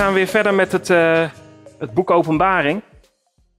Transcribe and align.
Gaan 0.00 0.12
we 0.12 0.18
weer 0.18 0.26
verder 0.26 0.54
met 0.54 0.72
het, 0.72 0.88
uh, 0.88 1.30
het 1.78 1.94
boek 1.94 2.10
Openbaring. 2.10 2.82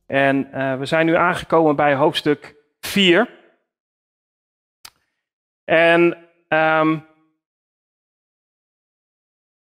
En 0.08 0.48
uh, 0.54 0.78
we 0.78 0.86
zijn 0.86 1.06
nu 1.06 1.16
aangekomen 1.16 1.76
bij 1.76 1.96
hoofdstuk 1.96 2.56
4. 2.80 3.30
En 5.64 6.18
um, 6.48 7.06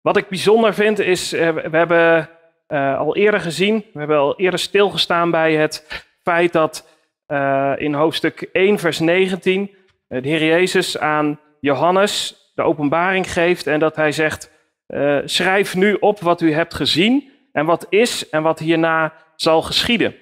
wat 0.00 0.16
ik 0.16 0.28
bijzonder 0.28 0.74
vind 0.74 0.98
is, 0.98 1.32
uh, 1.32 1.50
we 1.50 1.76
hebben 1.76 2.28
al 2.98 3.16
eerder 3.16 3.40
gezien, 3.40 3.84
we 3.92 3.98
hebben 3.98 4.18
al 4.18 4.38
eerder 4.38 4.60
stilgestaan 4.60 5.30
bij 5.30 5.54
het 5.54 6.06
feit 6.22 6.52
dat 6.52 6.88
in 7.76 7.94
hoofdstuk 7.94 8.42
1, 8.52 8.78
vers 8.78 8.98
19, 8.98 9.74
de 10.06 10.28
Heer 10.28 10.44
Jezus 10.44 10.98
aan 10.98 11.40
Johannes 11.60 12.42
de 12.54 12.62
openbaring 12.62 13.32
geeft 13.32 13.66
en 13.66 13.80
dat 13.80 13.96
hij 13.96 14.12
zegt, 14.12 14.50
uh, 14.88 15.20
schrijf 15.24 15.74
nu 15.74 15.94
op 15.94 16.20
wat 16.20 16.40
u 16.40 16.52
hebt 16.52 16.74
gezien 16.74 17.32
en 17.52 17.66
wat 17.66 17.86
is 17.88 18.28
en 18.28 18.42
wat 18.42 18.58
hierna 18.58 19.12
zal 19.36 19.62
geschieden. 19.62 20.14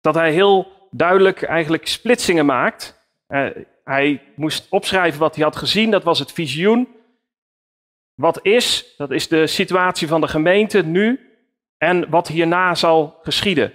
Dat 0.00 0.14
hij 0.14 0.32
heel 0.32 0.72
duidelijk 0.90 1.42
eigenlijk 1.42 1.86
splitsingen 1.86 2.46
maakt. 2.46 3.00
Uh, 3.28 3.46
hij 3.84 4.22
moest 4.36 4.66
opschrijven 4.70 5.20
wat 5.20 5.34
hij 5.34 5.44
had 5.44 5.56
gezien, 5.56 5.90
dat 5.90 6.04
was 6.04 6.18
het 6.18 6.32
visioen. 6.32 6.88
Wat 8.14 8.38
is, 8.42 8.94
dat 8.96 9.10
is 9.10 9.28
de 9.28 9.46
situatie 9.46 10.08
van 10.08 10.20
de 10.20 10.28
gemeente 10.28 10.82
nu 10.82 11.20
en 11.78 12.10
wat 12.10 12.28
hierna 12.28 12.74
zal 12.74 13.18
geschieden. 13.22 13.72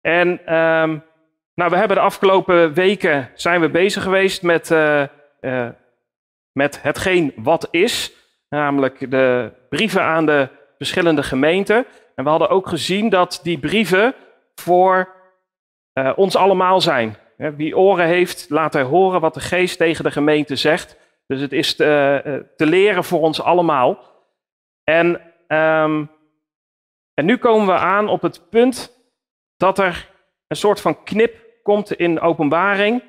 En 0.00 0.28
um, 0.28 1.02
nou, 1.54 1.70
we 1.70 1.76
hebben 1.76 1.96
de 1.96 2.02
afgelopen 2.02 2.72
weken 2.72 3.30
zijn 3.34 3.60
we 3.60 3.68
bezig 3.68 4.02
geweest 4.02 4.42
met, 4.42 4.70
uh, 4.70 5.68
met 6.52 6.82
hetgeen 6.82 7.32
wat 7.36 7.68
is 7.70 8.12
namelijk 8.50 9.10
de 9.10 9.52
brieven 9.68 10.02
aan 10.02 10.26
de 10.26 10.48
verschillende 10.78 11.22
gemeenten. 11.22 11.86
En 12.14 12.24
we 12.24 12.30
hadden 12.30 12.48
ook 12.48 12.68
gezien 12.68 13.08
dat 13.08 13.40
die 13.42 13.58
brieven 13.58 14.14
voor 14.54 15.08
uh, 15.94 16.12
ons 16.16 16.36
allemaal 16.36 16.80
zijn. 16.80 17.16
Wie 17.36 17.76
oren 17.76 18.06
heeft, 18.06 18.46
laat 18.48 18.72
hij 18.72 18.82
horen 18.82 19.20
wat 19.20 19.34
de 19.34 19.40
geest 19.40 19.78
tegen 19.78 20.04
de 20.04 20.10
gemeente 20.10 20.56
zegt. 20.56 20.96
Dus 21.26 21.40
het 21.40 21.52
is 21.52 21.76
te, 21.76 22.22
uh, 22.26 22.34
te 22.56 22.66
leren 22.66 23.04
voor 23.04 23.20
ons 23.20 23.42
allemaal. 23.42 23.98
En, 24.84 25.06
um, 25.48 26.10
en 27.14 27.24
nu 27.24 27.36
komen 27.36 27.66
we 27.66 27.80
aan 27.80 28.08
op 28.08 28.22
het 28.22 28.50
punt 28.50 28.98
dat 29.56 29.78
er 29.78 30.08
een 30.46 30.56
soort 30.56 30.80
van 30.80 31.02
knip 31.02 31.36
komt 31.62 31.92
in 31.92 32.20
openbaring. 32.20 33.02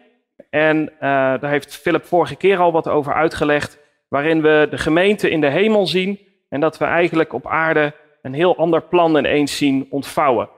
En 0.50 0.90
uh, 0.94 1.00
daar 1.00 1.50
heeft 1.50 1.76
Philip 1.76 2.06
vorige 2.06 2.36
keer 2.36 2.58
al 2.58 2.72
wat 2.72 2.88
over 2.88 3.14
uitgelegd 3.14 3.81
waarin 4.12 4.42
we 4.42 4.68
de 4.70 4.78
gemeente 4.78 5.30
in 5.30 5.42
de 5.42 5.50
hemel 5.50 5.88
zien 5.88 6.20
en 6.50 6.60
dat 6.60 6.78
we 6.78 6.86
eigenlijk 6.86 7.34
op 7.34 7.48
aarde 7.48 7.94
een 8.22 8.34
heel 8.34 8.58
ander 8.58 8.82
plan 8.82 9.18
ineens 9.18 9.58
zien 9.58 9.88
ontvouwen. 9.90 10.50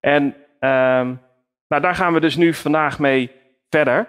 En 0.00 0.22
um, 0.60 1.20
nou, 1.68 1.82
daar 1.82 1.94
gaan 1.94 2.12
we 2.12 2.20
dus 2.20 2.36
nu 2.36 2.54
vandaag 2.54 2.98
mee 2.98 3.30
verder, 3.68 4.08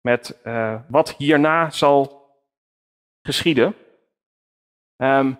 met 0.00 0.40
uh, 0.44 0.80
wat 0.88 1.14
hierna 1.18 1.70
zal 1.70 2.28
geschieden. 3.22 3.74
Um, 4.96 5.38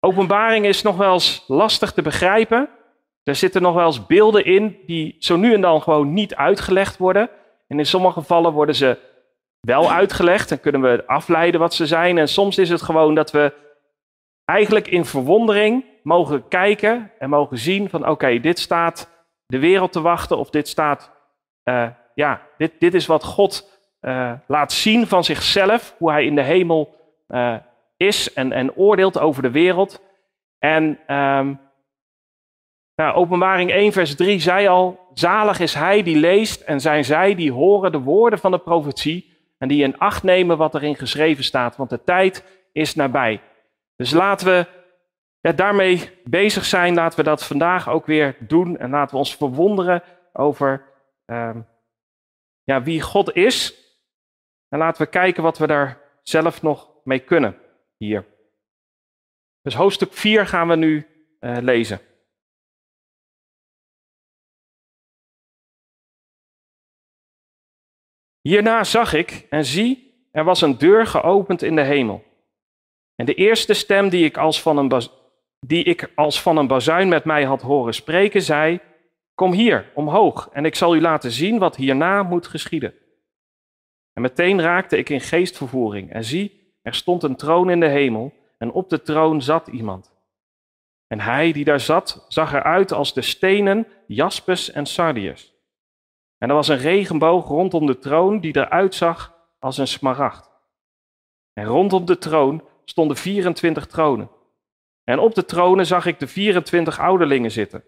openbaring 0.00 0.66
is 0.66 0.82
nog 0.82 0.96
wel 0.96 1.12
eens 1.12 1.44
lastig 1.46 1.92
te 1.92 2.02
begrijpen. 2.02 2.68
Er 3.22 3.34
zitten 3.34 3.62
nog 3.62 3.74
wel 3.74 3.86
eens 3.86 4.06
beelden 4.06 4.44
in 4.44 4.78
die 4.86 5.16
zo 5.18 5.36
nu 5.36 5.54
en 5.54 5.60
dan 5.60 5.82
gewoon 5.82 6.12
niet 6.12 6.34
uitgelegd 6.34 6.96
worden. 6.96 7.30
En 7.68 7.78
in 7.78 7.86
sommige 7.86 8.20
gevallen 8.20 8.52
worden 8.52 8.74
ze 8.74 9.12
wel 9.64 9.92
uitgelegd 9.92 10.50
en 10.50 10.60
kunnen 10.60 10.80
we 10.80 11.06
afleiden 11.06 11.60
wat 11.60 11.74
ze 11.74 11.86
zijn. 11.86 12.18
En 12.18 12.28
soms 12.28 12.58
is 12.58 12.68
het 12.68 12.82
gewoon 12.82 13.14
dat 13.14 13.30
we 13.30 13.52
eigenlijk 14.44 14.88
in 14.88 15.04
verwondering 15.04 15.84
mogen 16.02 16.48
kijken 16.48 17.12
en 17.18 17.30
mogen 17.30 17.58
zien 17.58 17.88
van 17.88 18.08
oké, 18.08 18.40
dit 18.40 18.58
staat 18.58 19.10
de 19.46 19.58
wereld 19.58 19.92
te 19.92 20.00
wachten 20.00 20.38
of 20.38 20.50
dit 20.50 20.68
staat, 20.68 21.12
uh, 21.64 21.88
ja, 22.14 22.40
dit, 22.58 22.72
dit 22.78 22.94
is 22.94 23.06
wat 23.06 23.24
God 23.24 23.80
uh, 24.00 24.32
laat 24.46 24.72
zien 24.72 25.06
van 25.06 25.24
zichzelf, 25.24 25.94
hoe 25.98 26.10
hij 26.10 26.24
in 26.24 26.34
de 26.34 26.42
hemel 26.42 26.94
uh, 27.28 27.56
is 27.96 28.32
en, 28.32 28.52
en 28.52 28.74
oordeelt 28.74 29.18
over 29.18 29.42
de 29.42 29.50
wereld. 29.50 30.02
En 30.58 30.98
nou, 32.96 33.14
openbaring 33.14 33.70
1 33.70 33.92
vers 33.92 34.16
3 34.16 34.40
zei 34.40 34.66
al, 34.66 35.08
zalig 35.14 35.60
is 35.60 35.74
hij 35.74 36.02
die 36.02 36.16
leest 36.16 36.60
en 36.60 36.80
zijn 36.80 37.04
zij 37.04 37.34
die 37.34 37.52
horen 37.52 37.92
de 37.92 38.00
woorden 38.00 38.38
van 38.38 38.50
de 38.50 38.58
profetie 38.58 39.33
en 39.64 39.70
die 39.70 39.82
in 39.82 39.98
acht 39.98 40.22
nemen 40.22 40.56
wat 40.56 40.74
erin 40.74 40.96
geschreven 40.96 41.44
staat, 41.44 41.76
want 41.76 41.90
de 41.90 42.04
tijd 42.04 42.44
is 42.72 42.94
nabij. 42.94 43.40
Dus 43.96 44.10
laten 44.10 44.46
we 44.46 44.66
ja, 45.40 45.52
daarmee 45.52 46.10
bezig 46.24 46.64
zijn, 46.64 46.94
laten 46.94 47.18
we 47.18 47.24
dat 47.24 47.44
vandaag 47.44 47.88
ook 47.88 48.06
weer 48.06 48.36
doen 48.40 48.78
en 48.78 48.90
laten 48.90 49.10
we 49.10 49.16
ons 49.16 49.36
verwonderen 49.36 50.02
over 50.32 50.84
um, 51.26 51.66
ja, 52.62 52.82
wie 52.82 53.00
God 53.00 53.34
is. 53.34 53.74
En 54.68 54.78
laten 54.78 55.02
we 55.02 55.08
kijken 55.08 55.42
wat 55.42 55.58
we 55.58 55.66
daar 55.66 56.00
zelf 56.22 56.62
nog 56.62 56.90
mee 57.04 57.18
kunnen 57.18 57.56
hier. 57.96 58.24
Dus 59.62 59.74
hoofdstuk 59.74 60.12
4 60.12 60.46
gaan 60.46 60.68
we 60.68 60.76
nu 60.76 61.06
uh, 61.40 61.56
lezen. 61.60 62.00
Hierna 68.48 68.84
zag 68.84 69.12
ik 69.12 69.46
en 69.50 69.64
zie, 69.64 70.26
er 70.30 70.44
was 70.44 70.60
een 70.60 70.78
deur 70.78 71.06
geopend 71.06 71.62
in 71.62 71.76
de 71.76 71.82
hemel. 71.82 72.24
En 73.16 73.26
de 73.26 73.34
eerste 73.34 73.74
stem 73.74 74.08
die 74.08 74.24
ik 74.24 74.36
als 74.36 74.62
van 74.62 74.76
een, 74.76 75.02
die 75.60 75.84
ik 75.84 76.12
als 76.14 76.42
van 76.42 76.56
een 76.56 76.66
bazuin 76.66 77.08
met 77.08 77.24
mij 77.24 77.44
had 77.44 77.62
horen 77.62 77.94
spreken, 77.94 78.42
zei: 78.42 78.80
Kom 79.34 79.52
hier, 79.52 79.90
omhoog, 79.94 80.48
en 80.52 80.64
ik 80.64 80.74
zal 80.74 80.94
u 80.96 81.00
laten 81.00 81.30
zien 81.30 81.58
wat 81.58 81.76
hierna 81.76 82.22
moet 82.22 82.46
geschieden. 82.46 82.94
En 84.12 84.22
meteen 84.22 84.60
raakte 84.60 84.98
ik 84.98 85.08
in 85.08 85.20
geestvervoering, 85.20 86.12
en 86.12 86.24
zie, 86.24 86.76
er 86.82 86.94
stond 86.94 87.22
een 87.22 87.36
troon 87.36 87.70
in 87.70 87.80
de 87.80 87.88
hemel, 87.88 88.32
en 88.58 88.72
op 88.72 88.88
de 88.88 89.02
troon 89.02 89.42
zat 89.42 89.68
iemand. 89.68 90.12
En 91.06 91.20
hij 91.20 91.52
die 91.52 91.64
daar 91.64 91.80
zat, 91.80 92.24
zag 92.28 92.52
eruit 92.52 92.92
als 92.92 93.14
de 93.14 93.22
stenen 93.22 93.86
jaspis 94.06 94.70
en 94.70 94.86
sardius. 94.86 95.53
En 96.44 96.50
er 96.50 96.56
was 96.56 96.68
een 96.68 96.78
regenboog 96.78 97.48
rondom 97.48 97.86
de 97.86 97.98
troon 97.98 98.40
die 98.40 98.56
eruit 98.56 98.94
zag 98.94 99.34
als 99.58 99.78
een 99.78 99.86
smaragd. 99.86 100.50
En 101.52 101.64
rondom 101.64 102.04
de 102.04 102.18
troon 102.18 102.62
stonden 102.84 103.16
24 103.16 103.86
tronen. 103.86 104.30
En 105.04 105.18
op 105.18 105.34
de 105.34 105.44
tronen 105.44 105.86
zag 105.86 106.06
ik 106.06 106.18
de 106.18 106.26
24 106.26 106.98
ouderlingen 106.98 107.50
zitten, 107.50 107.84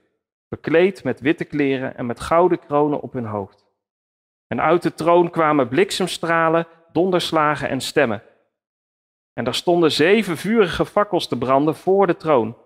bekleed 0.48 1.04
met 1.04 1.20
witte 1.20 1.44
kleren 1.44 1.96
en 1.96 2.06
met 2.06 2.20
gouden 2.20 2.58
kronen 2.58 3.00
op 3.00 3.12
hun 3.12 3.26
hoofd. 3.26 3.66
En 4.46 4.60
uit 4.60 4.82
de 4.82 4.94
troon 4.94 5.30
kwamen 5.30 5.68
bliksemstralen, 5.68 6.66
donderslagen 6.92 7.68
en 7.68 7.80
stemmen. 7.80 8.22
En 9.32 9.46
er 9.46 9.54
stonden 9.54 9.92
zeven 9.92 10.36
vurige 10.36 10.86
fakkels 10.86 11.28
te 11.28 11.38
branden 11.38 11.74
voor 11.74 12.06
de 12.06 12.16
troon. 12.16 12.56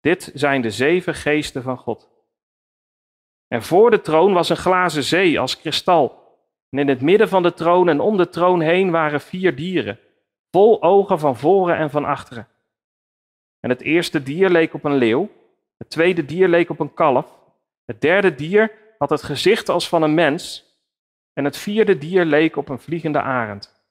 Dit 0.00 0.30
zijn 0.34 0.62
de 0.62 0.70
zeven 0.70 1.14
geesten 1.14 1.62
van 1.62 1.76
God. 1.76 2.13
En 3.48 3.62
voor 3.62 3.90
de 3.90 4.00
troon 4.00 4.32
was 4.32 4.48
een 4.48 4.56
glazen 4.56 5.02
zee 5.02 5.40
als 5.40 5.60
kristal. 5.60 6.22
En 6.70 6.78
in 6.78 6.88
het 6.88 7.00
midden 7.00 7.28
van 7.28 7.42
de 7.42 7.54
troon 7.54 7.88
en 7.88 8.00
om 8.00 8.16
de 8.16 8.28
troon 8.28 8.60
heen 8.60 8.90
waren 8.90 9.20
vier 9.20 9.56
dieren, 9.56 9.98
vol 10.50 10.82
ogen 10.82 11.18
van 11.18 11.36
voren 11.36 11.76
en 11.76 11.90
van 11.90 12.04
achteren. 12.04 12.48
En 13.60 13.70
het 13.70 13.80
eerste 13.80 14.22
dier 14.22 14.50
leek 14.50 14.74
op 14.74 14.84
een 14.84 14.94
leeuw, 14.94 15.30
het 15.76 15.90
tweede 15.90 16.24
dier 16.24 16.48
leek 16.48 16.70
op 16.70 16.80
een 16.80 16.94
kalf, 16.94 17.26
het 17.84 18.00
derde 18.00 18.34
dier 18.34 18.72
had 18.98 19.10
het 19.10 19.22
gezicht 19.22 19.68
als 19.68 19.88
van 19.88 20.02
een 20.02 20.14
mens, 20.14 20.64
en 21.32 21.44
het 21.44 21.56
vierde 21.56 21.98
dier 21.98 22.24
leek 22.24 22.56
op 22.56 22.68
een 22.68 22.78
vliegende 22.78 23.20
arend. 23.20 23.82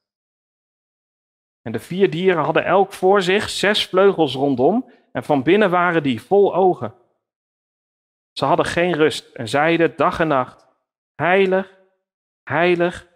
En 1.62 1.72
de 1.72 1.78
vier 1.78 2.10
dieren 2.10 2.44
hadden 2.44 2.64
elk 2.64 2.92
voor 2.92 3.22
zich 3.22 3.50
zes 3.50 3.86
vleugels 3.86 4.34
rondom, 4.34 4.90
en 5.12 5.24
van 5.24 5.42
binnen 5.42 5.70
waren 5.70 6.02
die 6.02 6.22
vol 6.22 6.54
ogen. 6.54 6.94
Ze 8.34 8.44
hadden 8.44 8.66
geen 8.66 8.92
rust 8.92 9.34
en 9.34 9.48
zeiden 9.48 9.96
dag 9.96 10.20
en 10.20 10.28
nacht: 10.28 10.66
Heilig, 11.14 11.78
heilig, 12.44 13.08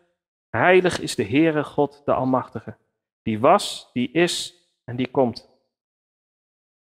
heilig 0.50 1.00
is 1.00 1.14
de 1.14 1.24
Heere 1.24 1.64
God, 1.64 2.02
de 2.04 2.12
Almachtige, 2.12 2.76
die 3.22 3.40
was, 3.40 3.90
die 3.92 4.10
is 4.12 4.54
en 4.84 4.96
die 4.96 5.08
komt. 5.08 5.48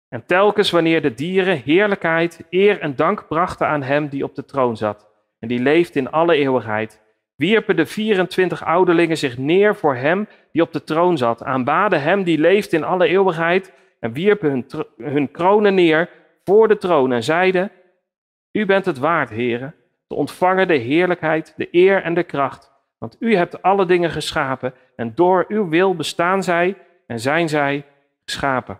En 0.08 0.26
telkens 0.26 0.70
wanneer 0.70 1.02
de 1.02 1.14
dieren 1.14 1.62
heerlijkheid, 1.62 2.44
eer 2.50 2.80
en 2.80 2.96
dank 2.96 3.28
brachten 3.28 3.66
aan 3.66 3.82
Hem 3.82 4.08
die 4.08 4.24
op 4.24 4.34
de 4.34 4.44
troon 4.44 4.76
zat 4.76 5.08
en 5.38 5.48
die 5.48 5.60
leeft 5.60 5.96
in 5.96 6.10
alle 6.10 6.34
eeuwigheid, 6.34 7.00
wierpen 7.36 7.76
de 7.76 7.86
24 7.86 8.64
ouderlingen 8.64 9.16
zich 9.16 9.38
neer 9.38 9.76
voor 9.76 9.96
Hem 9.96 10.28
die 10.52 10.62
op 10.62 10.72
de 10.72 10.84
troon 10.84 11.18
zat, 11.18 11.42
aanbaden 11.42 12.02
Hem 12.02 12.22
die 12.22 12.38
leeft 12.38 12.72
in 12.72 12.84
alle 12.84 13.06
eeuwigheid 13.06 13.72
en 14.00 14.12
wierpen 14.12 14.50
hun, 14.50 14.66
hun 14.96 15.30
kronen 15.30 15.74
neer 15.74 16.10
voor 16.44 16.68
de 16.68 16.76
troon 16.76 17.12
en 17.12 17.22
zeiden: 17.22 17.70
u 18.52 18.66
bent 18.66 18.84
het 18.84 18.98
waard, 18.98 19.30
heren, 19.30 19.74
te 20.06 20.14
ontvangen 20.14 20.68
de 20.68 20.76
heerlijkheid, 20.76 21.54
de 21.56 21.68
eer 21.70 22.02
en 22.02 22.14
de 22.14 22.22
kracht. 22.22 22.72
Want 22.98 23.16
u 23.18 23.36
hebt 23.36 23.62
alle 23.62 23.86
dingen 23.86 24.10
geschapen 24.10 24.74
en 24.96 25.14
door 25.14 25.44
uw 25.48 25.68
wil 25.68 25.96
bestaan 25.96 26.42
zij 26.42 26.76
en 27.06 27.20
zijn 27.20 27.48
zij 27.48 27.86
geschapen. 28.24 28.78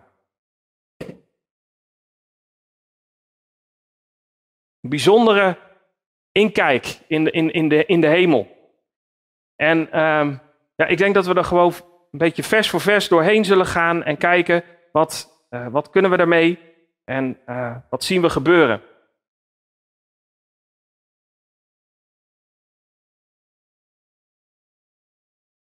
Bijzondere 4.79 5.57
inkijk 6.31 6.99
in 7.07 7.23
de, 7.23 7.31
in, 7.31 7.51
in 7.51 7.69
de, 7.69 7.85
in 7.85 8.01
de 8.01 8.07
hemel. 8.07 8.59
En 9.55 9.91
ehm, 9.91 10.35
ja, 10.75 10.85
ik 10.85 10.97
denk 10.97 11.13
dat 11.13 11.25
we 11.25 11.33
er 11.33 11.43
gewoon 11.43 11.73
een 12.11 12.19
beetje 12.19 12.43
vers 12.43 12.69
voor 12.69 12.81
vers 12.81 13.07
doorheen 13.07 13.45
zullen 13.45 13.65
gaan 13.65 14.03
en 14.03 14.17
kijken 14.17 14.63
wat, 14.91 15.43
eh, 15.49 15.67
wat 15.67 15.89
kunnen 15.89 16.11
we 16.11 16.17
daarmee 16.17 16.59
en 17.05 17.39
eh, 17.45 17.75
wat 17.89 18.03
zien 18.03 18.21
we 18.21 18.29
gebeuren. 18.29 18.81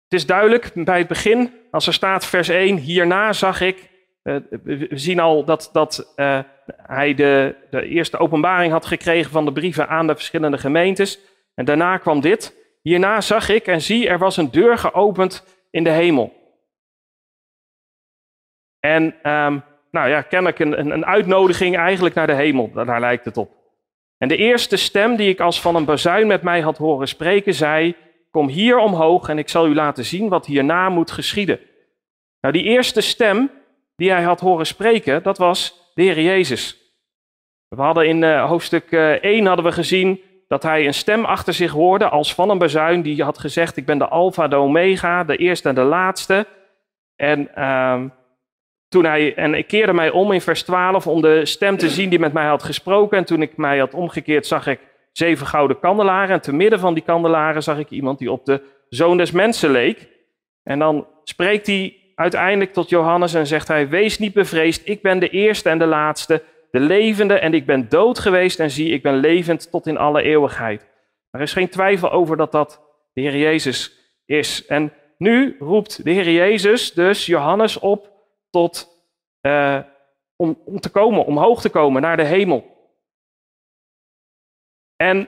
Het 0.10 0.20
is 0.20 0.26
duidelijk 0.26 0.72
bij 0.74 0.98
het 0.98 1.08
begin, 1.08 1.54
als 1.72 1.88
er 1.88 1.94
staat 1.94 2.26
vers 2.26 2.50
1, 2.50 2.78
hierna 2.78 3.34
zag 3.34 3.62
ik, 3.62 3.90
uh, 4.24 4.36
we 4.64 4.88
zien 4.92 5.20
al 5.20 5.46
dat, 5.46 5.70
dat 5.74 6.14
uh, 6.16 6.40
hij 6.68 7.14
de, 7.14 7.56
de 7.70 7.88
eerste 7.88 8.18
openbaring 8.18 8.72
had 8.72 8.86
gekregen 8.86 9.32
van 9.32 9.46
de 9.46 9.52
brieven 9.52 9.88
aan 9.88 10.08
de 10.08 10.16
verschillende 10.16 10.58
gemeentes. 10.58 11.20
En 11.56 11.66
daarna 11.66 11.98
kwam 11.98 12.22
dit. 12.22 12.56
Hierna 12.82 13.22
zag 13.22 13.50
ik 13.50 13.68
en 13.68 13.82
zie, 13.82 14.08
er 14.08 14.18
was 14.18 14.38
een 14.38 14.52
deur 14.52 14.78
geopend 14.78 15.60
in 15.72 15.84
de 15.84 15.90
hemel. 15.90 16.34
En 18.80 19.04
um, 19.04 19.64
nou 19.92 20.10
ja, 20.10 20.22
kennelijk 20.22 20.60
een, 20.60 20.92
een 20.92 21.06
uitnodiging 21.06 21.78
eigenlijk 21.78 22.16
naar 22.16 22.28
de 22.28 22.34
hemel, 22.34 22.72
daar 22.72 23.00
lijkt 23.00 23.26
het 23.26 23.38
op. 23.38 23.52
En 24.18 24.28
de 24.28 24.38
eerste 24.38 24.78
stem 24.78 25.16
die 25.16 25.30
ik 25.30 25.40
als 25.40 25.62
van 25.62 25.76
een 25.76 25.86
bazuin 25.86 26.28
met 26.28 26.42
mij 26.42 26.62
had 26.62 26.78
horen 26.78 27.08
spreken, 27.08 27.54
zei: 27.54 27.96
Kom 28.36 28.48
hier 28.48 28.78
omhoog 28.78 29.30
en 29.30 29.38
ik 29.38 29.50
zal 29.50 29.68
u 29.68 29.74
laten 29.74 30.06
zien 30.06 30.30
wat 30.30 30.46
hierna 30.46 30.90
moet 30.90 31.12
geschieden. 31.12 31.60
Nou, 32.42 32.54
die 32.54 32.64
eerste 32.64 33.02
stem 33.02 33.52
die 33.96 34.12
hij 34.12 34.24
had 34.24 34.40
horen 34.40 34.66
spreken, 34.66 35.24
dat 35.24 35.38
was 35.38 35.92
de 35.94 36.02
Heer 36.02 36.22
Jezus. 36.22 36.78
We 37.68 37.82
hadden 37.82 38.08
in 38.08 38.22
uh, 38.22 38.48
hoofdstuk 38.48 38.92
uh, 38.92 39.10
1 39.12 39.46
hadden 39.46 39.66
we 39.66 39.72
gezien 39.72 40.22
dat 40.48 40.64
hij 40.64 40.86
een 40.86 40.94
stem 40.94 41.26
achter 41.26 41.54
zich 41.54 41.72
hoorde 41.72 42.10
als 42.10 42.34
van 42.34 42.50
een 42.50 42.58
bazuin 42.58 43.02
die 43.02 43.24
had 43.24 43.38
gezegd: 43.38 43.78
Ik 43.78 43.86
ben 43.86 43.98
de 43.98 44.08
Alpha, 44.08 44.48
de 44.48 44.56
Omega, 44.56 45.24
de 45.24 45.38
eerste 45.38 45.70
en 45.70 45.76
de 45.76 45.82
laatste. 45.82 46.48
En, 47.16 47.52
uh, 47.58 48.04
toen 48.88 49.06
hij, 49.06 49.36
en 49.36 49.54
ik 49.54 49.68
keerde 49.68 49.94
mij 49.94 50.10
om 50.10 50.32
in 50.32 50.42
vers 50.42 50.64
12 50.64 51.08
om 51.08 51.22
de 51.22 51.46
stem 51.46 51.78
te 51.78 51.90
zien 51.90 52.10
die 52.10 52.20
met 52.20 52.34
mij 52.34 52.48
had 52.48 52.64
gesproken. 52.64 53.18
En 53.18 53.26
toen 53.26 53.42
ik 53.42 53.58
mij 53.58 53.78
had 53.78 53.94
omgekeerd, 53.94 54.46
zag 54.46 54.68
ik 54.68 54.80
zeven 55.18 55.48
gouden 55.48 55.80
kandelaren. 55.80 56.36
En 56.36 56.42
te 56.42 56.54
midden 56.54 56.80
van 56.80 56.94
die 56.94 57.04
kandelaren 57.04 57.64
zag 57.64 57.78
ik 57.78 57.90
iemand 57.90 58.20
die 58.20 58.32
op 58.32 58.46
de 58.46 58.62
zoon 58.90 59.18
des 59.18 59.32
mensen 59.32 59.72
leek. 59.72 60.08
En 60.64 60.80
dan 60.80 61.08
spreekt 61.24 61.68
hij 61.68 61.98
uiteindelijk 62.16 62.74
tot 62.74 62.90
Johannes 62.90 63.34
en 63.34 63.48
zegt 63.48 63.68
hij: 63.68 63.90
Wees 63.90 64.20
niet 64.20 64.34
bevreesd, 64.34 64.88
ik 64.88 65.02
ben 65.02 65.20
de 65.20 65.30
eerste 65.30 65.70
en 65.70 65.78
de 65.78 65.86
laatste, 65.86 66.44
de 66.72 66.80
levende. 66.80 67.40
En 67.40 67.54
ik 67.54 67.66
ben 67.66 67.90
dood 67.90 68.20
geweest 68.20 68.60
en 68.60 68.72
zie, 68.72 68.90
ik 68.90 69.04
ben 69.04 69.16
levend 69.16 69.72
tot 69.72 69.88
in 69.88 69.98
alle 69.98 70.22
eeuwigheid. 70.22 70.88
Er 71.32 71.42
is 71.42 71.54
geen 71.54 71.70
twijfel 71.70 72.12
over 72.12 72.38
dat 72.38 72.52
dat 72.52 72.82
de 73.14 73.22
Heer 73.22 73.38
Jezus 73.38 73.92
is. 74.26 74.66
En 74.66 74.94
nu 75.18 75.56
roept 75.60 76.04
de 76.04 76.12
Heer 76.12 76.32
Jezus 76.32 76.94
dus 76.94 77.26
Johannes 77.26 77.80
op 77.80 78.12
tot, 78.50 78.88
uh, 79.42 79.80
om, 80.36 80.62
om 80.66 80.80
te 80.80 80.90
komen, 80.90 81.26
omhoog 81.26 81.62
te 81.62 81.70
komen 81.70 82.02
naar 82.02 82.18
de 82.18 82.24
hemel. 82.24 82.75
En 84.96 85.28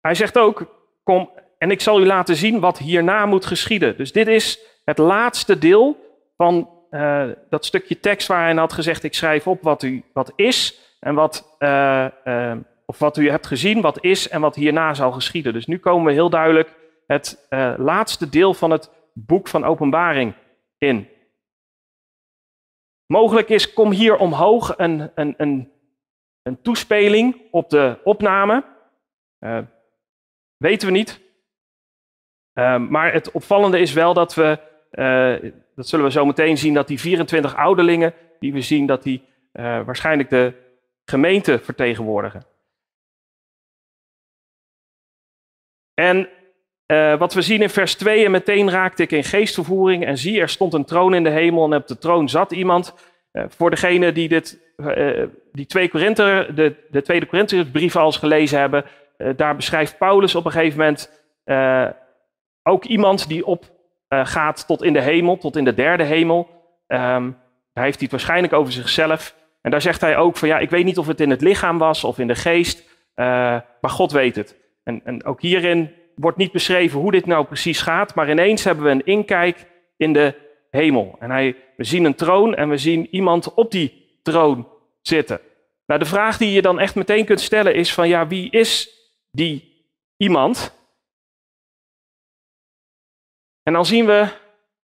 hij 0.00 0.14
zegt 0.14 0.38
ook, 0.38 0.66
kom 1.02 1.30
en 1.58 1.70
ik 1.70 1.80
zal 1.80 2.00
u 2.00 2.06
laten 2.06 2.36
zien 2.36 2.60
wat 2.60 2.78
hierna 2.78 3.26
moet 3.26 3.46
geschieden. 3.46 3.96
Dus 3.96 4.12
dit 4.12 4.28
is 4.28 4.60
het 4.84 4.98
laatste 4.98 5.58
deel 5.58 5.96
van 6.36 6.70
uh, 6.90 7.28
dat 7.50 7.64
stukje 7.64 8.00
tekst 8.00 8.28
waar 8.28 8.44
hij 8.44 8.54
had 8.54 8.72
gezegd, 8.72 9.02
ik 9.02 9.14
schrijf 9.14 9.46
op 9.46 9.62
wat 9.62 9.82
u 9.82 10.02
wat 10.12 10.32
is 10.36 10.80
en 11.00 11.14
wat, 11.14 11.56
uh, 11.58 12.06
uh, 12.24 12.56
of 12.86 12.98
wat 12.98 13.16
u 13.16 13.30
hebt 13.30 13.46
gezien, 13.46 13.80
wat 13.80 14.04
is 14.04 14.28
en 14.28 14.40
wat 14.40 14.54
hierna 14.54 14.94
zal 14.94 15.12
geschieden. 15.12 15.52
Dus 15.52 15.66
nu 15.66 15.78
komen 15.78 16.06
we 16.06 16.12
heel 16.12 16.30
duidelijk 16.30 16.74
het 17.06 17.46
laatste 17.76 18.28
deel 18.28 18.54
van 18.54 18.70
het 18.70 18.90
boek 19.12 19.48
van 19.48 19.64
Openbaring 19.64 20.34
in. 20.78 21.08
Mogelijk 23.06 23.48
is, 23.48 23.72
kom 23.72 23.90
hier 23.90 24.16
omhoog, 24.16 24.74
een, 24.76 25.10
een, 25.14 25.34
een, 25.36 25.72
een 26.42 26.62
toespeling 26.62 27.36
op 27.50 27.70
de 27.70 27.98
opname. 28.04 28.64
Uh, 29.40 29.58
weten 30.56 30.88
we 30.88 30.94
niet. 30.94 31.20
Uh, 32.54 32.78
maar 32.78 33.12
het 33.12 33.30
opvallende 33.30 33.78
is 33.78 33.92
wel 33.92 34.14
dat 34.14 34.34
we, 34.34 34.58
uh, 34.92 35.52
dat 35.74 35.88
zullen 35.88 36.04
we 36.04 36.10
zo 36.10 36.24
meteen 36.24 36.58
zien, 36.58 36.74
dat 36.74 36.88
die 36.88 37.00
24 37.00 37.56
ouderlingen, 37.56 38.14
die 38.38 38.52
we 38.52 38.60
zien, 38.60 38.86
dat 38.86 39.02
die 39.02 39.24
waarschijnlijk 39.52 40.30
de 40.30 40.52
gemeente 41.04 41.58
vertegenwoordigen. 41.58 42.46
En 45.94 46.28
wat 47.18 47.34
we 47.34 47.42
zien 47.42 47.62
in 47.62 47.70
vers 47.70 47.94
2, 47.94 48.24
en 48.24 48.30
meteen 48.30 48.70
raakte 48.70 49.02
ik 49.02 49.10
in 49.10 49.24
geestvervoering 49.24 50.04
en 50.04 50.18
zie, 50.18 50.40
er 50.40 50.48
stond 50.48 50.74
een 50.74 50.84
troon 50.84 51.14
in 51.14 51.24
de 51.24 51.30
hemel 51.30 51.64
en 51.64 51.78
op 51.78 51.86
de 51.86 51.98
troon 51.98 52.28
zat 52.28 52.52
iemand. 52.52 52.94
voor 53.32 53.70
degene 53.70 54.12
die 54.12 54.28
dit, 54.28 54.60
die 55.52 55.66
twee 55.66 55.90
de, 55.90 56.76
de 56.90 57.02
tweede 57.02 57.26
Korintherbrief 57.26 57.96
al 57.96 58.06
eens 58.06 58.16
gelezen 58.16 58.58
hebben, 58.58 58.84
daar 59.36 59.56
beschrijft 59.56 59.98
Paulus 59.98 60.34
op 60.34 60.44
een 60.44 60.52
gegeven 60.52 60.78
moment 60.78 61.24
uh, 61.44 61.88
ook 62.62 62.84
iemand 62.84 63.28
die 63.28 63.46
opgaat 63.46 63.74
uh, 64.08 64.26
gaat 64.26 64.66
tot 64.66 64.82
in 64.82 64.92
de 64.92 65.00
hemel, 65.00 65.38
tot 65.38 65.56
in 65.56 65.64
de 65.64 65.74
derde 65.74 66.04
hemel. 66.04 66.48
Um, 66.86 67.38
daar 67.72 67.84
heeft 67.84 67.98
hij 67.98 68.08
het 68.10 68.10
waarschijnlijk 68.10 68.52
over 68.52 68.72
zichzelf. 68.72 69.34
En 69.62 69.70
daar 69.70 69.80
zegt 69.82 70.00
hij 70.00 70.16
ook 70.16 70.36
van 70.36 70.48
ja, 70.48 70.58
ik 70.58 70.70
weet 70.70 70.84
niet 70.84 70.98
of 70.98 71.06
het 71.06 71.20
in 71.20 71.30
het 71.30 71.40
lichaam 71.40 71.78
was 71.78 72.04
of 72.04 72.18
in 72.18 72.26
de 72.26 72.34
geest, 72.34 72.84
maar 73.14 73.64
God 73.80 74.12
weet 74.12 74.36
het. 74.36 74.56
En, 74.84 75.00
en 75.04 75.24
ook 75.24 75.40
hierin 75.40 75.90
wordt 76.14 76.36
niet 76.36 76.52
beschreven 76.52 77.00
hoe 77.00 77.10
dit 77.10 77.26
nou 77.26 77.44
precies 77.44 77.80
gaat, 77.80 78.14
maar 78.14 78.30
ineens 78.30 78.64
hebben 78.64 78.84
we 78.84 78.90
een 78.90 79.06
inkijk 79.06 79.66
in 79.96 80.12
de 80.12 80.34
hemel. 80.70 81.16
En 81.18 81.30
hij, 81.30 81.56
we 81.76 81.84
zien 81.84 82.04
een 82.04 82.14
troon 82.14 82.54
en 82.54 82.68
we 82.68 82.76
zien 82.76 83.08
iemand 83.10 83.54
op 83.54 83.70
die 83.70 84.18
troon 84.22 84.68
zitten. 85.02 85.40
Nou, 85.86 86.00
de 86.00 86.06
vraag 86.06 86.38
die 86.38 86.52
je 86.52 86.62
dan 86.62 86.78
echt 86.78 86.94
meteen 86.94 87.24
kunt 87.24 87.40
stellen 87.40 87.74
is 87.74 87.94
van 87.94 88.08
ja, 88.08 88.26
wie 88.26 88.50
is 88.50 88.94
die 89.36 89.84
iemand. 90.16 90.74
En 93.62 93.72
dan 93.72 93.86
zien 93.86 94.06
we 94.06 94.28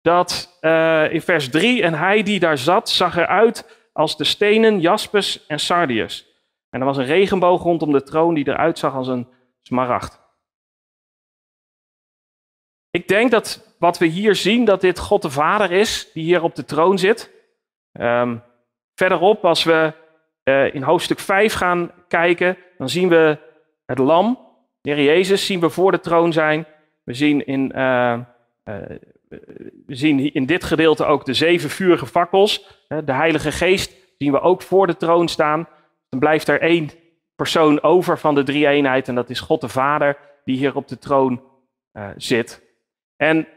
dat 0.01 0.57
uh, 0.61 1.13
in 1.13 1.21
vers 1.21 1.49
3, 1.49 1.83
en 1.83 1.93
hij 1.93 2.23
die 2.23 2.39
daar 2.39 2.57
zat, 2.57 2.89
zag 2.89 3.17
eruit 3.17 3.79
als 3.93 4.17
de 4.17 4.23
stenen 4.23 4.79
jaspis 4.79 5.45
en 5.45 5.59
sardius. 5.59 6.27
En 6.69 6.79
er 6.79 6.85
was 6.85 6.97
een 6.97 7.05
regenboog 7.05 7.63
rondom 7.63 7.91
de 7.91 8.03
troon 8.03 8.33
die 8.33 8.47
eruit 8.47 8.79
zag 8.79 8.93
als 8.93 9.07
een 9.07 9.27
smaragd. 9.61 10.19
Ik 12.89 13.07
denk 13.07 13.31
dat 13.31 13.75
wat 13.79 13.97
we 13.97 14.05
hier 14.05 14.35
zien, 14.35 14.65
dat 14.65 14.81
dit 14.81 14.99
God 14.99 15.21
de 15.21 15.29
Vader 15.29 15.71
is, 15.71 16.11
die 16.13 16.23
hier 16.23 16.43
op 16.43 16.55
de 16.55 16.65
troon 16.65 16.97
zit. 16.97 17.31
Um, 17.91 18.43
verderop, 18.95 19.45
als 19.45 19.63
we 19.63 19.93
uh, 20.43 20.73
in 20.73 20.81
hoofdstuk 20.83 21.19
5 21.19 21.53
gaan 21.53 21.91
kijken, 22.07 22.57
dan 22.77 22.89
zien 22.89 23.09
we 23.09 23.50
het 23.91 23.99
lam, 23.99 24.39
de 24.81 24.91
Heer 24.91 25.03
Jezus, 25.03 25.45
zien 25.45 25.59
we 25.59 25.69
voor 25.69 25.91
de 25.91 25.99
troon 25.99 26.33
zijn. 26.33 26.65
We 27.03 27.13
zien 27.13 27.45
in, 27.45 27.71
uh, 27.75 28.19
uh, 28.65 28.75
we 29.85 29.95
zien 29.95 30.33
in 30.33 30.45
dit 30.45 30.63
gedeelte 30.63 31.05
ook 31.05 31.25
de 31.25 31.33
zeven 31.33 31.69
vurige 31.69 32.05
fakkels. 32.05 32.79
de 32.87 33.13
Heilige 33.13 33.51
Geest 33.51 33.95
zien 34.17 34.31
we 34.31 34.39
ook 34.39 34.61
voor 34.61 34.87
de 34.87 34.97
troon 34.97 35.27
staan. 35.27 35.67
Dan 36.09 36.19
blijft 36.19 36.47
er 36.47 36.61
één 36.61 36.89
persoon 37.35 37.83
over 37.83 38.19
van 38.19 38.35
de 38.35 38.43
drie 38.43 38.67
eenheid 38.67 39.07
en 39.07 39.15
dat 39.15 39.29
is 39.29 39.39
God 39.39 39.61
de 39.61 39.69
Vader 39.69 40.17
die 40.45 40.57
hier 40.57 40.75
op 40.75 40.87
de 40.87 40.97
troon 40.97 41.41
uh, 41.93 42.07
zit. 42.15 42.61
En 43.17 43.47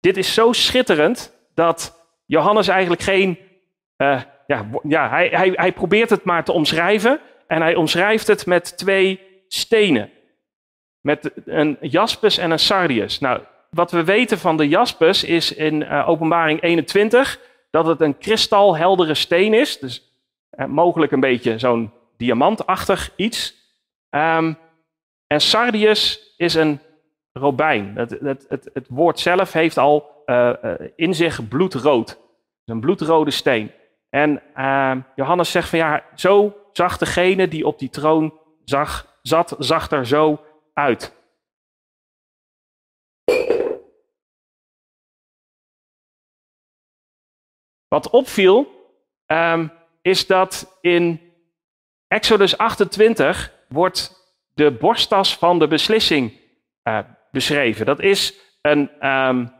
dit 0.00 0.16
is 0.16 0.34
zo 0.34 0.52
schitterend 0.52 1.32
dat 1.54 2.08
Johannes 2.26 2.68
eigenlijk 2.68 3.02
geen, 3.02 3.38
ja, 3.96 4.70
ja 4.82 5.08
hij, 5.08 5.28
hij, 5.28 5.52
hij 5.54 5.72
probeert 5.72 6.10
het 6.10 6.24
maar 6.24 6.44
te 6.44 6.52
omschrijven 6.52 7.20
en 7.46 7.62
hij 7.62 7.74
omschrijft 7.74 8.26
het 8.26 8.46
met 8.46 8.78
twee 8.78 9.33
stenen. 9.54 10.10
Met 11.00 11.30
een 11.44 11.76
jaspis 11.80 12.38
en 12.38 12.50
een 12.50 12.58
sardius. 12.58 13.18
Nou, 13.18 13.40
wat 13.70 13.90
we 13.90 14.04
weten 14.04 14.38
van 14.38 14.56
de 14.56 14.68
jaspis 14.68 15.24
is 15.24 15.52
in 15.52 15.80
uh, 15.80 16.08
openbaring 16.08 16.62
21 16.62 17.40
dat 17.70 17.86
het 17.86 18.00
een 18.00 18.18
kristalheldere 18.18 19.14
steen 19.14 19.54
is. 19.54 19.78
Dus 19.78 20.02
uh, 20.58 20.66
mogelijk 20.66 21.12
een 21.12 21.20
beetje 21.20 21.58
zo'n 21.58 21.92
diamantachtig 22.16 23.12
iets. 23.16 23.54
Um, 24.10 24.58
en 25.26 25.40
sardius 25.40 26.34
is 26.36 26.54
een 26.54 26.80
robijn. 27.32 27.92
Het, 27.96 28.10
het, 28.10 28.46
het, 28.48 28.70
het 28.72 28.86
woord 28.88 29.18
zelf 29.18 29.52
heeft 29.52 29.78
al 29.78 30.22
uh, 30.26 30.52
in 30.96 31.14
zich 31.14 31.48
bloedrood. 31.48 32.06
Dus 32.06 32.74
een 32.74 32.80
bloedrode 32.80 33.30
steen. 33.30 33.70
En 34.10 34.42
ehm, 34.54 35.00
Johannes 35.14 35.50
zegt 35.50 35.68
van 35.68 35.78
ja, 35.78 36.04
zo 36.14 36.56
zag 36.72 36.98
degene 36.98 37.48
die 37.48 37.66
op 37.66 37.78
die 37.78 37.90
troon 37.90 38.34
zag 38.64 39.13
zat, 39.26 39.56
zag 39.58 39.90
er 39.90 40.06
zo 40.06 40.44
uit. 40.72 41.12
Wat 47.88 48.10
opviel, 48.10 48.66
um, 49.26 49.72
is 50.02 50.26
dat 50.26 50.78
in 50.80 51.32
Exodus 52.08 52.58
28 52.58 53.52
wordt 53.68 54.22
de 54.54 54.70
borsttas 54.70 55.36
van 55.36 55.58
de 55.58 55.68
beslissing 55.68 56.40
uh, 56.84 56.98
beschreven. 57.30 57.86
Dat 57.86 58.00
is 58.00 58.34
een, 58.60 59.08
um, 59.08 59.52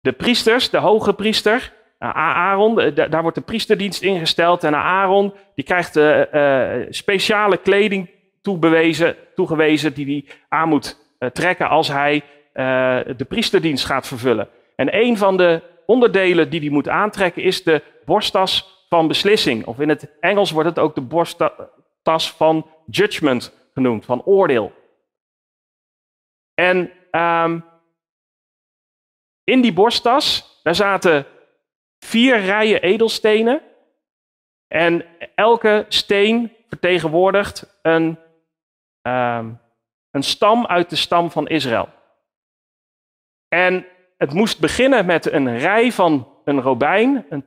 de 0.00 0.12
priesters, 0.12 0.70
de 0.70 0.78
hoge 0.78 1.14
priester, 1.14 1.72
uh, 1.98 2.10
Aaron, 2.10 2.94
daar 2.94 3.22
wordt 3.22 3.36
de 3.36 3.42
priesterdienst 3.42 4.02
ingesteld. 4.02 4.64
En 4.64 4.74
Aaron 4.74 5.34
die 5.54 5.64
krijgt 5.64 5.96
uh, 5.96 6.86
speciale 6.90 7.56
kleding 7.56 8.15
toebewezen, 8.46 9.16
toegewezen 9.34 9.94
die 9.94 10.06
hij 10.06 10.38
aan 10.48 10.68
moet 10.68 11.14
trekken 11.32 11.68
als 11.68 11.88
hij 11.88 12.22
de 13.16 13.26
priesterdienst 13.28 13.84
gaat 13.84 14.06
vervullen. 14.06 14.48
En 14.76 14.96
een 14.96 15.16
van 15.16 15.36
de 15.36 15.62
onderdelen 15.86 16.50
die 16.50 16.60
hij 16.60 16.68
moet 16.68 16.88
aantrekken 16.88 17.42
is 17.42 17.62
de 17.62 17.82
borsttas 18.04 18.84
van 18.88 19.08
beslissing. 19.08 19.66
Of 19.66 19.80
in 19.80 19.88
het 19.88 20.16
Engels 20.20 20.50
wordt 20.50 20.68
het 20.68 20.78
ook 20.78 20.94
de 20.94 21.00
borsttas 21.00 22.32
van 22.36 22.70
judgment 22.86 23.68
genoemd, 23.74 24.04
van 24.04 24.22
oordeel. 24.24 24.72
En 26.54 26.90
um, 27.10 27.64
in 29.44 29.60
die 29.60 29.72
borsttas, 29.72 30.60
daar 30.62 30.74
zaten 30.74 31.26
vier 31.98 32.40
rijen 32.40 32.82
edelstenen. 32.82 33.62
En 34.68 35.04
elke 35.34 35.84
steen 35.88 36.52
vertegenwoordigt 36.68 37.78
een, 37.82 38.18
um, 39.06 39.60
een 40.10 40.22
stam 40.22 40.66
uit 40.66 40.90
de 40.90 40.96
stam 40.96 41.30
van 41.30 41.48
Israël. 41.48 41.88
En 43.48 43.86
het 44.16 44.32
moest 44.32 44.60
beginnen 44.60 45.06
met 45.06 45.32
een 45.32 45.58
rij 45.58 45.92
van 45.92 46.28
een 46.44 46.60
robijn, 46.60 47.26
een 47.28 47.44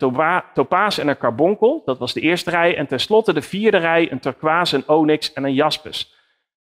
topaas 0.53 0.97
en 0.97 1.07
een 1.07 1.17
carbonkel. 1.17 1.81
Dat 1.85 1.97
was 1.97 2.13
de 2.13 2.21
eerste 2.21 2.49
rij. 2.49 2.77
En 2.77 2.87
tenslotte 2.87 3.33
de 3.33 3.41
vierde 3.41 3.77
rij, 3.77 4.11
een 4.11 4.19
turquoise, 4.19 4.75
een 4.75 4.87
onyx 4.87 5.33
en 5.33 5.43
een 5.43 5.53
jaspis. 5.53 6.15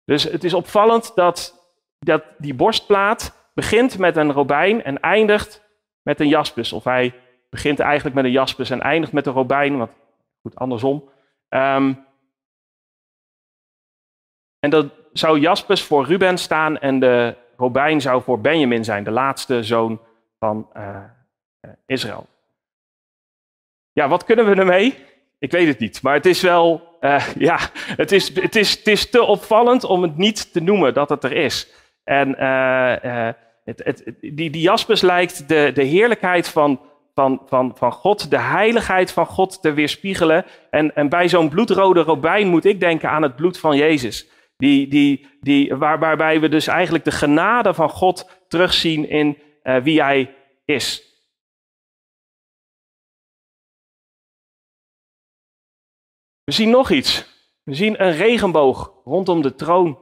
Dus 0.05 0.23
het 0.23 0.43
is 0.43 0.53
opvallend 0.53 1.15
dat, 1.15 1.67
dat 1.99 2.23
die 2.37 2.53
borstplaat 2.53 3.51
begint 3.53 3.97
met 3.97 4.15
een 4.15 4.31
robijn 4.31 4.83
en 4.83 4.99
eindigt 4.99 5.63
met 6.01 6.19
een 6.19 6.27
jaspis. 6.27 6.73
Of 6.73 6.83
hij 6.83 7.13
begint 7.49 7.79
eigenlijk 7.79 8.15
met 8.15 8.25
een 8.25 8.31
jaspis 8.31 8.69
en 8.69 8.81
eindigt 8.81 9.13
met 9.13 9.25
een 9.25 9.33
robijn, 9.33 9.77
want 9.77 9.91
goed, 10.41 10.55
andersom. 10.55 11.09
Um, 11.49 12.05
en 14.63 14.69
dat 14.69 14.85
zou 15.13 15.39
jaspis 15.39 15.83
voor 15.83 16.05
Ruben 16.05 16.37
staan 16.37 16.79
en 16.79 16.99
de 16.99 17.35
robijn 17.57 18.01
zou 18.01 18.21
voor 18.21 18.41
Benjamin 18.41 18.83
zijn, 18.83 19.03
de 19.03 19.11
laatste 19.11 19.63
zoon 19.63 20.01
van 20.39 20.69
uh, 20.77 20.97
Israël. 21.85 22.27
Ja, 23.91 24.07
wat 24.07 24.23
kunnen 24.23 24.45
we 24.45 24.55
ermee? 24.55 24.95
Ik 25.39 25.51
weet 25.51 25.67
het 25.67 25.79
niet, 25.79 26.01
maar 26.01 26.13
het 26.13 26.25
is 26.25 26.41
wel, 26.41 26.97
uh, 27.01 27.25
ja, 27.49 27.59
het 27.73 28.11
is, 28.11 28.35
het, 28.39 28.55
is, 28.55 28.77
het 28.77 28.87
is 28.87 29.09
te 29.09 29.23
opvallend 29.23 29.83
om 29.83 30.01
het 30.01 30.17
niet 30.17 30.53
te 30.53 30.61
noemen 30.61 30.93
dat 30.93 31.09
het 31.09 31.23
er 31.23 31.31
is. 31.31 31.71
En 32.03 32.29
het, 33.63 34.13
die, 34.21 34.49
die 34.49 34.61
jaspis 34.61 35.01
lijkt 35.01 35.47
de, 35.47 35.71
de 35.73 35.83
heerlijkheid 35.83 36.47
van, 36.47 36.79
van, 37.13 37.41
van, 37.45 37.71
van 37.77 37.91
God, 37.91 38.29
de 38.29 38.39
heiligheid 38.39 39.11
van 39.11 39.25
God 39.25 39.61
te 39.61 39.73
weerspiegelen. 39.73 40.45
En, 40.69 40.95
en 40.95 41.09
bij 41.09 41.29
zo'n 41.29 41.49
bloedrode 41.49 42.01
robijn 42.01 42.47
moet 42.47 42.65
ik 42.65 42.79
denken 42.79 43.09
aan 43.09 43.21
het 43.21 43.35
bloed 43.35 43.59
van 43.59 43.77
Jezus. 43.77 44.31
Die, 44.63 44.87
die, 44.87 45.27
die, 45.41 45.75
waar, 45.75 45.99
waarbij 45.99 46.39
we 46.39 46.49
dus 46.49 46.67
eigenlijk 46.67 47.03
de 47.03 47.11
genade 47.11 47.73
van 47.73 47.89
God 47.89 48.29
terugzien 48.47 49.09
in 49.09 49.37
uh, 49.63 49.83
wie 49.83 50.01
Hij 50.01 50.35
is. 50.65 51.03
We 56.43 56.51
zien 56.51 56.69
nog 56.69 56.91
iets. 56.91 57.25
We 57.63 57.73
zien 57.73 58.03
een 58.03 58.11
regenboog 58.11 58.93
rondom 59.05 59.41
de 59.41 59.55
troon. 59.55 59.99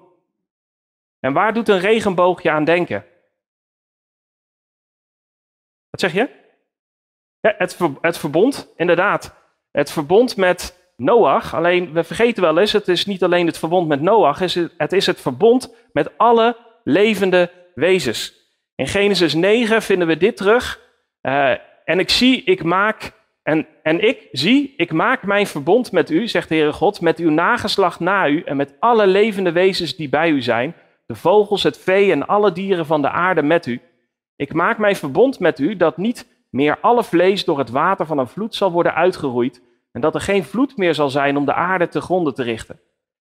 En 1.19 1.33
waar 1.33 1.53
doet 1.53 1.69
een 1.69 1.79
regenboog 1.79 2.41
je 2.41 2.51
aan 2.51 2.63
denken? 2.63 3.05
Wat 5.89 5.99
zeg 5.99 6.13
je? 6.13 6.29
Ja, 7.39 7.55
het, 7.57 7.77
het 8.01 8.17
verbond, 8.17 8.73
inderdaad. 8.75 9.35
Het 9.71 9.91
verbond 9.91 10.37
met 10.37 10.80
Noach. 11.01 11.55
Alleen 11.55 11.93
we 11.93 12.03
vergeten 12.03 12.43
wel 12.43 12.57
eens, 12.57 12.71
het 12.71 12.87
is 12.87 13.05
niet 13.05 13.23
alleen 13.23 13.45
het 13.45 13.57
verbond 13.57 13.87
met 13.87 14.01
Noach, 14.01 14.39
het 14.77 14.93
is 14.93 15.05
het 15.05 15.21
verbond 15.21 15.75
met 15.91 16.17
alle 16.17 16.57
levende 16.83 17.51
wezens. 17.75 18.33
In 18.75 18.87
Genesis 18.87 19.33
9 19.33 19.81
vinden 19.81 20.07
we 20.07 20.17
dit 20.17 20.37
terug. 20.37 20.79
Uh, 21.21 21.49
en 21.85 21.99
ik 21.99 22.09
zie, 22.09 22.43
ik 22.43 22.63
maak, 22.63 23.11
en, 23.43 23.67
en 23.83 24.07
ik 24.07 24.27
zie, 24.31 24.73
ik 24.77 24.91
maak 24.91 25.23
mijn 25.23 25.47
verbond 25.47 25.91
met 25.91 26.09
u, 26.09 26.27
zegt 26.27 26.49
de 26.49 26.55
Heere 26.55 26.73
God, 26.73 27.01
met 27.01 27.19
uw 27.19 27.29
nageslacht 27.29 27.99
na 27.99 28.27
u 28.27 28.41
en 28.41 28.57
met 28.57 28.75
alle 28.79 29.07
levende 29.07 29.51
wezens 29.51 29.95
die 29.95 30.09
bij 30.09 30.29
u 30.29 30.41
zijn, 30.41 30.75
de 31.05 31.15
vogels, 31.15 31.63
het 31.63 31.77
vee 31.77 32.11
en 32.11 32.27
alle 32.27 32.51
dieren 32.51 32.85
van 32.85 33.01
de 33.01 33.09
aarde 33.09 33.43
met 33.43 33.65
u. 33.65 33.81
Ik 34.35 34.53
maak 34.53 34.77
mijn 34.77 34.95
verbond 34.95 35.39
met 35.39 35.59
u 35.59 35.77
dat 35.77 35.97
niet 35.97 36.45
meer 36.49 36.77
alle 36.81 37.03
vlees 37.03 37.45
door 37.45 37.57
het 37.57 37.69
water 37.69 38.05
van 38.05 38.17
een 38.17 38.27
vloed 38.27 38.55
zal 38.55 38.71
worden 38.71 38.95
uitgeroeid 38.95 39.61
en 39.91 40.01
dat 40.01 40.15
er 40.15 40.21
geen 40.21 40.43
vloed 40.43 40.77
meer 40.77 40.93
zal 40.93 41.09
zijn 41.09 41.37
om 41.37 41.45
de 41.45 41.53
aarde 41.53 41.87
te 41.87 42.01
gronden 42.01 42.33
te 42.33 42.43
richten. 42.43 42.79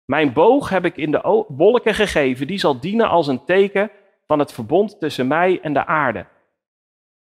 Mijn 0.05 0.33
boog 0.33 0.69
heb 0.69 0.85
ik 0.85 0.97
in 0.97 1.11
de 1.11 1.45
wolken 1.49 1.95
gegeven, 1.95 2.47
die 2.47 2.59
zal 2.59 2.81
dienen 2.81 3.09
als 3.09 3.27
een 3.27 3.45
teken 3.45 3.91
van 4.27 4.39
het 4.39 4.53
verbond 4.53 5.01
tussen 5.01 5.27
mij 5.27 5.61
en 5.63 5.73
de 5.73 5.87
aarde. 5.87 6.27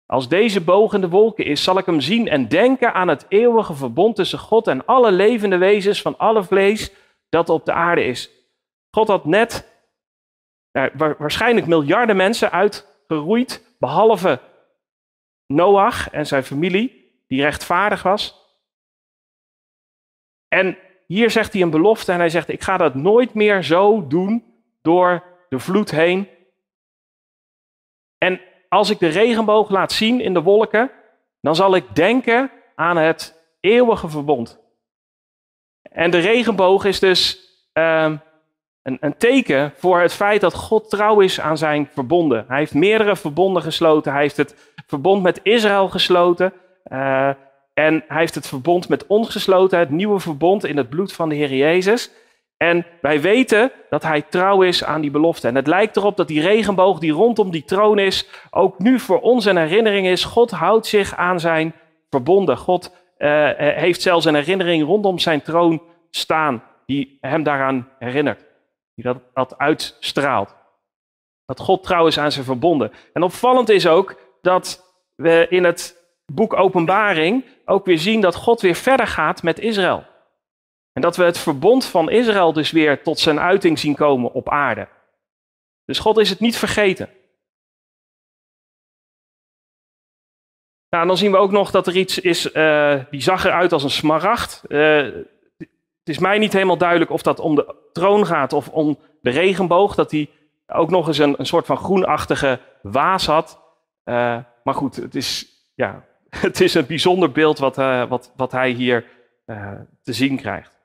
Als 0.05 0.27
deze 0.27 0.61
boog 0.61 0.93
in 0.93 1.01
de 1.01 1.09
wolken 1.09 1.45
is, 1.45 1.63
zal 1.63 1.77
ik 1.77 1.85
hem 1.85 2.01
zien 2.01 2.27
en 2.27 2.47
denken 2.47 2.93
aan 2.93 3.07
het 3.07 3.25
eeuwige 3.29 3.73
verbond 3.73 4.15
tussen 4.15 4.39
God 4.39 4.67
en 4.67 4.85
alle 4.85 5.11
levende 5.11 5.57
wezens 5.57 6.01
van 6.01 6.17
alle 6.17 6.43
vlees 6.43 6.91
dat 7.29 7.49
op 7.49 7.65
de 7.65 7.73
aarde 7.73 8.03
is. 8.03 8.29
God 8.91 9.07
had 9.07 9.25
net 9.25 9.73
nou, 10.71 11.15
waarschijnlijk 11.17 11.67
miljarden 11.67 12.15
mensen 12.15 12.51
uitgeroeid, 12.51 13.75
behalve 13.79 14.39
Noach 15.47 16.09
en 16.09 16.27
zijn 16.27 16.43
familie, 16.43 17.13
die 17.27 17.41
rechtvaardig 17.41 18.03
was. 18.03 18.44
En 20.55 20.77
hier 21.07 21.29
zegt 21.29 21.53
hij 21.53 21.61
een 21.61 21.69
belofte 21.69 22.11
en 22.11 22.17
hij 22.17 22.29
zegt, 22.29 22.49
ik 22.49 22.63
ga 22.63 22.77
dat 22.77 22.95
nooit 22.95 23.33
meer 23.33 23.63
zo 23.63 24.07
doen 24.07 24.43
door 24.81 25.23
de 25.49 25.59
vloed 25.59 25.91
heen. 25.91 26.27
En 28.17 28.41
als 28.69 28.89
ik 28.89 28.99
de 28.99 29.07
regenboog 29.07 29.69
laat 29.69 29.91
zien 29.91 30.21
in 30.21 30.33
de 30.33 30.41
wolken, 30.41 30.91
dan 31.41 31.55
zal 31.55 31.75
ik 31.75 31.95
denken 31.95 32.51
aan 32.75 32.97
het 32.97 33.41
eeuwige 33.59 34.09
verbond. 34.09 34.59
En 35.81 36.11
de 36.11 36.19
regenboog 36.19 36.85
is 36.85 36.99
dus 36.99 37.49
uh, 37.73 38.11
een, 38.81 38.97
een, 38.99 39.17
teken 39.17 39.73
voor 39.75 39.99
het 39.99 40.13
feit 40.13 40.41
dat 40.41 40.53
God 40.53 40.89
trouw 40.89 41.19
is 41.19 41.39
aan 41.39 41.57
zijn 41.57 41.89
verbonden. 41.93 42.45
Hij 42.47 42.57
heeft 42.57 42.73
meerdere 42.73 43.15
verbonden 43.15 43.61
gesloten. 43.61 44.11
Hij 44.11 44.21
heeft 44.21 44.37
het 44.37 44.73
verbond 44.87 45.23
met 45.23 45.39
Israël 45.43 45.89
gesloten. 45.89 46.53
Uh, 46.91 47.29
en 47.75 48.03
hij 48.07 48.19
heeft 48.19 48.35
het 48.35 48.47
verbond 48.47 48.89
met 48.89 49.07
ons 49.07 49.29
gesloten, 49.29 49.79
het 49.79 49.89
nieuwe 49.89 50.19
verbond 50.19 50.65
in 50.65 50.77
het 50.77 50.89
bloed 50.89 51.13
van 51.13 51.29
de 51.29 51.35
Heer 51.35 51.53
Jezus. 51.53 52.11
En 52.57 52.85
wij 53.01 53.21
weten 53.21 53.71
dat 53.89 54.03
hij 54.03 54.21
trouw 54.21 54.61
is 54.61 54.83
aan 54.83 55.01
die 55.01 55.11
belofte. 55.11 55.47
En 55.47 55.55
het 55.55 55.67
lijkt 55.67 55.97
erop 55.97 56.17
dat 56.17 56.27
die 56.27 56.41
regenboog 56.41 56.99
die 56.99 57.11
rondom 57.11 57.51
die 57.51 57.63
troon 57.63 57.99
is, 57.99 58.27
ook 58.49 58.79
nu 58.79 58.99
voor 58.99 59.21
ons 59.21 59.45
een 59.45 59.57
herinnering 59.57 60.07
is. 60.07 60.23
God 60.23 60.51
houdt 60.51 60.85
zich 60.85 61.15
aan 61.15 61.39
zijn 61.39 61.73
verbonden. 62.09 62.57
God 62.57 62.95
uh, 63.17 63.49
heeft 63.57 64.01
zelfs 64.01 64.25
een 64.25 64.35
herinnering 64.35 64.83
rondom 64.83 65.19
zijn 65.19 65.41
troon 65.41 65.81
staan, 66.09 66.63
die 66.85 67.17
hem 67.21 67.43
daaraan 67.43 67.89
herinnert. 67.99 68.45
Die 68.95 69.13
dat 69.33 69.57
uitstraalt. 69.57 70.55
Dat 71.45 71.59
God 71.59 71.83
trouw 71.83 72.07
is 72.07 72.17
aan 72.17 72.31
zijn 72.31 72.45
verbonden. 72.45 72.91
En 73.13 73.23
opvallend 73.23 73.69
is 73.69 73.87
ook 73.87 74.15
dat 74.41 74.93
we 75.15 75.45
in 75.49 75.63
het 75.63 76.04
boek 76.25 76.53
Openbaring 76.53 77.45
ook 77.65 77.85
weer 77.85 77.99
zien 77.99 78.21
dat 78.21 78.35
God 78.35 78.61
weer 78.61 78.75
verder 78.75 79.07
gaat 79.07 79.43
met 79.43 79.59
Israël. 79.59 80.05
En 80.93 81.01
dat 81.01 81.15
we 81.15 81.23
het 81.23 81.37
verbond 81.37 81.85
van 81.85 82.09
Israël 82.09 82.53
dus 82.53 82.71
weer 82.71 83.03
tot 83.03 83.19
zijn 83.19 83.39
uiting 83.39 83.79
zien 83.79 83.95
komen 83.95 84.31
op 84.31 84.49
aarde. 84.49 84.87
Dus 85.85 85.99
God 85.99 86.17
is 86.17 86.29
het 86.29 86.39
niet 86.39 86.57
vergeten. 86.57 87.09
Nou, 90.89 91.07
dan 91.07 91.17
zien 91.17 91.31
we 91.31 91.37
ook 91.37 91.51
nog 91.51 91.71
dat 91.71 91.87
er 91.87 91.95
iets 91.95 92.19
is, 92.19 92.53
uh, 92.53 93.03
die 93.09 93.21
zag 93.21 93.45
eruit 93.45 93.71
als 93.71 93.83
een 93.83 93.89
smaragd. 93.89 94.63
Uh, 94.67 95.11
het 95.57 96.13
is 96.15 96.19
mij 96.19 96.37
niet 96.37 96.53
helemaal 96.53 96.77
duidelijk 96.77 97.11
of 97.11 97.21
dat 97.21 97.39
om 97.39 97.55
de 97.55 97.75
troon 97.93 98.25
gaat 98.25 98.53
of 98.53 98.69
om 98.69 98.99
de 99.21 99.29
regenboog. 99.29 99.95
Dat 99.95 100.11
hij 100.11 100.29
ook 100.67 100.89
nog 100.89 101.07
eens 101.07 101.17
een, 101.17 101.35
een 101.37 101.45
soort 101.45 101.65
van 101.65 101.77
groenachtige 101.77 102.59
waas 102.81 103.25
had. 103.25 103.59
Uh, 104.05 104.37
maar 104.63 104.73
goed, 104.73 104.95
het 104.95 105.15
is, 105.15 105.47
ja, 105.73 106.05
het 106.47 106.61
is 106.61 106.73
een 106.73 106.85
bijzonder 106.85 107.31
beeld 107.31 107.57
wat, 107.57 107.77
uh, 107.77 108.09
wat, 108.09 108.33
wat 108.35 108.51
hij 108.51 108.69
hier 108.69 109.05
uh, 109.45 109.71
te 110.01 110.13
zien 110.13 110.37
krijgt. 110.37 110.79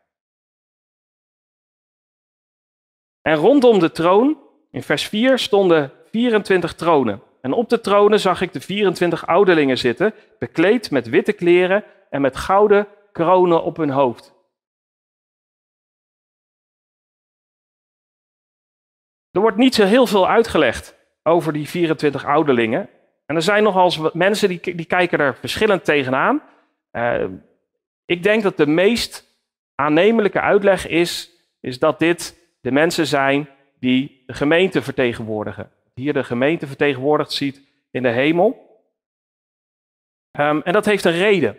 En 3.22 3.34
rondom 3.34 3.78
de 3.78 3.90
troon, 3.90 4.38
in 4.70 4.82
vers 4.82 5.08
4, 5.08 5.38
stonden 5.38 5.92
24 6.10 6.74
tronen. 6.74 7.22
En 7.40 7.52
op 7.52 7.68
de 7.68 7.80
tronen 7.80 8.20
zag 8.20 8.40
ik 8.40 8.52
de 8.52 8.60
24 8.60 9.26
ouderlingen 9.26 9.78
zitten, 9.78 10.14
bekleed 10.38 10.90
met 10.90 11.08
witte 11.08 11.32
kleren 11.32 11.84
en 12.10 12.20
met 12.20 12.36
gouden 12.36 12.88
kronen 13.12 13.62
op 13.62 13.76
hun 13.76 13.90
hoofd. 13.90 14.34
Er 19.30 19.40
wordt 19.40 19.56
niet 19.56 19.74
zo 19.74 19.84
heel 19.84 20.06
veel 20.06 20.28
uitgelegd 20.28 20.96
over 21.22 21.52
die 21.52 21.68
24 21.68 22.24
ouderlingen. 22.24 22.88
En 23.30 23.36
er 23.36 23.42
zijn 23.42 23.62
nogal 23.62 24.10
mensen 24.12 24.48
die, 24.48 24.74
die 24.76 24.86
kijken 24.86 25.18
er 25.18 25.36
verschillend 25.36 25.84
tegenaan. 25.84 26.42
Uh, 26.92 27.24
ik 28.04 28.22
denk 28.22 28.42
dat 28.42 28.56
de 28.56 28.66
meest 28.66 29.24
aannemelijke 29.74 30.40
uitleg 30.40 30.86
is, 30.86 31.30
is 31.60 31.78
dat 31.78 31.98
dit 31.98 32.38
de 32.60 32.72
mensen 32.72 33.06
zijn 33.06 33.48
die 33.78 34.22
de 34.26 34.32
gemeente 34.32 34.82
vertegenwoordigen. 34.82 35.70
Hier 35.94 36.12
de 36.12 36.24
gemeente 36.24 36.66
vertegenwoordigd 36.66 37.32
ziet 37.32 37.62
in 37.90 38.02
de 38.02 38.08
hemel. 38.08 38.78
Um, 40.38 40.62
en 40.62 40.72
dat 40.72 40.84
heeft 40.84 41.04
een 41.04 41.18
reden. 41.18 41.56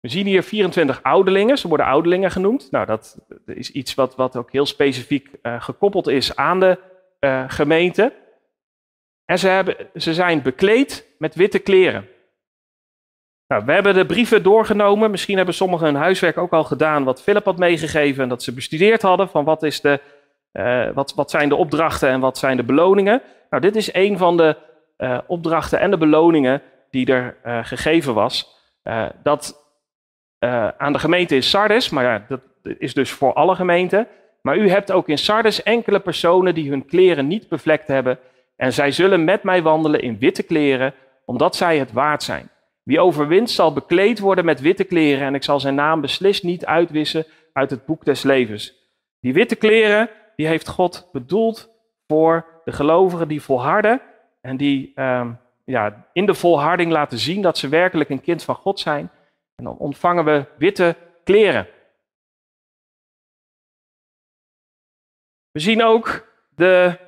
We 0.00 0.08
zien 0.08 0.26
hier 0.26 0.42
24 0.42 1.02
ouderlingen, 1.02 1.58
ze 1.58 1.68
worden 1.68 1.86
ouderlingen 1.86 2.30
genoemd. 2.30 2.70
Nou, 2.70 2.86
dat 2.86 3.18
is 3.44 3.70
iets 3.70 3.94
wat, 3.94 4.16
wat 4.16 4.36
ook 4.36 4.52
heel 4.52 4.66
specifiek 4.66 5.28
uh, 5.42 5.62
gekoppeld 5.62 6.06
is 6.06 6.36
aan 6.36 6.60
de 6.60 6.78
uh, 7.20 7.44
gemeente. 7.46 8.12
En 9.26 9.38
ze, 9.38 9.48
hebben, 9.48 9.76
ze 9.94 10.14
zijn 10.14 10.42
bekleed 10.42 11.06
met 11.18 11.34
witte 11.34 11.58
kleren. 11.58 12.08
Nou, 13.46 13.64
we 13.64 13.72
hebben 13.72 13.94
de 13.94 14.06
brieven 14.06 14.42
doorgenomen. 14.42 15.10
Misschien 15.10 15.36
hebben 15.36 15.54
sommigen 15.54 15.86
hun 15.86 15.96
huiswerk 15.96 16.38
ook 16.38 16.52
al 16.52 16.64
gedaan, 16.64 17.04
wat 17.04 17.22
Philip 17.22 17.44
had 17.44 17.58
meegegeven 17.58 18.22
en 18.22 18.28
dat 18.28 18.42
ze 18.42 18.54
bestudeerd 18.54 19.02
hadden. 19.02 19.28
Van 19.28 19.44
wat, 19.44 19.62
is 19.62 19.80
de, 19.80 20.00
uh, 20.52 20.88
wat, 20.94 21.14
wat 21.14 21.30
zijn 21.30 21.48
de 21.48 21.56
opdrachten 21.56 22.08
en 22.08 22.20
wat 22.20 22.38
zijn 22.38 22.56
de 22.56 22.62
beloningen. 22.62 23.22
Nou, 23.50 23.62
dit 23.62 23.76
is 23.76 23.94
een 23.94 24.18
van 24.18 24.36
de 24.36 24.56
uh, 24.98 25.18
opdrachten 25.26 25.80
en 25.80 25.90
de 25.90 25.98
beloningen 25.98 26.62
die 26.90 27.06
er 27.12 27.36
uh, 27.46 27.64
gegeven 27.64 28.14
was. 28.14 28.54
dat 29.22 29.64
aan 30.76 30.92
de 30.92 30.98
gemeente 30.98 31.34
in 31.34 31.42
Sardes, 31.42 31.90
maar 31.90 32.04
ja, 32.04 32.24
dat 32.28 32.40
is 32.78 32.94
dus 32.94 33.10
voor 33.10 33.32
alle 33.32 33.54
gemeenten. 33.54 34.08
Maar 34.42 34.56
u 34.56 34.70
hebt 34.70 34.92
ook 34.92 35.08
in 35.08 35.18
Sardes 35.18 35.62
enkele 35.62 36.00
personen 36.00 36.54
die 36.54 36.70
hun 36.70 36.86
kleren 36.86 37.26
niet 37.26 37.48
bevlekt 37.48 37.88
hebben. 37.88 38.18
En 38.56 38.72
zij 38.72 38.90
zullen 38.90 39.24
met 39.24 39.42
mij 39.42 39.62
wandelen 39.62 40.00
in 40.00 40.18
witte 40.18 40.42
kleren, 40.42 40.94
omdat 41.24 41.56
zij 41.56 41.78
het 41.78 41.92
waard 41.92 42.22
zijn. 42.22 42.50
Wie 42.82 43.00
overwint 43.00 43.50
zal 43.50 43.72
bekleed 43.72 44.18
worden 44.18 44.44
met 44.44 44.60
witte 44.60 44.84
kleren 44.84 45.26
en 45.26 45.34
ik 45.34 45.42
zal 45.42 45.60
zijn 45.60 45.74
naam 45.74 46.00
beslist 46.00 46.42
niet 46.42 46.66
uitwissen 46.66 47.26
uit 47.52 47.70
het 47.70 47.86
boek 47.86 48.04
des 48.04 48.22
levens. 48.22 48.74
Die 49.20 49.32
witte 49.32 49.56
kleren, 49.56 50.10
die 50.36 50.46
heeft 50.46 50.68
God 50.68 51.08
bedoeld 51.12 51.70
voor 52.06 52.46
de 52.64 52.72
gelovigen 52.72 53.28
die 53.28 53.42
volharden 53.42 54.00
en 54.40 54.56
die 54.56 54.92
uh, 54.94 55.28
ja, 55.64 56.08
in 56.12 56.26
de 56.26 56.34
volharding 56.34 56.92
laten 56.92 57.18
zien 57.18 57.42
dat 57.42 57.58
ze 57.58 57.68
werkelijk 57.68 58.10
een 58.10 58.20
kind 58.20 58.42
van 58.42 58.54
God 58.54 58.80
zijn. 58.80 59.10
En 59.54 59.64
dan 59.64 59.76
ontvangen 59.76 60.24
we 60.24 60.44
witte 60.58 60.96
kleren. 61.24 61.68
We 65.50 65.60
zien 65.60 65.82
ook 65.82 66.28
de, 66.54 66.98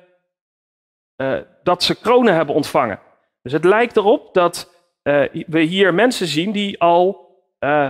uh, 1.21 1.37
dat 1.63 1.83
ze 1.83 1.99
kronen 1.99 2.33
hebben 2.33 2.55
ontvangen. 2.55 2.99
Dus 3.41 3.51
het 3.51 3.63
lijkt 3.63 3.97
erop 3.97 4.33
dat 4.33 4.73
uh, 5.03 5.23
we 5.47 5.59
hier 5.59 5.93
mensen 5.93 6.27
zien 6.27 6.51
die 6.51 6.79
al 6.79 7.27
uh, 7.59 7.89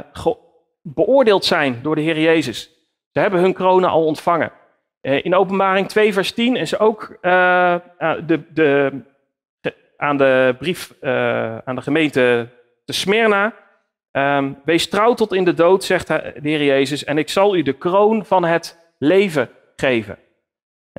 beoordeeld 0.81 1.45
zijn 1.45 1.79
door 1.81 1.95
de 1.95 2.01
Heer 2.01 2.19
Jezus. 2.19 2.61
Ze 3.11 3.19
hebben 3.19 3.39
hun 3.39 3.53
kronen 3.53 3.89
al 3.89 4.05
ontvangen. 4.05 4.51
In 5.01 5.35
Openbaring 5.35 5.87
2, 5.87 6.13
vers 6.13 6.31
10 6.31 6.55
is 6.55 6.79
ook 6.79 7.17
de, 7.21 8.41
de, 8.53 9.03
aan 9.97 10.17
de 10.17 10.55
brief 10.59 10.93
aan 11.63 11.75
de 11.75 11.81
gemeente 11.81 12.49
te 12.85 12.93
Smyrna. 12.93 13.53
Um, 14.11 14.61
wees 14.65 14.89
trouw 14.89 15.13
tot 15.13 15.33
in 15.33 15.43
de 15.43 15.53
dood, 15.53 15.83
zegt 15.83 16.07
de 16.07 16.39
Heer 16.41 16.63
Jezus, 16.63 17.03
en 17.03 17.17
ik 17.17 17.29
zal 17.29 17.55
u 17.55 17.61
de 17.61 17.73
kroon 17.73 18.25
van 18.25 18.45
het 18.45 18.93
leven 18.97 19.49
geven. 19.75 20.17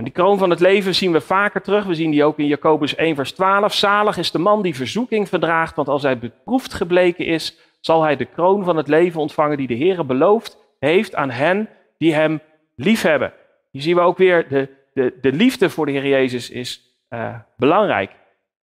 En 0.00 0.06
die 0.06 0.14
kroon 0.14 0.38
van 0.38 0.50
het 0.50 0.60
leven 0.60 0.94
zien 0.94 1.12
we 1.12 1.20
vaker 1.20 1.62
terug. 1.62 1.84
We 1.84 1.94
zien 1.94 2.10
die 2.10 2.24
ook 2.24 2.38
in 2.38 2.46
Jacobus 2.46 2.94
1, 2.94 3.14
vers 3.14 3.32
12. 3.32 3.74
Zalig 3.74 4.16
is 4.16 4.30
de 4.30 4.38
man 4.38 4.62
die 4.62 4.74
verzoeking 4.74 5.28
verdraagt, 5.28 5.76
want 5.76 5.88
als 5.88 6.02
hij 6.02 6.18
beproefd 6.18 6.74
gebleken 6.74 7.26
is, 7.26 7.58
zal 7.80 8.02
hij 8.02 8.16
de 8.16 8.24
kroon 8.24 8.64
van 8.64 8.76
het 8.76 8.88
leven 8.88 9.20
ontvangen 9.20 9.56
die 9.56 9.66
de 9.66 9.74
Heer 9.74 10.06
beloofd 10.06 10.58
heeft 10.78 11.14
aan 11.14 11.30
hen 11.30 11.68
die 11.98 12.14
hem 12.14 12.40
liefhebben. 12.76 13.32
Hier 13.70 13.82
zien 13.82 13.94
we 13.94 14.00
ook 14.00 14.18
weer, 14.18 14.48
de, 14.48 14.68
de, 14.94 15.18
de 15.20 15.32
liefde 15.32 15.70
voor 15.70 15.86
de 15.86 15.92
Heer 15.92 16.06
Jezus 16.06 16.50
is 16.50 16.98
uh, 17.10 17.34
belangrijk. 17.56 18.10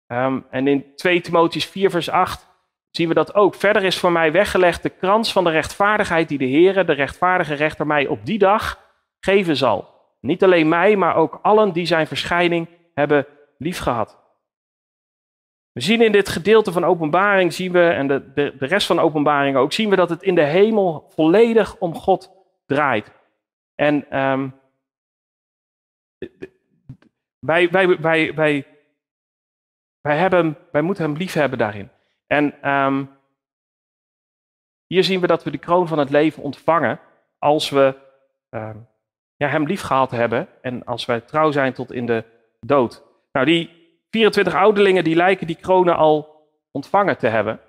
Um, 0.07 0.47
en 0.51 0.67
in 0.67 0.85
2 0.97 1.21
Timotheus 1.21 1.67
4, 1.67 1.91
vers 1.91 2.11
8 2.11 2.47
zien 2.91 3.09
we 3.09 3.15
dat 3.15 3.35
ook. 3.35 3.55
Verder 3.55 3.85
is 3.85 3.99
voor 3.99 4.13
mij 4.13 4.33
weggelegd 4.33 4.83
de 4.83 4.91
krans 4.91 5.33
van 5.33 5.45
de 5.45 5.51
rechtvaardigheid 5.51 6.29
die 6.29 6.39
de 6.39 6.45
Heer, 6.45 6.87
de 6.87 6.93
rechtvaardige 6.93 7.55
rechter, 7.55 7.87
mij 7.87 8.07
op 8.07 8.27
die 8.27 8.39
dag 8.39 8.81
geven 9.21 9.57
zal. 9.57 9.94
Niet 10.25 10.43
alleen 10.43 10.69
mij, 10.69 10.97
maar 10.97 11.17
ook 11.17 11.39
allen 11.43 11.73
die 11.73 11.87
zijn 11.87 12.07
verschijning 12.07 12.69
hebben 12.95 13.27
liefgehad. 13.59 14.19
We 15.73 15.81
zien 15.81 16.01
in 16.01 16.13
dit 16.13 16.29
gedeelte 16.29 16.73
van 16.73 16.85
openbaring, 16.85 17.53
zien 17.53 17.73
we, 17.73 17.89
en 17.89 18.07
de, 18.07 18.33
de, 18.35 18.55
rest 18.59 18.87
van 18.87 18.99
openbaring 18.99 19.57
ook, 19.57 19.73
zien 19.73 19.91
we 19.91 19.97
dat 19.97 20.11
het 20.11 20.23
in 20.23 20.35
de 20.35 20.45
hemel 20.45 21.07
volledig 21.09 21.77
om 21.79 21.95
God 21.95 22.31
draait. 22.67 23.13
En 23.75 24.21
um, 24.21 24.55
wij, 27.39 27.71
wij, 27.71 28.01
wij, 28.01 28.35
wij, 28.35 28.67
wij, 30.01 30.17
hebben, 30.17 30.59
wij 30.73 30.83
moeten 30.83 31.05
hem 31.05 31.17
lief 31.17 31.33
hebben 31.33 31.59
daarin. 31.59 31.91
En 32.27 32.71
um, 32.71 33.11
hier 34.87 35.05
zien 35.05 35.21
we 35.21 35.27
dat 35.27 35.45
we 35.45 35.51
de 35.51 35.59
kroon 35.59 35.89
van 35.89 35.99
het 35.99 36.11
leven 36.11 36.43
ontvangen 36.43 37.01
als 37.39 37.71
we 37.71 37.95
um, 38.51 38.93
ja, 39.37 39.49
hem 39.49 39.67
lief 39.67 39.81
gehad 39.81 40.11
hebben 40.11 40.49
en 40.61 40.85
als 40.85 41.05
wij 41.05 41.21
trouw 41.21 41.51
zijn 41.51 41.73
tot 41.73 41.93
in 41.93 42.07
de 42.07 42.25
dood. 42.61 43.03
Nou, 43.33 43.47
die 43.47 43.71
24 44.11 44.55
ouderlingen 44.55 45.05
die 45.05 45.17
lijken 45.17 45.47
die 45.47 45.57
kronen 45.57 45.97
al 45.97 46.49
ontvangen 46.71 47.19
te 47.19 47.27
hebben. 47.27 47.61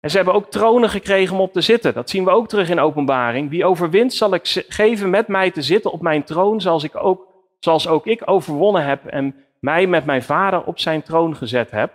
En 0.00 0.10
ze 0.10 0.16
hebben 0.16 0.34
ook 0.34 0.50
tronen 0.50 0.90
gekregen 0.90 1.34
om 1.34 1.40
op 1.40 1.52
te 1.52 1.60
zitten. 1.60 1.94
Dat 1.94 2.10
zien 2.10 2.24
we 2.24 2.30
ook 2.30 2.48
terug 2.48 2.68
in 2.68 2.80
openbaring. 2.80 3.50
Wie 3.50 3.64
overwint 3.64 4.12
zal 4.12 4.34
ik 4.34 4.64
geven 4.68 5.10
met 5.10 5.28
mij 5.28 5.50
te 5.50 5.62
zitten 5.62 5.92
op 5.92 6.00
mijn 6.00 6.24
troon, 6.24 6.60
zoals, 6.60 6.84
ik 6.84 6.96
ook, 6.96 7.26
zoals 7.58 7.88
ook 7.88 8.06
ik 8.06 8.22
overwonnen 8.24 8.84
heb 8.84 9.06
en 9.06 9.34
mij 9.60 9.86
met 9.86 10.04
mijn 10.04 10.22
vader 10.22 10.64
op 10.64 10.78
zijn 10.78 11.02
troon 11.02 11.36
gezet 11.36 11.70
heb. 11.70 11.92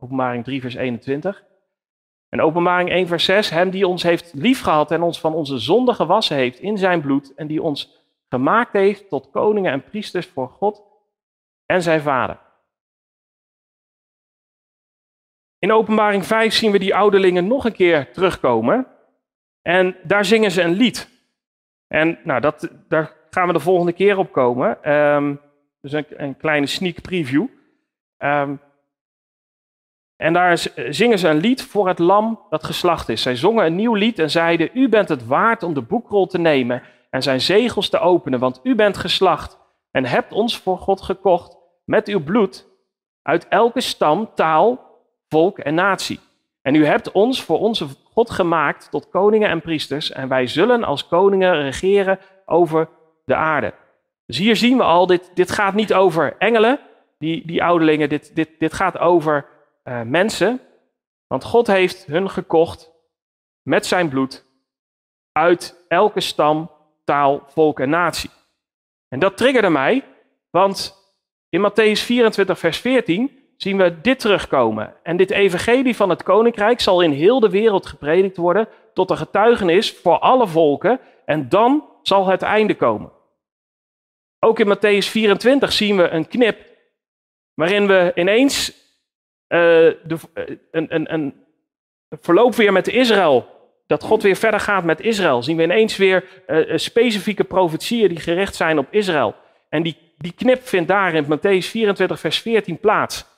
Openbaring 0.00 0.44
3, 0.44 0.60
vers 0.60 0.74
21. 0.74 1.44
En 2.30 2.40
openbaring 2.40 2.90
1 2.90 3.06
vers 3.06 3.24
6, 3.24 3.50
hem 3.50 3.70
die 3.70 3.86
ons 3.86 4.02
heeft 4.02 4.32
liefgehad 4.34 4.90
en 4.90 5.02
ons 5.02 5.20
van 5.20 5.34
onze 5.34 5.58
zonde 5.58 5.94
gewassen 5.94 6.36
heeft 6.36 6.58
in 6.58 6.78
zijn 6.78 7.00
bloed 7.00 7.34
en 7.34 7.46
die 7.46 7.62
ons 7.62 7.98
gemaakt 8.28 8.72
heeft 8.72 9.08
tot 9.08 9.30
koningen 9.30 9.72
en 9.72 9.84
priesters 9.84 10.26
voor 10.26 10.48
God 10.48 10.82
en 11.66 11.82
zijn 11.82 12.00
vader. 12.00 12.38
In 15.58 15.72
openbaring 15.72 16.26
5 16.26 16.52
zien 16.52 16.72
we 16.72 16.78
die 16.78 16.94
ouderlingen 16.94 17.46
nog 17.46 17.64
een 17.64 17.72
keer 17.72 18.12
terugkomen 18.12 18.86
en 19.62 19.96
daar 20.02 20.24
zingen 20.24 20.50
ze 20.50 20.62
een 20.62 20.72
lied. 20.72 21.08
En 21.86 22.18
nou, 22.24 22.40
dat, 22.40 22.68
daar 22.88 23.16
gaan 23.30 23.46
we 23.46 23.52
de 23.52 23.60
volgende 23.60 23.92
keer 23.92 24.18
op 24.18 24.32
komen. 24.32 24.92
Um, 24.92 25.40
dus 25.80 25.92
een, 25.92 26.06
een, 26.08 26.36
kleine 26.36 26.66
sneak 26.66 27.00
preview. 27.00 27.46
Um, 28.18 28.60
en 30.20 30.32
daar 30.32 30.58
zingen 30.88 31.18
ze 31.18 31.28
een 31.28 31.40
lied 31.40 31.62
voor 31.62 31.88
het 31.88 31.98
lam 31.98 32.40
dat 32.50 32.64
geslacht 32.64 33.08
is. 33.08 33.22
Zij 33.22 33.36
zongen 33.36 33.66
een 33.66 33.74
nieuw 33.74 33.94
lied 33.94 34.18
en 34.18 34.30
zeiden: 34.30 34.70
U 34.74 34.88
bent 34.88 35.08
het 35.08 35.26
waard 35.26 35.62
om 35.62 35.74
de 35.74 35.82
boekrol 35.82 36.26
te 36.26 36.38
nemen 36.38 36.82
en 37.10 37.22
zijn 37.22 37.40
zegels 37.40 37.88
te 37.88 37.98
openen, 37.98 38.38
want 38.38 38.60
u 38.62 38.74
bent 38.74 38.96
geslacht 38.96 39.58
en 39.90 40.04
hebt 40.04 40.32
ons 40.32 40.58
voor 40.58 40.78
God 40.78 41.00
gekocht 41.00 41.56
met 41.84 42.08
uw 42.08 42.22
bloed 42.22 42.66
uit 43.22 43.48
elke 43.48 43.80
stam, 43.80 44.30
taal, 44.34 44.98
volk 45.28 45.58
en 45.58 45.74
natie. 45.74 46.20
En 46.62 46.74
u 46.74 46.86
hebt 46.86 47.12
ons 47.12 47.42
voor 47.42 47.58
onze 47.58 47.86
God 48.12 48.30
gemaakt 48.30 48.90
tot 48.90 49.08
koningen 49.08 49.48
en 49.48 49.60
priesters 49.60 50.12
en 50.12 50.28
wij 50.28 50.46
zullen 50.46 50.84
als 50.84 51.08
koningen 51.08 51.62
regeren 51.62 52.18
over 52.46 52.88
de 53.24 53.34
aarde. 53.34 53.74
Dus 54.26 54.38
hier 54.38 54.56
zien 54.56 54.76
we 54.76 54.82
al, 54.82 55.06
dit, 55.06 55.30
dit 55.34 55.50
gaat 55.50 55.74
niet 55.74 55.94
over 55.94 56.36
engelen, 56.38 56.78
die, 57.18 57.46
die 57.46 57.64
ouderlingen, 57.64 58.08
dit, 58.08 58.34
dit, 58.34 58.48
dit 58.58 58.72
gaat 58.72 58.98
over 58.98 59.58
uh, 59.84 60.02
mensen, 60.02 60.60
want 61.26 61.44
God 61.44 61.66
heeft 61.66 62.06
hun 62.06 62.30
gekocht 62.30 62.90
met 63.62 63.86
zijn 63.86 64.08
bloed 64.08 64.44
uit 65.32 65.84
elke 65.88 66.20
stam, 66.20 66.70
taal, 67.04 67.42
volk 67.46 67.80
en 67.80 67.90
natie. 67.90 68.30
En 69.08 69.18
dat 69.18 69.36
triggerde 69.36 69.70
mij, 69.70 70.04
want 70.50 70.98
in 71.48 71.70
Matthäus 71.70 72.04
24, 72.04 72.58
vers 72.58 72.78
14 72.78 73.40
zien 73.56 73.76
we 73.76 74.00
dit 74.00 74.20
terugkomen. 74.20 74.96
En 75.02 75.16
dit 75.16 75.30
evangelie 75.30 75.96
van 75.96 76.10
het 76.10 76.22
koninkrijk 76.22 76.80
zal 76.80 77.00
in 77.00 77.12
heel 77.12 77.40
de 77.40 77.50
wereld 77.50 77.86
gepredikt 77.86 78.36
worden 78.36 78.68
tot 78.94 79.10
een 79.10 79.16
getuigenis 79.16 79.92
voor 79.92 80.18
alle 80.18 80.46
volken 80.46 81.00
en 81.24 81.48
dan 81.48 81.88
zal 82.02 82.26
het 82.26 82.42
einde 82.42 82.74
komen. 82.74 83.12
Ook 84.38 84.58
in 84.58 84.76
Matthäus 84.76 85.06
24 85.06 85.72
zien 85.72 85.96
we 85.96 86.08
een 86.08 86.28
knip 86.28 86.66
waarin 87.54 87.86
we 87.86 88.12
ineens 88.14 88.72
de, 89.58 90.16
uh, 90.34 90.56
een, 90.70 90.94
een, 90.94 91.12
een 91.12 91.34
verloop 92.10 92.54
weer 92.54 92.72
met 92.72 92.88
Israël. 92.88 93.58
Dat 93.86 94.02
God 94.02 94.22
weer 94.22 94.36
verder 94.36 94.60
gaat 94.60 94.84
met 94.84 95.00
Israël. 95.00 95.42
Zien 95.42 95.56
we 95.56 95.62
ineens 95.62 95.96
weer 95.96 96.24
uh, 96.46 96.76
specifieke 96.76 97.44
profetieën 97.44 98.08
die 98.08 98.20
gericht 98.20 98.54
zijn 98.54 98.78
op 98.78 98.86
Israël. 98.90 99.34
En 99.68 99.82
die, 99.82 99.96
die 100.16 100.32
knip 100.32 100.66
vindt 100.66 100.88
daar 100.88 101.14
in 101.14 101.24
Matthäus 101.24 101.66
24, 101.66 102.20
vers 102.20 102.38
14 102.38 102.78
plaats. 102.78 103.28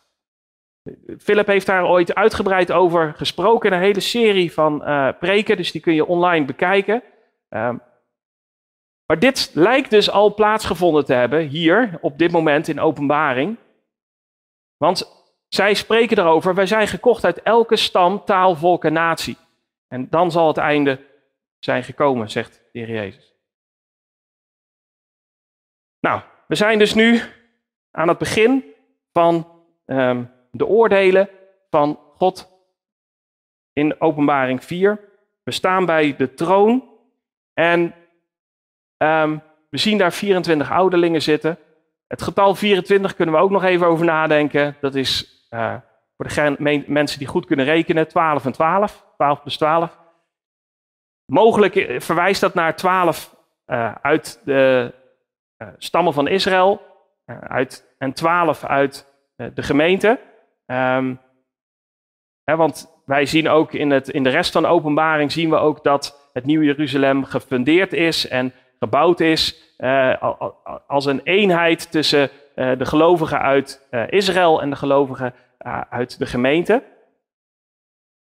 Philip 1.18 1.46
heeft 1.46 1.66
daar 1.66 1.88
ooit 1.88 2.14
uitgebreid 2.14 2.72
over 2.72 3.14
gesproken 3.16 3.72
een 3.72 3.80
hele 3.80 4.00
serie 4.00 4.52
van 4.52 4.78
preken, 5.20 5.56
dus 5.56 5.72
die 5.72 5.80
kun 5.80 5.94
je 5.94 6.06
online 6.06 6.44
bekijken. 6.44 7.02
Um, 7.48 7.82
maar 9.12 9.20
dit 9.20 9.50
lijkt 9.54 9.90
dus 9.90 10.10
al 10.10 10.34
plaatsgevonden 10.34 11.04
te 11.04 11.12
hebben 11.12 11.46
hier, 11.46 11.98
op 12.00 12.18
dit 12.18 12.30
moment 12.30 12.68
in 12.68 12.80
openbaring. 12.80 13.56
Want 14.76 15.21
zij 15.54 15.74
spreken 15.74 16.18
erover, 16.18 16.54
wij 16.54 16.66
zijn 16.66 16.88
gekocht 16.88 17.24
uit 17.24 17.42
elke 17.42 17.76
stam, 17.76 18.24
taal, 18.24 18.54
volk 18.56 18.84
en 18.84 18.92
natie. 18.92 19.36
En 19.88 20.08
dan 20.10 20.30
zal 20.30 20.48
het 20.48 20.56
einde 20.56 21.00
zijn 21.58 21.84
gekomen, 21.84 22.30
zegt 22.30 22.62
de 22.72 22.78
Heer 22.78 22.90
Jezus. 22.90 23.34
Nou, 26.00 26.20
we 26.46 26.54
zijn 26.54 26.78
dus 26.78 26.94
nu 26.94 27.20
aan 27.90 28.08
het 28.08 28.18
begin 28.18 28.64
van 29.12 29.62
um, 29.86 30.30
de 30.50 30.66
oordelen 30.66 31.28
van 31.70 32.00
God 32.16 32.48
in 33.72 34.00
Openbaring 34.00 34.64
4. 34.64 35.00
We 35.42 35.50
staan 35.50 35.86
bij 35.86 36.16
de 36.16 36.34
troon 36.34 36.88
en 37.54 37.94
um, 38.96 39.42
we 39.68 39.78
zien 39.78 39.98
daar 39.98 40.12
24 40.12 40.70
ouderlingen 40.70 41.22
zitten. 41.22 41.58
Het 42.06 42.22
getal 42.22 42.54
24 42.54 43.14
kunnen 43.14 43.34
we 43.34 43.40
ook 43.40 43.50
nog 43.50 43.64
even 43.64 43.86
over 43.86 44.04
nadenken. 44.04 44.76
Dat 44.80 44.94
is 44.94 45.40
uh, 45.54 45.74
voor 46.16 46.56
de 46.56 46.84
mensen 46.86 47.18
die 47.18 47.28
goed 47.28 47.46
kunnen 47.46 47.64
rekenen, 47.64 48.08
12 48.08 48.44
en 48.44 48.52
12. 48.52 49.06
12 49.16 49.40
plus 49.40 49.56
12. 49.56 49.98
Mogelijk 51.24 51.76
eh, 51.76 52.00
verwijst 52.00 52.40
dat 52.40 52.54
naar 52.54 52.76
12 52.76 53.36
uh, 53.66 53.94
uit 54.02 54.40
de 54.44 54.94
uh, 55.58 55.68
stammen 55.78 56.12
van 56.12 56.28
Israël 56.28 56.80
uit, 57.26 57.94
en 57.98 58.12
12 58.12 58.64
uit 58.64 59.10
de 59.36 59.62
gemeente. 59.62 60.20
Um, 60.66 61.20
hè, 62.44 62.56
want 62.56 63.02
wij 63.04 63.26
zien 63.26 63.48
ook 63.48 63.72
in, 63.72 63.90
het, 63.90 64.08
in 64.08 64.22
de 64.22 64.30
rest 64.30 64.52
van 64.52 64.62
de 64.62 64.68
openbaring 64.68 65.32
zien 65.32 65.50
we 65.50 65.56
ook 65.56 65.84
dat 65.84 66.30
het 66.32 66.44
Nieuwe 66.44 66.64
Jeruzalem 66.64 67.24
gefundeerd 67.24 67.92
is 67.92 68.28
en 68.28 68.52
gebouwd 68.78 69.20
is 69.20 69.76
als 70.86 71.04
een 71.06 71.20
eenheid 71.24 71.90
tussen 71.90 72.30
de 72.54 72.84
gelovigen 72.84 73.40
uit 73.40 73.86
uh, 73.90 74.10
Israël 74.10 74.62
en 74.62 74.70
de 74.70 74.76
gelovigen 74.76 75.34
uit 75.88 76.18
de 76.18 76.26
gemeente. 76.26 76.82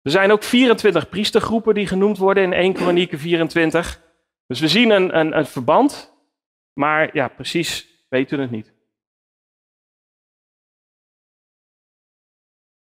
Er 0.02 0.10
zijn 0.10 0.32
ook 0.32 0.42
24 0.42 1.08
priestergroepen 1.08 1.74
die 1.74 1.86
genoemd 1.86 2.18
worden 2.18 2.42
in 2.42 2.52
1 2.52 2.72
Kronieken 2.72 3.18
24. 3.18 4.00
Dus 4.46 4.60
we 4.60 4.68
zien 4.68 4.90
een, 4.90 5.18
een, 5.18 5.36
een 5.38 5.46
verband, 5.46 6.14
maar 6.72 7.10
ja, 7.12 7.28
precies 7.28 7.88
weten 8.08 8.36
we 8.36 8.42
het 8.42 8.52
niet. 8.52 8.74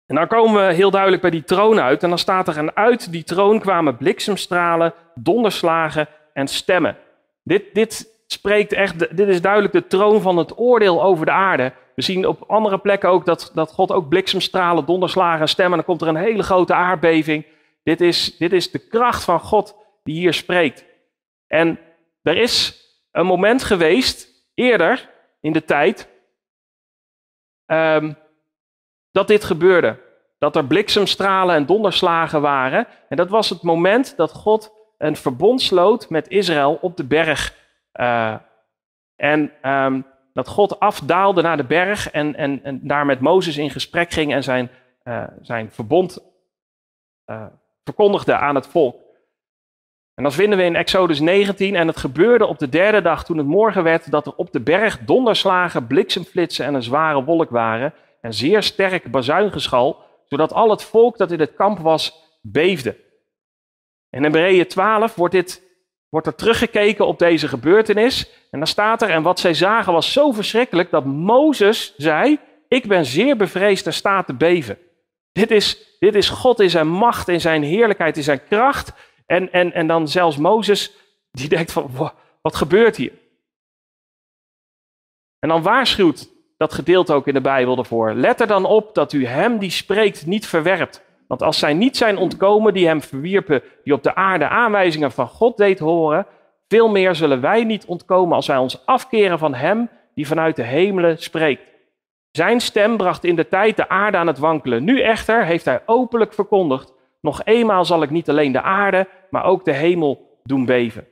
En 0.05 0.15
dan 0.15 0.27
komen 0.27 0.67
we 0.67 0.73
heel 0.73 0.91
duidelijk 0.91 1.21
bij 1.21 1.31
die 1.31 1.43
troon 1.43 1.79
uit. 1.79 2.03
En 2.03 2.09
dan 2.09 2.17
staat 2.17 2.47
er: 2.47 2.57
En 2.57 2.75
uit 2.75 3.11
die 3.11 3.23
troon 3.23 3.59
kwamen 3.59 3.97
bliksemstralen, 3.97 4.93
donderslagen 5.15 6.07
en 6.33 6.47
stemmen. 6.47 6.97
Dit, 7.43 7.73
dit 7.73 8.12
spreekt 8.33 8.73
echt, 8.73 9.17
dit 9.17 9.27
is 9.27 9.41
duidelijk 9.41 9.73
de 9.73 9.87
troon 9.87 10.21
van 10.21 10.37
het 10.37 10.57
oordeel 10.57 11.03
over 11.03 11.25
de 11.25 11.31
aarde. 11.31 11.73
We 11.95 12.01
zien 12.01 12.27
op 12.27 12.43
andere 12.47 12.77
plekken 12.77 13.09
ook 13.09 13.25
dat, 13.25 13.51
dat 13.53 13.71
God 13.71 13.91
ook 13.91 14.09
bliksemstralen, 14.09 14.85
donderslagen 14.85 15.41
en 15.41 15.47
stemmen. 15.47 15.79
En 15.79 15.85
dan 15.85 15.97
komt 15.97 16.01
er 16.01 16.15
een 16.15 16.23
hele 16.23 16.43
grote 16.43 16.73
aardbeving. 16.73 17.45
Dit 17.83 18.01
is, 18.01 18.37
dit 18.37 18.53
is 18.53 18.71
de 18.71 18.87
kracht 18.87 19.23
van 19.23 19.39
God 19.39 19.75
die 20.03 20.15
hier 20.15 20.33
spreekt. 20.33 20.85
En 21.47 21.79
er 22.21 22.37
is 22.37 22.81
een 23.11 23.25
moment 23.25 23.63
geweest, 23.63 24.27
eerder 24.53 25.09
in 25.41 25.53
de 25.53 25.65
tijd, 25.65 26.09
um, 27.65 28.17
dat 29.11 29.27
dit 29.27 29.43
gebeurde. 29.43 29.99
Dat 30.39 30.55
er 30.55 30.65
bliksemstralen 30.65 31.55
en 31.55 31.65
donderslagen 31.65 32.41
waren. 32.41 32.87
En 33.09 33.17
dat 33.17 33.29
was 33.29 33.49
het 33.49 33.61
moment 33.61 34.17
dat 34.17 34.31
God 34.31 34.73
een 34.97 35.15
verbond 35.15 35.61
sloot 35.61 36.09
met 36.09 36.27
Israël 36.27 36.77
op 36.81 36.97
de 36.97 37.03
berg. 37.03 37.61
Uh, 37.99 38.35
en 39.15 39.51
um, 39.63 40.05
dat 40.33 40.47
God 40.47 40.79
afdaalde 40.79 41.41
naar 41.41 41.57
de 41.57 41.63
berg 41.63 42.11
en, 42.11 42.35
en, 42.35 42.63
en 42.63 42.87
daar 42.87 43.05
met 43.05 43.19
Mozes 43.19 43.57
in 43.57 43.69
gesprek 43.69 44.11
ging 44.11 44.33
en 44.33 44.43
zijn, 44.43 44.69
uh, 45.03 45.23
zijn 45.41 45.71
verbond 45.71 46.19
uh, 47.25 47.45
verkondigde 47.83 48.35
aan 48.35 48.55
het 48.55 48.67
volk. 48.67 49.01
En 50.15 50.23
dat 50.23 50.33
vinden 50.33 50.57
we 50.57 50.63
in 50.63 50.75
Exodus 50.75 51.19
19. 51.19 51.75
En 51.75 51.87
het 51.87 51.97
gebeurde 51.97 52.45
op 52.45 52.59
de 52.59 52.69
derde 52.69 53.01
dag 53.01 53.25
toen 53.25 53.37
het 53.37 53.47
morgen 53.47 53.83
werd 53.83 54.11
dat 54.11 54.25
er 54.25 54.35
op 54.35 54.51
de 54.51 54.61
berg 54.61 54.99
donderslagen, 54.99 55.87
bliksemflitsen 55.87 56.65
en 56.65 56.73
een 56.73 56.83
zware 56.83 57.23
wolk 57.23 57.49
waren. 57.49 57.93
En 58.21 58.33
zeer 58.33 58.63
sterk 58.63 59.11
bazuingeschal, 59.11 60.01
zodat 60.25 60.53
al 60.53 60.69
het 60.69 60.83
volk 60.83 61.17
dat 61.17 61.31
in 61.31 61.39
het 61.39 61.53
kamp 61.53 61.79
was 61.79 62.31
beefde. 62.41 62.95
In 64.09 64.23
Hebreeën 64.23 64.67
12 64.67 65.15
wordt, 65.15 65.33
dit, 65.33 65.61
wordt 66.13 66.27
er 66.27 66.35
teruggekeken 66.35 67.07
op 67.07 67.19
deze 67.19 67.47
gebeurtenis. 67.47 68.29
En 68.51 68.59
dan 68.59 68.67
staat 68.67 69.01
er, 69.01 69.09
en 69.09 69.21
wat 69.21 69.39
zij 69.39 69.53
zagen 69.53 69.93
was 69.93 70.11
zo 70.11 70.31
verschrikkelijk 70.31 70.91
dat 70.91 71.05
Mozes 71.05 71.93
zei, 71.97 72.39
ik 72.67 72.87
ben 72.87 73.05
zeer 73.05 73.37
bevreesd 73.37 73.85
en 73.85 73.93
staat 73.93 74.25
te 74.25 74.33
beven. 74.33 74.77
Dit 75.31 75.51
is, 75.51 75.97
dit 75.99 76.15
is 76.15 76.29
God 76.29 76.59
in 76.59 76.69
zijn 76.69 76.87
macht, 76.87 77.27
in 77.27 77.41
zijn 77.41 77.63
heerlijkheid, 77.63 78.17
in 78.17 78.23
zijn 78.23 78.43
kracht. 78.43 78.93
En, 79.25 79.51
en, 79.51 79.73
en 79.73 79.87
dan 79.87 80.07
zelfs 80.07 80.37
Mozes, 80.37 80.91
die 81.31 81.49
denkt 81.49 81.71
van, 81.71 81.91
wat 82.41 82.55
gebeurt 82.55 82.95
hier? 82.95 83.13
En 85.39 85.49
dan 85.49 85.61
waarschuwt 85.61 86.29
dat 86.57 86.73
gedeelte 86.73 87.13
ook 87.13 87.27
in 87.27 87.33
de 87.33 87.41
Bijbel 87.41 87.77
ervoor. 87.77 88.13
Let 88.13 88.41
er 88.41 88.47
dan 88.47 88.65
op 88.65 88.95
dat 88.95 89.13
u 89.13 89.25
hem 89.25 89.57
die 89.57 89.71
spreekt 89.71 90.25
niet 90.25 90.47
verwerpt. 90.47 91.01
Want 91.33 91.45
als 91.45 91.59
zij 91.59 91.73
niet 91.73 91.97
zijn 91.97 92.17
ontkomen 92.17 92.73
die 92.73 92.87
hem 92.87 93.01
verwierpen, 93.01 93.63
die 93.83 93.93
op 93.93 94.03
de 94.03 94.15
aarde 94.15 94.47
aanwijzingen 94.47 95.11
van 95.11 95.27
God 95.27 95.57
deed 95.57 95.79
horen, 95.79 96.25
veel 96.67 96.89
meer 96.89 97.15
zullen 97.15 97.41
wij 97.41 97.63
niet 97.63 97.85
ontkomen 97.85 98.35
als 98.35 98.47
wij 98.47 98.57
ons 98.57 98.85
afkeren 98.85 99.39
van 99.39 99.53
hem 99.53 99.89
die 100.15 100.27
vanuit 100.27 100.55
de 100.55 100.63
hemelen 100.63 101.17
spreekt. 101.17 101.61
Zijn 102.31 102.59
stem 102.59 102.97
bracht 102.97 103.23
in 103.23 103.35
de 103.35 103.47
tijd 103.47 103.75
de 103.75 103.89
aarde 103.89 104.17
aan 104.17 104.27
het 104.27 104.37
wankelen. 104.37 104.83
Nu 104.83 105.01
echter 105.01 105.45
heeft 105.45 105.65
hij 105.65 105.81
openlijk 105.85 106.33
verkondigd, 106.33 106.93
nog 107.21 107.41
eenmaal 107.43 107.85
zal 107.85 108.01
ik 108.03 108.09
niet 108.09 108.29
alleen 108.29 108.51
de 108.51 108.61
aarde, 108.61 109.07
maar 109.29 109.43
ook 109.43 109.65
de 109.65 109.73
hemel 109.73 110.39
doen 110.43 110.65
beven. 110.65 111.07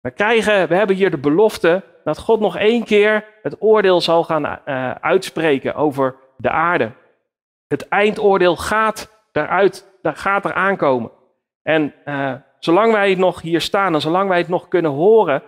We, 0.00 0.10
krijgen, 0.10 0.68
we 0.68 0.74
hebben 0.74 0.96
hier 0.96 1.10
de 1.10 1.18
belofte 1.18 1.82
dat 2.04 2.18
God 2.18 2.40
nog 2.40 2.56
één 2.56 2.84
keer 2.84 3.24
het 3.42 3.56
oordeel 3.58 4.00
zal 4.00 4.24
gaan 4.24 4.44
uh, 4.44 4.90
uitspreken 4.90 5.74
over 5.74 6.16
de 6.36 6.50
aarde. 6.50 7.00
Het 7.72 7.88
eindoordeel 7.88 8.56
gaat 8.56 9.26
eruit, 9.32 9.98
gaat 10.02 10.44
er 10.44 10.52
aankomen. 10.52 11.10
En 11.62 11.94
uh, 12.04 12.34
zolang 12.58 12.92
wij 12.92 13.14
nog 13.14 13.40
hier 13.40 13.60
staan 13.60 13.94
en 13.94 14.00
zolang 14.00 14.28
wij 14.28 14.38
het 14.38 14.48
nog 14.48 14.68
kunnen 14.68 14.90
horen, 14.90 15.42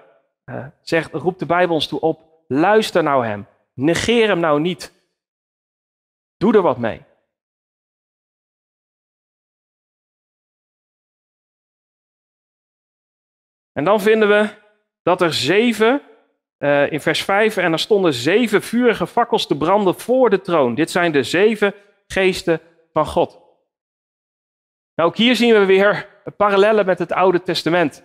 uh, 0.45 0.67
zegt, 0.83 1.13
roept 1.13 1.39
de 1.39 1.47
Bijbel 1.47 1.75
ons 1.75 1.89
toe 1.89 2.01
op, 2.01 2.45
luister 2.49 3.03
nou 3.03 3.27
hem. 3.27 3.47
Negeer 3.75 4.29
hem 4.29 4.41
nou 4.41 4.61
niet. 4.61 4.93
Doe 6.37 6.55
er 6.55 6.63
wat 6.63 6.79
mee. 6.79 7.05
En 13.73 13.85
dan 13.85 14.01
vinden 14.01 14.29
we 14.29 14.49
dat 15.03 15.21
er 15.21 15.35
zeven, 15.35 16.03
uh, 16.59 16.93
in 16.93 17.01
vers 17.01 17.25
5, 17.25 17.57
en 17.57 17.73
er 17.73 17.79
stonden 17.79 18.13
zeven 18.13 18.63
vurige 18.63 19.07
fakkels 19.07 19.47
te 19.47 19.57
branden 19.57 19.95
voor 19.95 20.31
de 20.31 20.41
troon. 20.41 20.75
Dit 20.75 20.91
zijn 20.91 21.13
de 21.13 21.23
zeven 21.23 21.75
geesten 22.07 22.61
van 22.93 23.07
God. 23.07 23.43
Nou, 24.95 25.09
ook 25.09 25.17
hier 25.17 25.37
zien 25.37 25.53
we 25.53 25.65
weer 25.65 26.09
parallellen 26.37 26.87
met 26.87 26.99
het 26.99 27.13
Oude 27.13 27.43
Testament. 27.43 28.05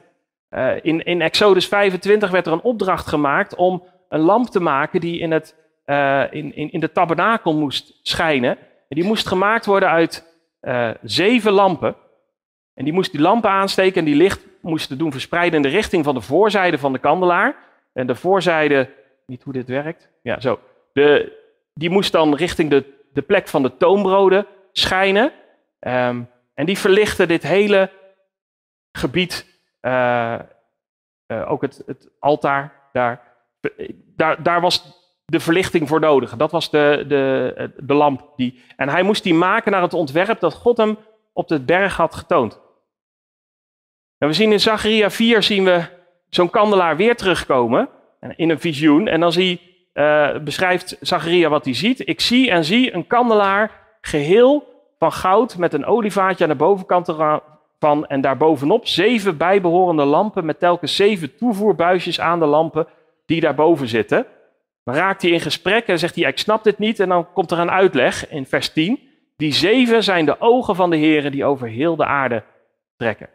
Uh, 0.49 0.71
in, 0.81 1.03
in 1.03 1.21
Exodus 1.21 1.67
25 1.67 2.29
werd 2.29 2.47
er 2.47 2.53
een 2.53 2.62
opdracht 2.62 3.07
gemaakt 3.07 3.55
om 3.55 3.83
een 4.09 4.19
lamp 4.19 4.47
te 4.47 4.59
maken 4.59 5.01
die 5.01 5.19
in, 5.19 5.31
het, 5.31 5.55
uh, 5.85 6.23
in, 6.29 6.55
in, 6.55 6.71
in 6.71 6.79
de 6.79 6.91
tabernakel 6.91 7.55
moest 7.55 7.99
schijnen. 8.01 8.57
En 8.57 8.95
die 8.95 9.03
moest 9.03 9.27
gemaakt 9.27 9.65
worden 9.65 9.89
uit 9.89 10.38
uh, 10.62 10.89
zeven 11.01 11.51
lampen. 11.51 11.95
En 12.73 12.83
die 12.83 12.93
moest 12.93 13.12
die 13.12 13.21
lampen 13.21 13.49
aansteken 13.49 13.99
en 13.99 14.05
die 14.05 14.15
licht 14.15 14.45
moesten 14.62 14.97
doen 14.97 15.12
verspreiden 15.12 15.55
in 15.55 15.62
de 15.62 15.75
richting 15.75 16.03
van 16.03 16.15
de 16.15 16.21
voorzijde 16.21 16.77
van 16.77 16.93
de 16.93 16.99
kandelaar. 16.99 17.55
En 17.93 18.07
de 18.07 18.15
voorzijde, 18.15 18.89
niet 19.25 19.43
hoe 19.43 19.53
dit 19.53 19.67
werkt, 19.67 20.09
ja 20.21 20.39
zo. 20.39 20.59
De, 20.93 21.38
die 21.73 21.89
moest 21.89 22.12
dan 22.12 22.35
richting 22.35 22.69
de 22.69 22.98
de 23.13 23.22
plek 23.22 23.48
van 23.48 23.62
de 23.63 23.78
toonbroden 23.78 24.48
schijnen. 24.72 25.32
Um, 25.80 26.30
en 26.54 26.65
die 26.65 26.78
verlichten 26.78 27.28
dit 27.28 27.43
hele 27.43 27.91
gebied, 28.91 29.60
uh, 29.82 30.39
uh, 31.28 31.52
ook 31.52 31.62
het, 31.62 31.84
het 31.86 32.10
altaar, 32.19 32.74
daar, 32.93 33.22
daar, 34.15 34.43
daar 34.43 34.62
was 34.62 34.98
de 35.26 35.39
verlichting 35.39 35.88
voor 35.88 36.00
nodig. 36.00 36.36
Dat 36.36 36.52
was 36.52 36.69
de, 36.69 37.06
de, 37.08 37.72
de 37.78 37.93
lamp. 37.93 38.34
Die, 38.36 38.63
en 38.76 38.89
hij 38.89 39.04
moest 39.04 39.24
die 39.24 39.34
maken 39.34 39.72
naar 39.72 39.82
het 39.82 39.93
ontwerp 39.93 40.39
dat 40.39 40.54
God 40.54 40.78
hem 40.78 40.98
op 41.34 41.48
de 41.48 41.60
berg 41.60 41.95
had 41.95 42.15
getoond. 42.15 42.60
We 44.17 44.34
zien 44.34 44.52
in 44.52 44.60
Zacharia 44.60 45.10
4 45.10 45.43
zien 45.43 45.63
we 45.63 45.84
zo'n 46.30 46.50
kandelaar 46.50 46.98
weer 46.98 47.15
terugkomen. 47.15 47.89
in 48.36 48.50
een 48.50 48.60
visioen. 48.60 49.08
En 49.08 49.19
dan 49.19 49.32
zie, 49.32 49.68
uh, 49.93 50.38
beschrijft 50.38 50.97
Zacharia 51.02 51.49
wat 51.49 51.65
hij 51.65 51.73
ziet. 51.73 52.08
Ik 52.08 52.21
zie 52.21 52.52
en 52.52 52.63
zie 52.63 52.93
een 52.93 53.08
kandelaar 53.08 53.71
geheel 54.02 54.67
van 54.97 55.12
goud 55.12 55.58
met 55.58 55.73
een 55.73 55.86
olievaatje 55.86 56.43
aan 56.43 56.49
de 56.49 56.56
bovenkant 56.56 57.08
ervan. 57.08 58.08
En 58.08 58.21
daarbovenop 58.21 58.88
zeven 58.88 59.38
bijbehorende 59.38 60.04
lampen 60.04 60.45
met 60.45 60.60
telkens 60.60 60.95
zeven 60.95 61.36
toevoerbuisjes 61.36 62.19
aan 62.19 62.39
de 62.39 62.45
lampen 62.45 62.88
die 63.25 63.41
daarboven 63.41 63.88
zitten. 63.88 64.25
Dan 64.84 64.95
raakt 64.95 65.21
hij 65.21 65.32
in 65.32 65.39
gesprek 65.39 65.88
en 65.88 65.99
zegt 65.99 66.15
hij, 66.15 66.30
ik 66.30 66.38
snap 66.38 66.63
dit 66.63 66.78
niet. 66.78 66.99
En 66.99 67.10
dan 67.10 67.34
komt 67.34 67.52
er 67.52 67.60
een 67.60 67.71
uitleg 67.71 68.30
in 68.30 68.45
vers 68.45 68.69
10. 68.69 68.99
Die 69.38 69.54
zeven 69.54 70.04
zijn 70.04 70.25
de 70.25 70.39
ogen 70.39 70.75
van 70.75 70.89
de 70.89 70.97
Heeren 70.97 71.32
die 71.32 71.45
over 71.45 71.67
heel 71.67 71.95
de 71.95 72.06
aarde 72.06 72.43
trekken. 72.97 73.30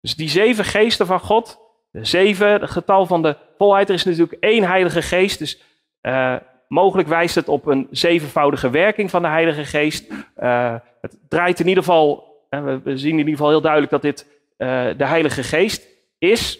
Dus 0.00 0.16
die 0.16 0.28
zeven 0.28 0.64
geesten 0.64 1.06
van 1.06 1.20
God, 1.20 1.58
de 1.92 2.04
zeven, 2.04 2.60
het 2.60 2.70
getal 2.70 3.06
van 3.06 3.22
de 3.22 3.36
volheid, 3.58 3.88
er 3.88 3.94
is 3.94 4.04
natuurlijk 4.04 4.42
één 4.42 4.64
heilige 4.64 5.02
geest. 5.02 5.38
Dus 5.38 5.62
uh, 6.02 6.36
mogelijk 6.68 7.08
wijst 7.08 7.34
het 7.34 7.48
op 7.48 7.66
een 7.66 7.88
zevenvoudige 7.90 8.70
werking 8.70 9.10
van 9.10 9.22
de 9.22 9.28
heilige 9.28 9.64
geest. 9.64 10.10
Uh, 10.10 10.74
het 11.00 11.18
draait 11.28 11.60
in 11.60 11.68
ieder 11.68 11.84
geval, 11.84 12.36
en 12.48 12.82
we 12.82 12.96
zien 12.96 13.12
in 13.12 13.18
ieder 13.18 13.34
geval 13.34 13.50
heel 13.50 13.60
duidelijk 13.60 13.92
dat 13.92 14.02
dit 14.02 14.26
de 14.96 15.04
heilige 15.04 15.42
geest 15.42 15.86
is. 16.18 16.58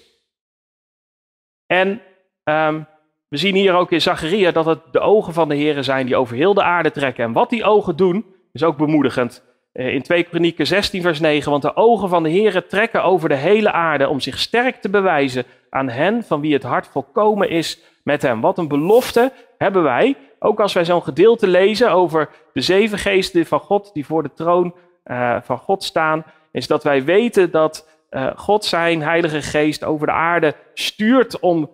En 1.67 2.01
um, 2.45 2.87
we 3.29 3.37
zien 3.37 3.55
hier 3.55 3.75
ook 3.75 3.93
in 3.93 4.01
Zacharia 4.01 4.51
dat 4.51 4.67
het 4.67 4.81
de 4.91 5.01
ogen 5.01 5.33
van 5.33 5.49
de 5.49 5.55
Heeren 5.55 5.85
zijn 5.85 6.07
die 6.07 6.17
over 6.17 6.37
heel 6.37 6.55
de 6.55 6.63
aarde 6.63 6.91
trekken. 6.91 7.25
En 7.25 7.33
wat 7.33 7.51
die 7.51 7.65
ogen 7.65 7.97
doen, 7.97 8.27
is 8.53 8.63
ook 8.63 8.77
bemoedigend. 8.77 9.43
Eh, 9.73 9.95
in 9.95 10.03
2 10.03 10.23
Kronieken 10.23 10.67
16 10.67 11.03
vers 11.03 11.21
9, 11.21 11.51
want 11.51 11.63
de 11.63 11.77
ogen 11.77 12.09
van 12.09 12.23
de 12.23 12.29
Heeren 12.29 12.69
trekken 12.69 13.03
over 13.03 13.29
de 13.29 13.35
hele 13.35 13.73
aarde 13.73 14.09
om 14.09 14.21
zich 14.21 14.39
sterk 14.39 14.77
te 14.77 14.91
bewijzen 14.91 15.45
aan 15.71 15.89
hen 15.89 16.25
van 16.25 16.41
wie 16.41 16.53
het 16.53 16.63
hart 16.63 16.87
volkomen 16.87 17.49
is 17.49 17.81
met 18.05 18.23
hem. 18.23 18.41
Wat 18.41 18.59
een 18.59 18.69
belofte 18.69 19.33
hebben 19.59 19.83
wij, 19.83 20.17
ook 20.39 20.61
als 20.61 20.73
wij 20.73 20.85
zo'n 20.85 21.03
gedeelte 21.03 21.47
lezen 21.47 21.91
over 21.91 22.29
de 22.53 22.61
zeven 22.61 22.99
geesten 22.99 23.47
van 23.47 23.61
God 23.61 23.91
die 23.93 24.07
voor 24.07 24.23
de 24.23 24.33
troon 24.33 24.75
uh, 25.05 25.37
van 25.43 25.59
God 25.59 25.85
staan, 25.85 26.25
is 26.51 26.67
dat 26.67 26.85
wij 26.85 27.05
weten 27.05 27.51
dat 27.51 27.89
uh, 28.11 28.31
God 28.37 28.65
zijn 28.65 29.03
heilige 29.03 29.43
geest 29.43 29.85
over 29.85 30.07
de 30.07 30.13
aarde 30.13 30.55
stuurt 30.75 31.41
om 31.41 31.71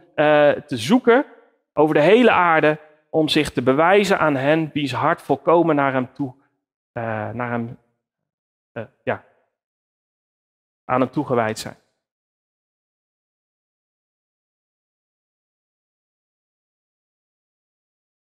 te 0.66 0.76
zoeken 0.76 1.24
over 1.74 1.94
de 1.94 2.00
hele 2.00 2.30
aarde 2.30 2.78
om 3.10 3.28
zich 3.28 3.50
te 3.50 3.62
bewijzen 3.62 4.18
aan 4.18 4.36
hen 4.36 4.70
wie's 4.72 4.92
hart 4.92 5.22
volkomen 5.22 5.76
naar 5.76 5.92
hem 5.92 6.08
toe, 6.14 6.34
naar 7.32 7.50
hem, 7.50 7.78
uh, 8.78 8.84
ja, 9.02 9.24
aan 10.84 11.00
hem 11.00 11.10
toegewijd 11.10 11.58
zijn. 11.58 11.76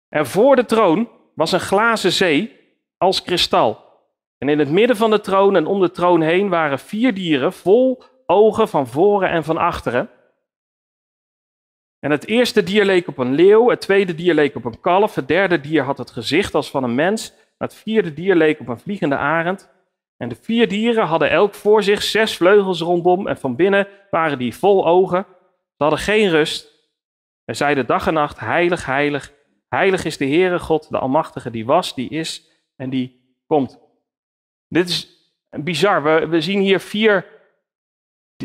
En 0.09 0.27
voor 0.27 0.57
de 0.57 0.65
troon 0.65 1.11
was 1.35 1.53
een 1.53 1.61
glazen 1.61 2.13
zee 2.13 2.61
als 2.97 3.23
kristal. 3.23 3.91
En 4.39 4.49
in 4.49 4.59
het 4.59 4.71
midden 4.71 4.97
van 4.97 5.11
de 5.11 5.21
troon 5.21 5.57
en 5.57 5.67
om 5.67 5.81
de 5.81 5.91
troon 5.91 6.21
heen 6.21 6.49
waren 6.49 6.79
vier 6.79 7.15
dieren 7.15 7.53
vol 7.53 8.03
ogen 8.27 8.69
van 8.69 8.87
voren 8.87 9.29
en 9.29 9.45
van 9.45 9.57
achteren. 9.57 10.11
En 11.99 12.11
het 12.11 12.27
eerste 12.27 12.63
dier 12.63 12.85
leek 12.85 13.09
op 13.09 13.19
een 13.19 13.33
leeuw, 13.33 13.69
het 13.69 13.81
tweede 13.81 14.15
dier 14.15 14.35
leek 14.35 14.55
op 14.55 14.65
een 14.65 14.81
kalf, 14.81 15.15
het 15.15 15.29
derde 15.29 15.61
dier 15.61 15.83
had 15.83 15.99
het 15.99 16.11
gezicht 16.11 16.55
als 16.55 16.71
van 16.71 16.85
een 16.85 16.95
mens, 16.95 17.35
het 17.59 17.75
vierde 17.75 18.13
dier 18.13 18.35
leek 18.35 18.61
op 18.61 18.69
een 18.69 18.79
vliegende 18.79 19.17
arend. 19.17 19.71
En 20.23 20.29
de 20.29 20.37
vier 20.41 20.69
dieren 20.69 21.07
hadden 21.07 21.31
elk 21.31 21.55
voor 21.55 21.83
zich 21.83 22.03
zes 22.03 22.37
vleugels 22.37 22.81
rondom 22.81 23.29
en 23.29 23.37
van 23.37 23.57
binnen 23.57 23.89
waren 24.11 24.39
die 24.39 24.55
vol 24.55 24.87
ogen. 24.87 25.27
Ze 25.77 25.83
hadden 25.83 25.99
geen 25.99 26.29
rust. 26.29 26.91
En 27.45 27.57
zeiden 27.57 27.87
dag 27.87 28.07
en 28.07 28.15
nacht, 28.15 28.41
heilig, 28.41 28.87
heilig, 28.87 29.33
heilig 29.69 30.05
is 30.05 30.17
de 30.17 30.27
Heere 30.27 30.59
God, 30.59 30.91
de 30.91 30.99
Almachtige, 30.99 31.51
die 31.51 31.67
was, 31.67 31.95
die 31.95 32.09
is 32.09 32.51
en 32.77 32.91
die 32.91 33.37
komt. 33.47 33.79
Dit 34.69 34.89
is 34.89 35.09
bizar. 35.51 36.03
We, 36.03 36.27
we 36.27 36.41
zien 36.41 36.61
hier 36.61 36.81
vier 36.81 37.27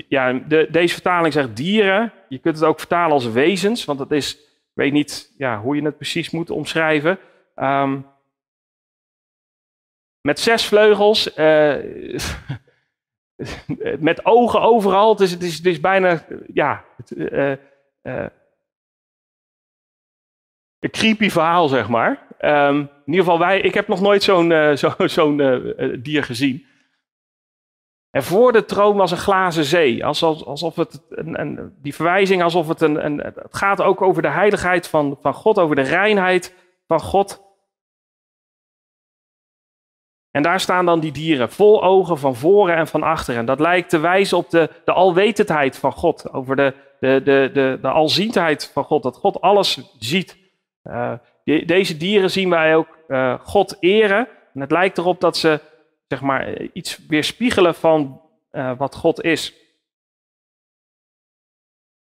ja, 0.07 0.33
de, 0.33 0.67
deze 0.71 0.93
vertaling 0.93 1.33
zegt 1.33 1.55
dieren. 1.55 2.13
Je 2.29 2.37
kunt 2.37 2.55
het 2.55 2.65
ook 2.65 2.79
vertalen 2.79 3.13
als 3.13 3.31
wezens, 3.31 3.85
want 3.85 3.99
dat 3.99 4.11
is, 4.11 4.33
ik 4.35 4.73
weet 4.73 4.93
niet 4.93 5.33
ja, 5.37 5.61
hoe 5.61 5.75
je 5.75 5.81
het 5.81 5.97
precies 5.97 6.29
moet 6.29 6.49
omschrijven. 6.49 7.19
Um, 7.55 8.05
met 10.27 10.39
zes 10.39 10.65
vleugels, 10.65 11.37
uh, 11.37 11.75
met 14.09 14.25
ogen 14.25 14.61
overal. 14.61 15.09
Het 15.09 15.19
is, 15.19 15.31
het 15.31 15.43
is, 15.43 15.57
het 15.57 15.65
is 15.65 15.79
bijna, 15.79 16.25
ja, 16.53 16.85
uh, 17.15 17.51
uh, 18.03 18.25
een 20.79 20.89
creepy 20.89 21.29
verhaal, 21.29 21.67
zeg 21.67 21.89
maar. 21.89 22.27
Um, 22.39 22.79
in 22.79 22.89
ieder 23.05 23.23
geval, 23.23 23.39
wij, 23.39 23.59
ik 23.59 23.73
heb 23.73 23.87
nog 23.87 24.01
nooit 24.01 24.23
zo'n 24.23 24.77
zo, 24.77 24.93
zo'n 25.17 25.37
dier 26.01 26.23
gezien. 26.23 26.65
En 28.09 28.23
voor 28.23 28.51
de 28.51 28.65
troon 28.65 28.95
was 28.97 29.11
een 29.11 29.17
glazen 29.17 29.63
zee. 29.63 30.05
Alsof, 30.05 30.43
alsof 30.43 30.75
het 30.75 31.05
een, 31.09 31.73
die 31.81 31.95
verwijzing, 31.95 32.43
alsof 32.43 32.67
het 32.67 32.81
een, 32.81 33.05
een. 33.05 33.17
Het 33.17 33.55
gaat 33.55 33.81
ook 33.81 34.01
over 34.01 34.21
de 34.21 34.29
heiligheid 34.29 34.87
van, 34.87 35.17
van 35.21 35.33
God, 35.33 35.59
over 35.59 35.75
de 35.75 35.81
reinheid 35.81 36.55
van 36.87 36.99
God. 36.99 37.46
En 40.37 40.43
daar 40.43 40.59
staan 40.59 40.85
dan 40.85 40.99
die 40.99 41.11
dieren, 41.11 41.51
vol 41.51 41.83
ogen 41.83 42.17
van 42.17 42.35
voren 42.35 42.75
en 42.75 42.87
van 42.87 43.03
achteren. 43.03 43.39
En 43.39 43.45
dat 43.45 43.59
lijkt 43.59 43.89
te 43.89 43.99
wijzen 43.99 44.37
op 44.37 44.49
de, 44.49 44.69
de 44.85 44.91
alwetendheid 44.91 45.77
van 45.77 45.91
God, 45.91 46.33
over 46.33 46.55
de, 46.55 46.73
de, 46.99 47.21
de, 47.23 47.77
de, 47.81 47.87
alziendheid 47.87 48.71
van 48.73 48.83
God, 48.83 49.03
dat 49.03 49.15
God 49.15 49.41
alles 49.41 49.81
ziet. 49.99 50.37
Uh, 50.83 51.13
deze 51.65 51.97
dieren 51.97 52.31
zien 52.31 52.49
wij 52.49 52.75
ook 52.75 52.97
uh, 53.07 53.39
God 53.39 53.77
eren. 53.79 54.27
En 54.53 54.61
het 54.61 54.71
lijkt 54.71 54.97
erop 54.97 55.21
dat 55.21 55.37
ze 55.37 55.59
zeg 56.07 56.21
maar, 56.21 56.61
iets 56.61 56.99
weerspiegelen 57.07 57.75
van 57.75 58.21
uh, 58.51 58.71
wat 58.77 58.95
God 58.95 59.23
is. 59.23 59.53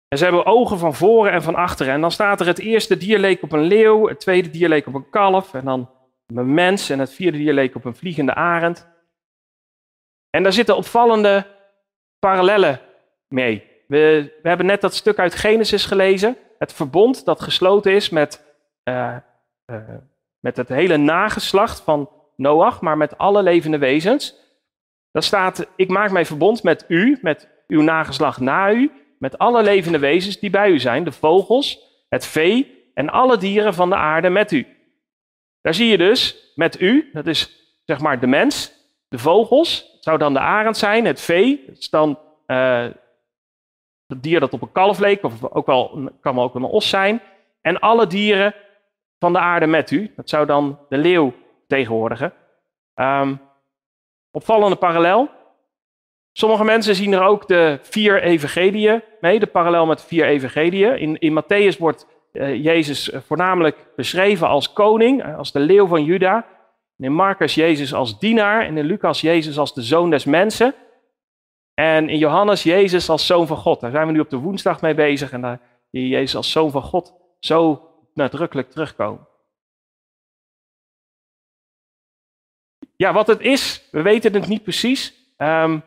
En 0.09 0.19
ze 0.19 0.25
hebben 0.25 0.47
ogen 0.47 0.79
van 0.79 0.95
voren 0.95 1.33
en 1.33 1.43
van 1.43 1.55
achteren. 1.55 1.93
En 1.93 2.01
dan 2.01 2.11
staat 2.11 2.41
er: 2.41 2.47
het 2.47 2.59
eerste 2.59 2.97
dier 2.97 3.19
leek 3.19 3.43
op 3.43 3.53
een 3.53 3.67
leeuw, 3.67 4.09
het 4.09 4.21
tweede 4.21 4.51
dier 4.51 4.69
leek 4.69 4.87
op 4.87 4.95
een 4.95 5.11
kalf, 5.11 5.55
en 5.55 5.65
dan 5.65 5.91
een 6.37 6.55
mens, 6.55 6.91
en 6.91 6.99
het 6.99 7.13
vierde 7.13 7.39
dier 7.39 7.53
leek 7.53 7.75
op 7.75 7.85
een 7.85 7.97
vliegende 7.97 8.35
arend. 8.35 8.89
En 10.31 10.43
daar 10.43 10.53
zitten 10.53 10.77
opvallende 10.77 11.47
parallellen 12.19 12.81
mee. 13.29 13.71
We, 13.87 14.33
we 14.43 14.49
hebben 14.49 14.67
net 14.67 14.81
dat 14.81 14.95
stuk 14.95 15.19
uit 15.19 15.35
Genesis 15.35 15.85
gelezen. 15.85 16.37
Het 16.59 16.73
verbond 16.73 17.25
dat 17.25 17.41
gesloten 17.41 17.93
is 17.93 18.11
met, 18.11 18.45
uh, 18.85 19.17
uh, 19.67 19.77
met 20.41 20.57
het 20.57 20.69
hele 20.69 20.97
nageslacht 20.97 21.81
van 21.81 22.11
Noach, 22.37 22.81
maar 22.81 22.97
met 22.97 23.19
alle 23.19 23.43
levende 23.43 23.79
wezens. 23.79 24.37
Daar 25.11 25.23
staat, 25.23 25.67
ik 25.77 25.89
maak 25.89 26.11
mijn 26.11 26.27
verbond 26.27 26.63
met 26.63 26.85
u, 26.89 27.19
met 27.23 27.49
uw 27.67 27.83
nageslacht 27.83 28.41
na 28.41 28.73
u, 28.73 28.91
met 29.19 29.39
alle 29.39 29.63
levende 29.63 29.99
wezens 29.99 30.39
die 30.39 30.51
bij 30.51 30.71
u 30.71 30.79
zijn, 30.79 31.05
de 31.05 31.13
vogels, 31.13 31.81
het 32.09 32.27
vee 32.27 32.91
en 32.95 33.11
alle 33.11 33.37
dieren 33.37 33.75
van 33.75 33.89
de 33.91 33.97
aarde 33.97 34.31
met 34.31 34.53
u. 34.53 34.67
Daar 35.63 35.75
zie 35.75 35.89
je 35.89 35.99
dus 35.99 36.53
met 36.55 36.81
u, 36.81 37.11
dat 37.13 37.27
is 37.27 37.61
zeg 37.85 38.01
maar 38.01 38.21
de 38.21 38.27
mens, 38.27 38.73
de 39.09 39.19
vogels, 39.19 39.91
het 39.93 40.05
zou 40.05 40.19
dan 40.19 40.33
de 40.33 40.41
arend 40.41 40.77
zijn, 40.77 41.05
het 41.05 41.21
vee, 41.21 41.65
het 41.67 41.79
is 41.79 41.91
dan 41.91 42.19
uh, 42.47 42.87
het 44.07 44.23
dier 44.23 44.41
dat 44.41 44.53
op 44.53 44.63
een 44.63 44.73
kalf 44.73 44.99
leek, 44.99 45.23
of 45.23 45.45
ook 45.45 45.67
wel, 45.67 46.11
kan 46.21 46.39
ook 46.39 46.55
een 46.55 46.65
os 46.65 46.89
zijn, 46.89 47.23
en 47.61 47.81
alle 47.81 48.07
dieren 48.07 48.55
van 49.19 49.33
de 49.33 49.39
aarde 49.39 49.67
met 49.67 49.91
u, 49.91 50.13
dat 50.17 50.29
zou 50.29 50.47
dan 50.47 50.79
de 50.89 50.99
leeuw 50.99 51.33
tegenwoordige. 51.67 52.33
Um, 52.95 53.41
opvallende 54.31 54.77
parallel. 54.77 55.31
Sommige 56.33 56.65
mensen 56.65 56.95
zien 56.95 57.13
er 57.13 57.23
ook 57.23 57.49
de 57.49 57.79
vier 57.83 58.23
evangeliën 58.23 59.03
mee, 59.21 59.39
de 59.39 59.47
parallel 59.47 59.87
met 59.87 59.99
de 59.99 60.07
vier 60.07 60.25
evangeliën. 60.25 60.99
In, 60.99 61.19
in 61.19 61.43
Matthäus 61.43 61.79
wordt 61.79 62.07
Jezus 62.33 63.11
eh, 63.11 63.21
voornamelijk 63.21 63.87
beschreven 63.97 64.49
als 64.49 64.73
koning, 64.73 65.23
eh, 65.23 65.39
als 65.39 65.53
de 65.53 65.61
leeuw 65.61 65.87
van 65.87 66.05
Juda. 66.05 66.47
In 66.97 67.13
Marcus 67.13 67.55
Jezus 67.55 67.95
als 67.95 68.19
dienaar 68.19 68.67
en 68.67 68.77
in 68.77 68.85
Lucas 68.85 69.21
Jezus 69.21 69.59
als 69.59 69.75
de 69.75 69.83
zoon 69.83 70.11
des 70.11 70.25
mensen. 70.25 70.75
En 71.75 72.09
in 72.09 72.19
Johannes 72.19 72.63
Jezus 72.63 73.09
als 73.09 73.27
zoon 73.27 73.47
van 73.47 73.57
God. 73.57 73.81
Daar 73.81 73.91
zijn 73.91 74.07
we 74.07 74.13
nu 74.13 74.21
op 74.21 74.31
de 74.31 74.37
woensdag 74.37 74.81
mee 74.81 74.95
bezig 74.95 75.33
en 75.33 75.41
daar 75.41 75.61
zie 75.91 76.03
je 76.03 76.09
Jezus 76.09 76.37
als 76.37 76.51
zoon 76.51 76.71
van 76.71 76.83
God 76.83 77.15
zo 77.41 77.89
nadrukkelijk 78.15 78.71
terugkomen. 78.71 79.29
Ja, 82.97 83.13
wat 83.13 83.27
het 83.27 83.41
is, 83.41 83.89
we 83.91 84.03
weten 84.03 84.33
het 84.33 84.47
niet 84.47 84.63
precies. 84.63 85.15
Um, 85.39 85.83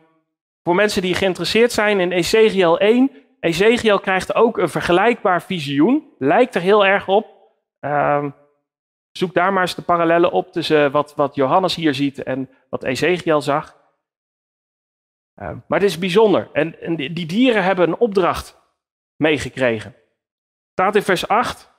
voor 0.63 0.75
mensen 0.75 1.01
die 1.01 1.15
geïnteresseerd 1.15 1.71
zijn 1.71 1.99
in 1.99 2.11
Ezekiel 2.11 2.79
1, 2.79 3.11
Ezekiel 3.45 3.99
krijgt 3.99 4.35
ook 4.35 4.57
een 4.57 4.69
vergelijkbaar 4.69 5.41
visioen. 5.41 6.13
Lijkt 6.17 6.55
er 6.55 6.61
heel 6.61 6.85
erg 6.85 7.07
op. 7.07 7.27
Um, 7.79 8.35
zoek 9.11 9.33
daar 9.33 9.53
maar 9.53 9.61
eens 9.61 9.75
de 9.75 9.81
parallellen 9.81 10.31
op 10.31 10.51
tussen 10.51 10.91
wat, 10.91 11.15
wat 11.15 11.35
Johannes 11.35 11.75
hier 11.75 11.93
ziet 11.93 12.23
en 12.23 12.49
wat 12.69 12.83
Ezekiel 12.83 13.41
zag. 13.41 13.77
Um, 15.35 15.63
maar 15.67 15.79
het 15.79 15.89
is 15.89 15.97
bijzonder. 15.97 16.49
En, 16.53 16.81
en 16.81 16.95
die 16.95 17.25
dieren 17.25 17.63
hebben 17.63 17.87
een 17.87 17.97
opdracht 17.97 18.57
meegekregen. 19.15 19.95
Staat 20.71 20.95
in 20.95 21.03
vers 21.03 21.27
8. 21.27 21.73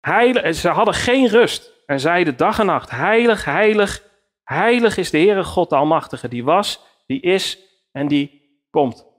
Heilig, 0.00 0.54
ze 0.54 0.68
hadden 0.68 0.94
geen 0.94 1.26
rust 1.26 1.72
en 1.86 2.00
zeiden 2.00 2.36
dag 2.36 2.58
en 2.58 2.66
nacht, 2.66 2.90
heilig, 2.90 3.44
heilig, 3.44 4.02
heilig 4.42 4.96
is 4.96 5.10
de 5.10 5.18
Heere 5.18 5.44
God 5.44 5.70
de 5.70 5.76
Almachtige, 5.76 6.28
die 6.28 6.44
was, 6.44 6.80
die 7.06 7.20
is 7.20 7.58
en 7.92 8.08
die 8.08 8.58
komt. 8.70 9.13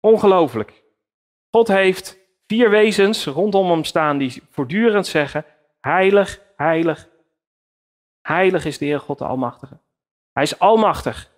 Ongelooflijk. 0.00 0.82
God 1.50 1.68
heeft 1.68 2.18
vier 2.46 2.70
wezens 2.70 3.26
rondom 3.26 3.70
hem 3.70 3.84
staan 3.84 4.18
die 4.18 4.42
voortdurend 4.50 5.06
zeggen, 5.06 5.44
heilig, 5.80 6.40
heilig, 6.56 7.08
heilig 8.22 8.64
is 8.64 8.78
de 8.78 8.84
Heer 8.84 9.00
God 9.00 9.18
de 9.18 9.24
Almachtige. 9.24 9.78
Hij 10.32 10.42
is 10.42 10.58
almachtig. 10.58 11.30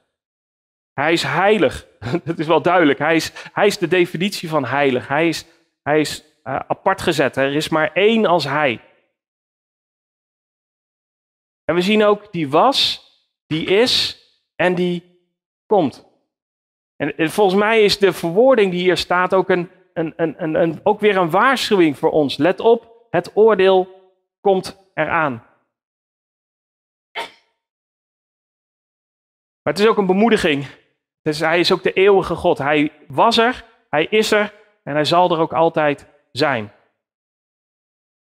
Hij 0.92 1.12
is 1.12 1.22
heilig. 1.22 1.86
Dat 2.24 2.38
is 2.38 2.46
wel 2.46 2.62
duidelijk. 2.62 2.98
Hij 2.98 3.16
is, 3.16 3.32
hij 3.52 3.66
is 3.66 3.78
de 3.78 3.88
definitie 3.88 4.48
van 4.48 4.64
heilig. 4.64 5.08
Hij 5.08 5.28
is, 5.28 5.46
hij 5.82 6.00
is 6.00 6.24
uh, 6.44 6.54
apart 6.68 7.00
gezet. 7.00 7.36
Er 7.36 7.54
is 7.54 7.68
maar 7.68 7.92
één 7.92 8.26
als 8.26 8.44
hij. 8.44 8.80
En 11.64 11.74
we 11.74 11.82
zien 11.82 12.04
ook 12.04 12.32
die 12.32 12.48
was, 12.48 13.04
die 13.46 13.66
is 13.66 14.24
en 14.56 14.74
die 14.74 15.20
komt. 15.66 16.09
En, 17.00 17.30
volgens 17.30 17.58
mij 17.60 17.84
is 17.84 17.98
de 17.98 18.12
verwoording 18.12 18.70
die 18.70 18.80
hier 18.80 18.96
staat 18.96 19.34
ook, 19.34 19.48
een, 19.48 19.70
een, 19.92 20.12
een, 20.16 20.54
een, 20.54 20.80
ook 20.82 21.00
weer 21.00 21.16
een 21.16 21.30
waarschuwing 21.30 21.98
voor 21.98 22.10
ons. 22.10 22.36
Let 22.36 22.60
op, 22.60 23.06
het 23.10 23.30
oordeel 23.34 23.88
komt 24.40 24.90
eraan. 24.94 25.32
Maar 29.62 29.72
het 29.72 29.78
is 29.78 29.86
ook 29.86 29.96
een 29.96 30.06
bemoediging. 30.06 30.66
Hij 31.22 31.58
is 31.58 31.72
ook 31.72 31.82
de 31.82 31.92
eeuwige 31.92 32.34
God. 32.34 32.58
Hij 32.58 32.92
was 33.08 33.38
er, 33.38 33.64
hij 33.90 34.04
is 34.04 34.30
er 34.30 34.54
en 34.82 34.94
hij 34.94 35.04
zal 35.04 35.30
er 35.30 35.38
ook 35.38 35.52
altijd 35.52 36.06
zijn. 36.32 36.72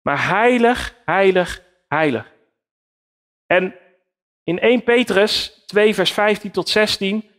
Maar 0.02 0.28
heilig, 0.28 0.96
heilig, 1.04 1.62
heilig. 1.88 2.32
En 3.46 3.74
in 4.42 4.58
1 4.58 4.82
Petrus 4.82 5.62
2, 5.66 5.94
vers 5.94 6.12
15 6.12 6.50
tot 6.50 6.68
16 6.68 7.30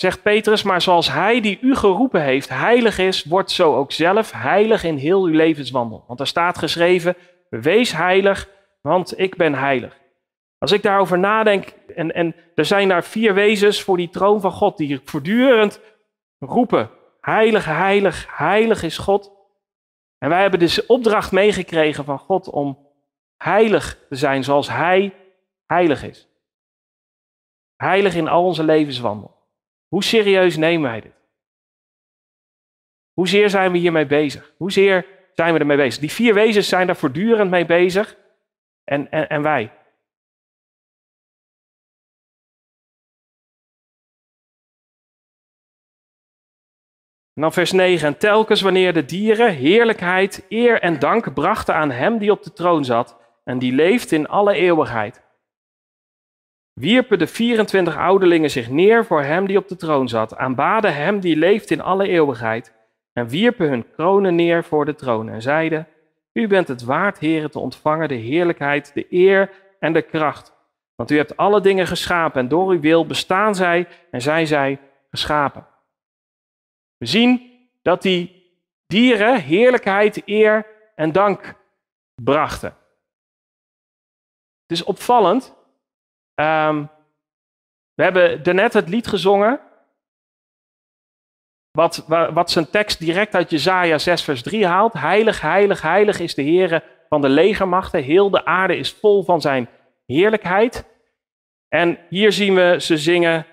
zegt 0.00 0.22
Petrus, 0.22 0.62
maar 0.62 0.82
zoals 0.82 1.12
hij 1.12 1.40
die 1.40 1.58
u 1.60 1.74
geroepen 1.76 2.22
heeft 2.22 2.48
heilig 2.48 2.98
is, 2.98 3.24
wordt 3.24 3.50
zo 3.50 3.76
ook 3.76 3.92
zelf 3.92 4.32
heilig 4.32 4.84
in 4.84 4.96
heel 4.96 5.24
uw 5.24 5.34
levenswandel. 5.34 6.04
Want 6.06 6.20
er 6.20 6.26
staat 6.26 6.58
geschreven, 6.58 7.16
wees 7.50 7.92
heilig, 7.92 8.48
want 8.80 9.18
ik 9.18 9.36
ben 9.36 9.54
heilig. 9.54 9.98
Als 10.58 10.72
ik 10.72 10.82
daarover 10.82 11.18
nadenk, 11.18 11.72
en, 11.94 12.14
en 12.14 12.34
er 12.54 12.64
zijn 12.64 12.88
daar 12.88 13.04
vier 13.04 13.34
wezens 13.34 13.82
voor 13.82 13.96
die 13.96 14.08
troon 14.08 14.40
van 14.40 14.52
God, 14.52 14.76
die 14.76 15.00
voortdurend 15.04 15.80
roepen, 16.38 16.90
heilig, 17.20 17.64
heilig, 17.64 18.26
heilig 18.36 18.82
is 18.82 18.98
God. 18.98 19.32
En 20.18 20.28
wij 20.28 20.40
hebben 20.40 20.60
dus 20.60 20.86
opdracht 20.86 21.32
meegekregen 21.32 22.04
van 22.04 22.18
God 22.18 22.48
om 22.48 22.78
heilig 23.36 23.98
te 24.08 24.16
zijn 24.16 24.44
zoals 24.44 24.68
Hij 24.68 25.14
heilig 25.66 26.02
is. 26.04 26.28
Heilig 27.76 28.14
in 28.14 28.28
al 28.28 28.44
onze 28.44 28.64
levenswandel. 28.64 29.37
Hoe 29.88 30.04
serieus 30.04 30.56
nemen 30.56 30.90
wij 30.90 31.00
dit? 31.00 31.16
Hoezeer 33.12 33.50
zijn 33.50 33.72
we 33.72 33.78
hiermee 33.78 34.06
bezig? 34.06 34.54
Hoezeer 34.56 35.06
zijn 35.34 35.52
we 35.52 35.58
ermee 35.58 35.76
bezig? 35.76 36.00
Die 36.00 36.12
vier 36.12 36.34
wezens 36.34 36.68
zijn 36.68 36.86
daar 36.86 36.96
voortdurend 36.96 37.50
mee 37.50 37.66
bezig. 37.66 38.16
En, 38.84 39.10
en, 39.10 39.28
en 39.28 39.42
wij. 39.42 39.72
En 47.34 47.44
dan 47.44 47.52
vers 47.52 47.72
9. 47.72 48.06
En 48.06 48.18
telkens 48.18 48.60
wanneer 48.60 48.92
de 48.92 49.04
dieren 49.04 49.54
heerlijkheid, 49.54 50.44
eer 50.48 50.80
en 50.80 50.98
dank 50.98 51.34
brachten 51.34 51.74
aan 51.74 51.90
hem 51.90 52.18
die 52.18 52.30
op 52.30 52.42
de 52.42 52.52
troon 52.52 52.84
zat 52.84 53.16
en 53.44 53.58
die 53.58 53.72
leeft 53.72 54.12
in 54.12 54.28
alle 54.28 54.54
eeuwigheid, 54.54 55.22
wierpen 56.78 57.18
de 57.18 57.26
24 57.26 57.96
ouderlingen 57.96 58.50
zich 58.50 58.70
neer 58.70 59.04
voor 59.04 59.22
hem 59.22 59.46
die 59.46 59.56
op 59.56 59.68
de 59.68 59.76
troon 59.76 60.08
zat, 60.08 60.36
aanbaden 60.36 60.94
hem 60.94 61.20
die 61.20 61.36
leeft 61.36 61.70
in 61.70 61.80
alle 61.80 62.08
eeuwigheid 62.08 62.72
en 63.12 63.28
wierpen 63.28 63.68
hun 63.68 63.90
kronen 63.90 64.34
neer 64.34 64.64
voor 64.64 64.84
de 64.84 64.94
troon 64.94 65.28
en 65.28 65.42
zeiden, 65.42 65.88
u 66.32 66.46
bent 66.46 66.68
het 66.68 66.82
waard, 66.82 67.18
heren, 67.18 67.50
te 67.50 67.58
ontvangen 67.58 68.08
de 68.08 68.14
heerlijkheid, 68.14 68.94
de 68.94 69.06
eer 69.10 69.50
en 69.80 69.92
de 69.92 70.02
kracht. 70.02 70.52
Want 70.94 71.10
u 71.10 71.16
hebt 71.16 71.36
alle 71.36 71.60
dingen 71.60 71.86
geschapen 71.86 72.40
en 72.40 72.48
door 72.48 72.70
uw 72.70 72.80
wil 72.80 73.06
bestaan 73.06 73.54
zij 73.54 73.88
en 74.10 74.20
zijn 74.20 74.46
zij 74.46 74.80
geschapen. 75.10 75.66
We 76.96 77.06
zien 77.06 77.58
dat 77.82 78.02
die 78.02 78.52
dieren 78.86 79.40
heerlijkheid, 79.40 80.22
eer 80.24 80.66
en 80.94 81.12
dank 81.12 81.54
brachten. 82.22 82.76
Het 84.66 84.78
is 84.78 84.84
opvallend. 84.84 85.56
Um, 86.40 86.90
we 87.94 88.02
hebben 88.02 88.42
daarnet 88.42 88.72
het 88.72 88.88
lied 88.88 89.06
gezongen. 89.06 89.60
Wat, 91.70 92.04
wat 92.08 92.50
zijn 92.50 92.70
tekst 92.70 92.98
direct 92.98 93.34
uit 93.34 93.50
Jezaja 93.50 93.98
6 93.98 94.22
vers 94.22 94.42
3 94.42 94.66
haalt. 94.66 94.92
Heilig, 94.92 95.40
heilig, 95.40 95.82
heilig 95.82 96.18
is 96.20 96.34
de 96.34 96.42
Heere 96.42 96.82
van 97.08 97.20
de 97.20 97.28
legermachten. 97.28 98.02
Heel 98.02 98.30
de 98.30 98.44
aarde 98.44 98.76
is 98.76 98.92
vol 98.92 99.22
van 99.22 99.40
zijn 99.40 99.68
heerlijkheid. 100.06 100.84
En 101.68 101.98
hier 102.08 102.32
zien 102.32 102.54
we 102.54 102.76
ze 102.80 102.98
zingen 102.98 103.46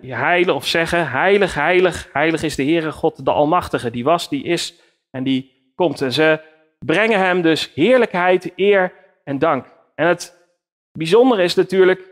heilig 0.00 0.54
of 0.54 0.66
zeggen, 0.66 1.10
heilig, 1.10 1.54
heilig, 1.54 2.08
heilig 2.12 2.42
is 2.42 2.56
de 2.56 2.64
Heere 2.64 2.92
God, 2.92 3.24
de 3.24 3.32
Almachtige, 3.32 3.90
die 3.90 4.04
was, 4.04 4.28
die 4.28 4.44
is 4.44 4.80
en 5.10 5.22
die 5.24 5.72
komt. 5.74 6.00
En 6.00 6.12
ze 6.12 6.40
brengen 6.78 7.18
hem 7.18 7.42
dus 7.42 7.72
heerlijkheid, 7.74 8.52
eer 8.56 8.92
en 9.24 9.38
dank. 9.38 9.66
En 9.94 10.06
het 10.06 10.36
bijzondere 10.92 11.42
is 11.42 11.54
natuurlijk, 11.54 12.11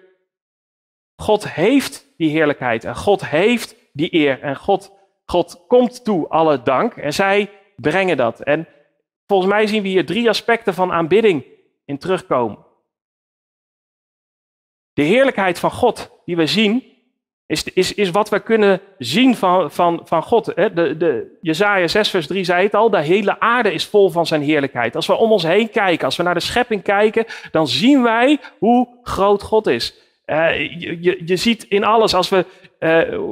God 1.20 1.52
heeft 1.52 2.06
die 2.16 2.30
heerlijkheid 2.30 2.84
en 2.84 2.96
God 2.96 3.26
heeft 3.26 3.76
die 3.92 4.14
eer 4.14 4.40
en 4.42 4.56
God, 4.56 4.92
God 5.24 5.64
komt 5.68 6.04
toe 6.04 6.28
alle 6.28 6.62
dank 6.62 6.94
en 6.94 7.12
zij 7.12 7.50
brengen 7.76 8.16
dat. 8.16 8.40
En 8.40 8.68
volgens 9.26 9.50
mij 9.50 9.66
zien 9.66 9.82
we 9.82 9.88
hier 9.88 10.06
drie 10.06 10.28
aspecten 10.28 10.74
van 10.74 10.92
aanbidding 10.92 11.44
in 11.84 11.98
terugkomen. 11.98 12.58
De 14.92 15.02
heerlijkheid 15.02 15.58
van 15.58 15.70
God 15.70 16.10
die 16.24 16.36
we 16.36 16.46
zien, 16.46 16.84
is, 17.46 17.64
is, 17.64 17.94
is 17.94 18.10
wat 18.10 18.28
we 18.28 18.40
kunnen 18.40 18.80
zien 18.98 19.36
van, 19.36 19.70
van, 19.70 20.00
van 20.04 20.22
God. 20.22 20.44
De, 20.44 20.96
de, 20.96 21.38
Jezaja 21.40 21.88
6 21.88 22.10
vers 22.10 22.26
3 22.26 22.44
zei 22.44 22.64
het 22.64 22.74
al, 22.74 22.90
de 22.90 23.02
hele 23.02 23.40
aarde 23.40 23.72
is 23.72 23.86
vol 23.86 24.10
van 24.10 24.26
zijn 24.26 24.42
heerlijkheid. 24.42 24.96
Als 24.96 25.06
we 25.06 25.14
om 25.14 25.32
ons 25.32 25.42
heen 25.42 25.70
kijken, 25.70 26.04
als 26.04 26.16
we 26.16 26.22
naar 26.22 26.34
de 26.34 26.40
schepping 26.40 26.82
kijken, 26.82 27.24
dan 27.50 27.68
zien 27.68 28.02
wij 28.02 28.38
hoe 28.58 28.88
groot 29.02 29.42
God 29.42 29.66
is. 29.66 29.94
Uh, 30.30 30.58
je, 30.80 31.22
je, 31.26 31.36
ziet 31.36 31.64
in 31.64 31.84
alles, 31.84 32.14
als, 32.14 32.28
we, 32.28 32.46
uh, 32.80 33.30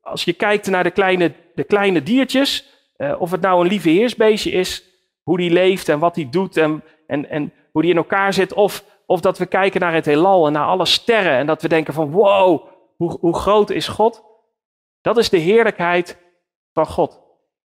als 0.00 0.24
je 0.24 0.32
kijkt 0.32 0.66
naar 0.66 0.82
de 0.82 0.90
kleine, 0.90 1.32
de 1.54 1.64
kleine 1.64 2.02
diertjes, 2.02 2.68
uh, 2.96 3.20
of 3.20 3.30
het 3.30 3.40
nou 3.40 3.60
een 3.60 3.68
lieve 3.68 3.88
heersbeestje 3.88 4.50
is, 4.50 4.84
hoe 5.22 5.36
die 5.36 5.50
leeft 5.50 5.88
en 5.88 5.98
wat 5.98 6.14
die 6.14 6.28
doet 6.28 6.56
en, 6.56 6.82
en, 7.06 7.30
en 7.30 7.52
hoe 7.72 7.82
die 7.82 7.90
in 7.90 7.96
elkaar 7.96 8.32
zit, 8.32 8.52
of, 8.52 8.84
of 9.06 9.20
dat 9.20 9.38
we 9.38 9.46
kijken 9.46 9.80
naar 9.80 9.94
het 9.94 10.04
heelal 10.04 10.46
en 10.46 10.52
naar 10.52 10.66
alle 10.66 10.86
sterren 10.86 11.32
en 11.32 11.46
dat 11.46 11.62
we 11.62 11.68
denken 11.68 11.94
van 11.94 12.10
wow, 12.10 12.68
hoe, 12.96 13.18
hoe 13.20 13.36
groot 13.36 13.70
is 13.70 13.88
God? 13.88 14.24
Dat 15.00 15.16
is 15.16 15.28
de 15.28 15.38
heerlijkheid 15.38 16.16
van 16.72 16.86
God. 16.86 17.20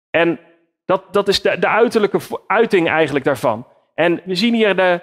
En 0.10 0.40
dat, 0.86 1.04
dat 1.14 1.28
is 1.28 1.42
de, 1.42 1.60
de 1.60 1.68
uiterlijke 1.68 2.20
uiting 2.48 2.90
eigenlijk 2.90 3.26
daarvan. 3.26 3.68
En 3.94 4.22
we 4.26 4.36
zien 4.36 4.54
hier 4.54 4.76
de, 4.76 5.02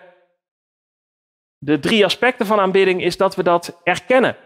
de 1.59 1.78
drie 1.78 2.04
aspecten 2.04 2.46
van 2.46 2.59
aanbidding 2.59 3.02
is 3.02 3.16
dat 3.16 3.36
we 3.36 3.42
dat 3.42 3.80
erkennen. 3.84 4.36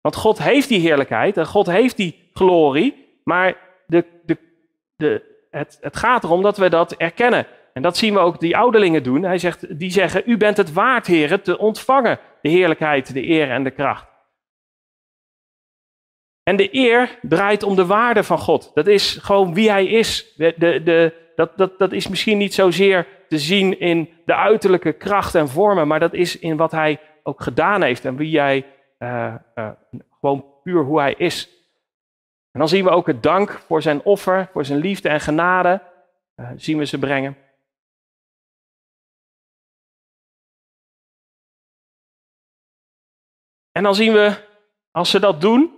Want 0.00 0.16
God 0.16 0.42
heeft 0.42 0.68
die 0.68 0.80
heerlijkheid 0.80 1.36
en 1.36 1.46
God 1.46 1.66
heeft 1.66 1.96
die 1.96 2.30
glorie, 2.32 3.20
maar 3.24 3.56
de, 3.86 4.04
de, 4.24 4.36
de, 4.96 5.22
het, 5.50 5.78
het 5.80 5.96
gaat 5.96 6.24
erom 6.24 6.42
dat 6.42 6.56
we 6.56 6.68
dat 6.68 6.92
erkennen. 6.92 7.46
En 7.72 7.82
dat 7.82 7.96
zien 7.96 8.14
we 8.14 8.18
ook 8.18 8.40
die 8.40 8.56
ouderlingen 8.56 9.02
doen. 9.02 9.22
Hij 9.22 9.38
zegt, 9.38 9.78
die 9.78 9.90
zeggen, 9.90 10.22
u 10.26 10.36
bent 10.36 10.56
het 10.56 10.72
waard, 10.72 11.06
heren, 11.06 11.42
te 11.42 11.58
ontvangen 11.58 12.18
de 12.42 12.48
heerlijkheid, 12.48 13.14
de 13.14 13.28
eer 13.28 13.50
en 13.50 13.64
de 13.64 13.70
kracht. 13.70 14.08
En 16.42 16.56
de 16.56 16.74
eer 16.74 17.18
draait 17.22 17.62
om 17.62 17.76
de 17.76 17.86
waarde 17.86 18.24
van 18.24 18.38
God. 18.38 18.70
Dat 18.74 18.86
is 18.86 19.18
gewoon 19.22 19.54
wie 19.54 19.70
hij 19.70 19.86
is. 19.86 20.34
De, 20.36 20.54
de, 20.56 21.12
dat, 21.40 21.56
dat, 21.56 21.78
dat 21.78 21.92
is 21.92 22.08
misschien 22.08 22.38
niet 22.38 22.54
zozeer 22.54 23.06
te 23.28 23.38
zien 23.38 23.80
in 23.80 24.10
de 24.24 24.34
uiterlijke 24.34 24.92
kracht 24.92 25.34
en 25.34 25.48
vormen, 25.48 25.88
maar 25.88 26.00
dat 26.00 26.14
is 26.14 26.38
in 26.38 26.56
wat 26.56 26.70
hij 26.70 27.00
ook 27.22 27.42
gedaan 27.42 27.82
heeft 27.82 28.04
en 28.04 28.16
wie 28.16 28.38
hij, 28.38 28.66
uh, 28.98 29.34
uh, 29.54 29.70
gewoon 30.20 30.44
puur 30.62 30.82
hoe 30.82 31.00
hij 31.00 31.14
is. 31.14 31.48
En 32.50 32.58
dan 32.58 32.68
zien 32.68 32.84
we 32.84 32.90
ook 32.90 33.06
het 33.06 33.22
dank 33.22 33.50
voor 33.50 33.82
zijn 33.82 34.02
offer, 34.02 34.48
voor 34.52 34.64
zijn 34.64 34.78
liefde 34.78 35.08
en 35.08 35.20
genade, 35.20 35.82
uh, 36.36 36.50
zien 36.56 36.78
we 36.78 36.84
ze 36.84 36.98
brengen. 36.98 37.36
En 43.72 43.82
dan 43.82 43.94
zien 43.94 44.12
we, 44.12 44.34
als 44.90 45.10
ze 45.10 45.20
dat 45.20 45.40
doen, 45.40 45.72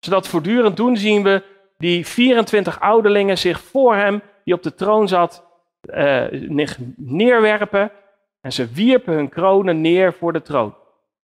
ze 0.00 0.10
dat 0.10 0.28
voortdurend 0.28 0.76
doen, 0.76 0.96
zien 0.96 1.22
we 1.22 1.42
die 1.78 2.06
24 2.06 2.80
ouderlingen 2.80 3.38
zich 3.38 3.60
voor 3.60 3.94
hem, 3.94 4.22
die 4.46 4.54
op 4.54 4.62
de 4.62 4.74
troon 4.74 5.08
zat, 5.08 5.44
uh, 5.94 6.24
neerwerpen. 6.96 7.92
En 8.40 8.52
ze 8.52 8.66
wierpen 8.72 9.14
hun 9.14 9.28
kronen 9.28 9.80
neer 9.80 10.12
voor 10.12 10.32
de 10.32 10.42
troon. 10.42 10.74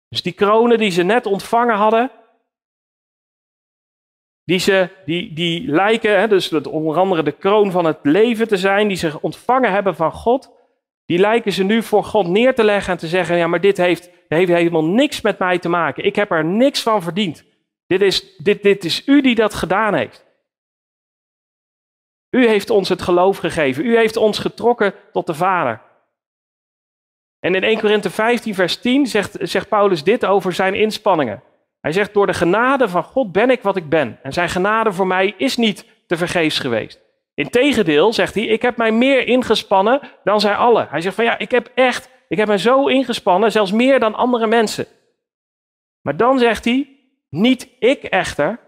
Dus 0.08 0.22
die 0.22 0.32
kronen 0.32 0.78
die 0.78 0.90
ze 0.90 1.02
net 1.02 1.26
ontvangen 1.26 1.74
hadden, 1.74 2.10
die, 4.44 4.58
ze, 4.58 4.88
die, 5.04 5.32
die 5.32 5.68
lijken, 5.68 6.20
hè, 6.20 6.28
dus 6.28 6.52
onder 6.52 6.96
andere 6.96 7.22
de 7.22 7.32
kroon 7.32 7.70
van 7.70 7.84
het 7.84 7.98
leven 8.02 8.48
te 8.48 8.56
zijn, 8.56 8.88
die 8.88 8.96
ze 8.96 9.20
ontvangen 9.20 9.72
hebben 9.72 9.94
van 9.94 10.12
God, 10.12 10.50
die 11.06 11.18
lijken 11.18 11.52
ze 11.52 11.64
nu 11.64 11.82
voor 11.82 12.04
God 12.04 12.28
neer 12.28 12.54
te 12.54 12.64
leggen 12.64 12.92
en 12.92 12.98
te 12.98 13.06
zeggen, 13.06 13.36
ja 13.36 13.46
maar 13.46 13.60
dit 13.60 13.76
heeft, 13.76 14.10
heeft 14.28 14.52
helemaal 14.52 14.84
niks 14.84 15.20
met 15.20 15.38
mij 15.38 15.58
te 15.58 15.68
maken. 15.68 16.04
Ik 16.04 16.16
heb 16.16 16.30
er 16.30 16.44
niks 16.44 16.82
van 16.82 17.02
verdiend. 17.02 17.44
Dit 17.86 18.02
is, 18.02 18.36
dit, 18.36 18.62
dit 18.62 18.84
is 18.84 19.06
u 19.06 19.20
die 19.22 19.34
dat 19.34 19.54
gedaan 19.54 19.94
heeft. 19.94 20.23
U 22.34 22.46
heeft 22.46 22.70
ons 22.70 22.88
het 22.88 23.02
geloof 23.02 23.38
gegeven. 23.38 23.84
U 23.84 23.96
heeft 23.96 24.16
ons 24.16 24.38
getrokken 24.38 24.94
tot 25.12 25.26
de 25.26 25.34
Vader. 25.34 25.80
En 27.40 27.54
in 27.54 27.62
1 27.62 27.80
Korinthe 27.80 28.10
15, 28.10 28.54
vers 28.54 28.76
10 28.76 29.06
zegt, 29.06 29.36
zegt 29.40 29.68
Paulus 29.68 30.04
dit 30.04 30.24
over 30.24 30.52
zijn 30.52 30.74
inspanningen. 30.74 31.42
Hij 31.80 31.92
zegt, 31.92 32.14
door 32.14 32.26
de 32.26 32.34
genade 32.34 32.88
van 32.88 33.02
God 33.02 33.32
ben 33.32 33.50
ik 33.50 33.62
wat 33.62 33.76
ik 33.76 33.88
ben. 33.88 34.18
En 34.22 34.32
zijn 34.32 34.48
genade 34.48 34.92
voor 34.92 35.06
mij 35.06 35.34
is 35.36 35.56
niet 35.56 35.84
te 36.06 36.16
vergeefs 36.16 36.58
geweest. 36.58 37.00
Integendeel, 37.34 38.12
zegt 38.12 38.34
hij, 38.34 38.44
ik 38.44 38.62
heb 38.62 38.76
mij 38.76 38.92
meer 38.92 39.26
ingespannen 39.26 40.00
dan 40.24 40.40
zij 40.40 40.54
allen. 40.54 40.88
Hij 40.90 41.00
zegt 41.00 41.14
van 41.14 41.24
ja, 41.24 41.38
ik 41.38 41.50
heb 41.50 41.70
echt, 41.74 42.08
ik 42.28 42.36
heb 42.36 42.46
mij 42.46 42.58
zo 42.58 42.86
ingespannen, 42.86 43.52
zelfs 43.52 43.72
meer 43.72 44.00
dan 44.00 44.14
andere 44.14 44.46
mensen. 44.46 44.86
Maar 46.00 46.16
dan 46.16 46.38
zegt 46.38 46.64
hij, 46.64 46.98
niet 47.28 47.68
ik 47.78 48.02
echter, 48.02 48.58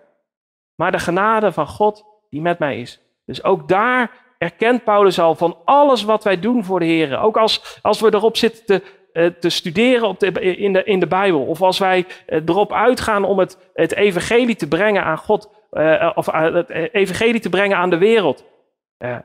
maar 0.75 0.93
de 0.93 0.99
genade 0.99 1.53
van 1.53 1.67
God 1.67 2.05
die 2.31 2.41
met 2.41 2.59
mij 2.59 2.81
is. 2.81 3.01
Dus 3.27 3.45
ook 3.45 3.69
daar 3.69 4.11
erkent 4.39 4.85
Paulus 4.85 5.19
al 5.19 5.35
van 5.35 5.57
alles 5.65 6.03
wat 6.03 6.25
wij 6.25 6.41
doen 6.41 6.65
voor 6.65 6.81
de 6.81 6.87
Heer. 6.87 7.19
Ook 7.19 7.37
als, 7.37 7.79
als 7.83 8.01
we 8.01 8.15
erop 8.15 8.37
zitten 8.37 8.65
te, 8.65 8.83
eh, 9.13 9.27
te 9.27 9.49
studeren 9.49 10.09
op 10.09 10.21
de, 10.21 10.57
in, 10.57 10.73
de, 10.73 10.85
in 10.85 11.01
de 11.01 11.07
Bijbel. 11.07 11.47
Of 11.47 11.63
als 11.63 11.79
wij 11.79 12.07
eh, 12.27 12.41
erop 12.47 12.73
uitgaan 12.73 13.25
om 13.25 13.39
het, 13.39 13.71
het 13.75 13.95
evangelie 13.95 14.57
te 14.57 14.69
brengen 14.69 15.05
aan 15.05 15.19
God. 15.19 15.55
Uh, 15.73 16.11
of 16.15 16.27
het 16.27 16.69
evangelie 16.93 17.41
te 17.41 17.49
brengen 17.49 17.77
aan 17.77 17.91
de 17.91 17.99
wereld. 17.99 18.45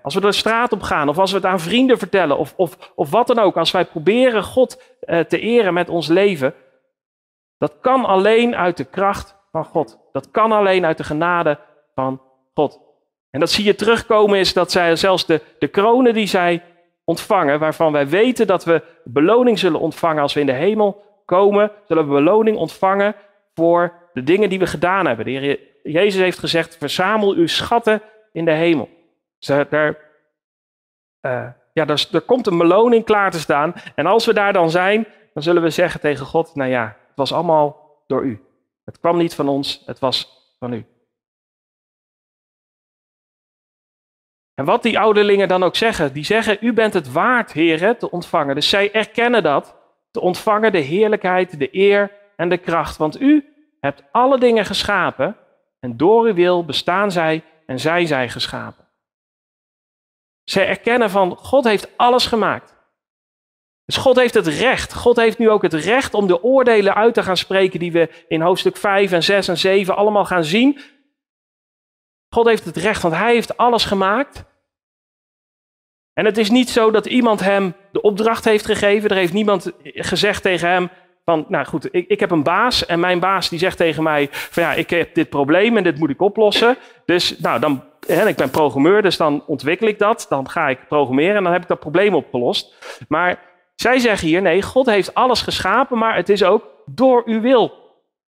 als 0.01 0.13
we 0.13 0.21
de 0.21 0.31
straat 0.31 0.71
op 0.71 0.81
gaan, 0.81 1.09
of 1.09 1.17
als 1.17 1.31
we 1.31 1.37
het 1.37 1.45
aan 1.45 1.59
vrienden 1.59 1.97
vertellen, 1.97 2.37
of, 2.37 2.53
of, 2.57 2.91
of 2.95 3.09
wat 3.09 3.27
dan 3.27 3.39
ook. 3.39 3.57
Als 3.57 3.71
wij 3.71 3.85
proberen 3.85 4.43
God 4.43 4.97
te 5.27 5.39
eren 5.39 5.73
met 5.73 5.89
ons 5.89 6.07
leven. 6.07 6.53
Dat 7.57 7.79
kan 7.81 8.05
alleen 8.05 8.55
uit 8.55 8.77
de 8.77 8.85
kracht 8.85 9.35
van 9.51 9.65
God. 9.65 9.99
Dat 10.11 10.31
kan 10.31 10.51
alleen 10.51 10.85
uit 10.85 10.97
de 10.97 11.03
genade 11.03 11.59
van 11.95 12.21
God. 12.53 12.90
En 13.31 13.39
dat 13.39 13.51
zie 13.51 13.65
je 13.65 13.75
terugkomen 13.75 14.39
is 14.39 14.53
dat 14.53 14.71
zij 14.71 14.95
zelfs 14.95 15.25
de, 15.25 15.41
de 15.59 15.67
kronen 15.67 16.13
die 16.13 16.27
zij 16.27 16.63
ontvangen, 17.03 17.59
waarvan 17.59 17.91
wij 17.91 18.07
weten 18.07 18.47
dat 18.47 18.63
we 18.63 18.83
beloning 19.03 19.59
zullen 19.59 19.79
ontvangen 19.79 20.21
als 20.21 20.33
we 20.33 20.39
in 20.39 20.45
de 20.45 20.51
hemel 20.51 21.03
komen, 21.25 21.71
zullen 21.87 22.07
we 22.07 22.13
beloning 22.13 22.57
ontvangen 22.57 23.15
voor 23.53 23.93
de 24.13 24.23
dingen 24.23 24.49
die 24.49 24.59
we 24.59 24.67
gedaan 24.67 25.05
hebben. 25.05 25.25
De 25.25 25.59
Jezus 25.83 26.21
heeft 26.21 26.39
gezegd, 26.39 26.77
verzamel 26.77 27.33
uw 27.33 27.47
schatten 27.47 28.01
in 28.31 28.45
de 28.45 28.51
hemel. 28.51 28.89
Dus 29.39 29.47
daar, 29.69 29.97
uh, 31.21 31.47
ja, 31.73 31.85
daar, 31.85 32.05
er 32.11 32.21
komt 32.21 32.47
een 32.47 32.57
beloning 32.57 33.05
klaar 33.05 33.31
te 33.31 33.39
staan. 33.39 33.73
En 33.95 34.05
als 34.05 34.25
we 34.25 34.33
daar 34.33 34.53
dan 34.53 34.69
zijn, 34.69 35.07
dan 35.33 35.43
zullen 35.43 35.61
we 35.61 35.69
zeggen 35.69 35.99
tegen 35.99 36.25
God, 36.25 36.55
nou 36.55 36.69
ja, 36.69 36.85
het 37.07 37.15
was 37.15 37.33
allemaal 37.33 37.99
door 38.07 38.23
u. 38.23 38.45
Het 38.85 38.99
kwam 38.99 39.17
niet 39.17 39.35
van 39.35 39.47
ons, 39.47 39.83
het 39.85 39.99
was 39.99 40.49
van 40.59 40.73
u. 40.73 40.85
En 44.61 44.67
wat 44.67 44.83
die 44.83 44.99
ouderlingen 44.99 45.47
dan 45.47 45.63
ook 45.63 45.75
zeggen, 45.75 46.13
die 46.13 46.23
zeggen, 46.23 46.57
u 46.61 46.73
bent 46.73 46.93
het 46.93 47.11
waard, 47.11 47.51
heren, 47.51 47.97
te 47.97 48.11
ontvangen. 48.11 48.55
Dus 48.55 48.69
zij 48.69 48.91
erkennen 48.91 49.43
dat, 49.43 49.75
te 50.11 50.19
ontvangen 50.19 50.71
de 50.71 50.79
heerlijkheid, 50.79 51.59
de 51.59 51.69
eer 51.71 52.11
en 52.35 52.49
de 52.49 52.57
kracht. 52.57 52.97
Want 52.97 53.21
u 53.21 53.45
hebt 53.79 54.03
alle 54.11 54.39
dingen 54.39 54.65
geschapen 54.65 55.37
en 55.79 55.97
door 55.97 56.25
uw 56.25 56.33
wil 56.33 56.65
bestaan 56.65 57.11
zij 57.11 57.43
en 57.65 57.79
zijn 57.79 58.07
zij 58.07 58.29
geschapen. 58.29 58.87
Zij 60.43 60.67
erkennen 60.67 61.09
van, 61.09 61.35
God 61.35 61.63
heeft 61.63 61.97
alles 61.97 62.25
gemaakt. 62.25 62.75
Dus 63.85 63.97
God 63.97 64.15
heeft 64.15 64.33
het 64.33 64.47
recht. 64.47 64.93
God 64.93 65.15
heeft 65.15 65.37
nu 65.37 65.49
ook 65.49 65.61
het 65.61 65.73
recht 65.73 66.13
om 66.13 66.27
de 66.27 66.43
oordelen 66.43 66.95
uit 66.95 67.13
te 67.13 67.23
gaan 67.23 67.37
spreken 67.37 67.79
die 67.79 67.91
we 67.91 68.25
in 68.27 68.41
hoofdstuk 68.41 68.77
5 68.77 69.11
en 69.11 69.23
6 69.23 69.47
en 69.47 69.57
7 69.57 69.95
allemaal 69.95 70.25
gaan 70.25 70.43
zien. 70.43 70.79
God 72.29 72.45
heeft 72.45 72.65
het 72.65 72.77
recht, 72.77 73.01
want 73.01 73.15
hij 73.15 73.33
heeft 73.33 73.57
alles 73.57 73.85
gemaakt. 73.85 74.49
En 76.13 76.25
het 76.25 76.37
is 76.37 76.49
niet 76.49 76.69
zo 76.69 76.91
dat 76.91 77.05
iemand 77.05 77.39
hem 77.39 77.73
de 77.91 78.01
opdracht 78.01 78.45
heeft 78.45 78.65
gegeven. 78.65 79.09
Er 79.09 79.15
heeft 79.15 79.33
niemand 79.33 79.71
gezegd 79.83 80.41
tegen 80.41 80.69
hem 80.69 80.89
van, 81.25 81.45
nou 81.47 81.65
goed, 81.65 81.87
ik, 81.91 82.07
ik 82.07 82.19
heb 82.19 82.31
een 82.31 82.43
baas 82.43 82.85
en 82.85 82.99
mijn 82.99 83.19
baas 83.19 83.49
die 83.49 83.59
zegt 83.59 83.77
tegen 83.77 84.03
mij 84.03 84.27
van 84.31 84.63
ja, 84.63 84.73
ik 84.73 84.89
heb 84.89 85.15
dit 85.15 85.29
probleem 85.29 85.77
en 85.77 85.83
dit 85.83 85.97
moet 85.97 86.09
ik 86.09 86.21
oplossen. 86.21 86.77
Dus 87.05 87.39
nou, 87.39 87.59
dan, 87.59 87.83
hè, 88.07 88.27
ik 88.27 88.35
ben 88.35 88.49
programmeur, 88.49 89.01
dus 89.01 89.17
dan 89.17 89.43
ontwikkel 89.47 89.87
ik 89.87 89.99
dat. 89.99 90.25
Dan 90.29 90.49
ga 90.49 90.69
ik 90.69 90.87
programmeren 90.87 91.35
en 91.35 91.43
dan 91.43 91.53
heb 91.53 91.61
ik 91.61 91.67
dat 91.67 91.79
probleem 91.79 92.15
opgelost. 92.15 92.75
Maar 93.07 93.39
zij 93.75 93.99
zeggen 93.99 94.27
hier, 94.27 94.41
nee, 94.41 94.61
God 94.61 94.85
heeft 94.85 95.13
alles 95.13 95.41
geschapen, 95.41 95.97
maar 95.97 96.15
het 96.15 96.29
is 96.29 96.43
ook 96.43 96.65
door 96.85 97.21
uw 97.25 97.41
wil 97.41 97.79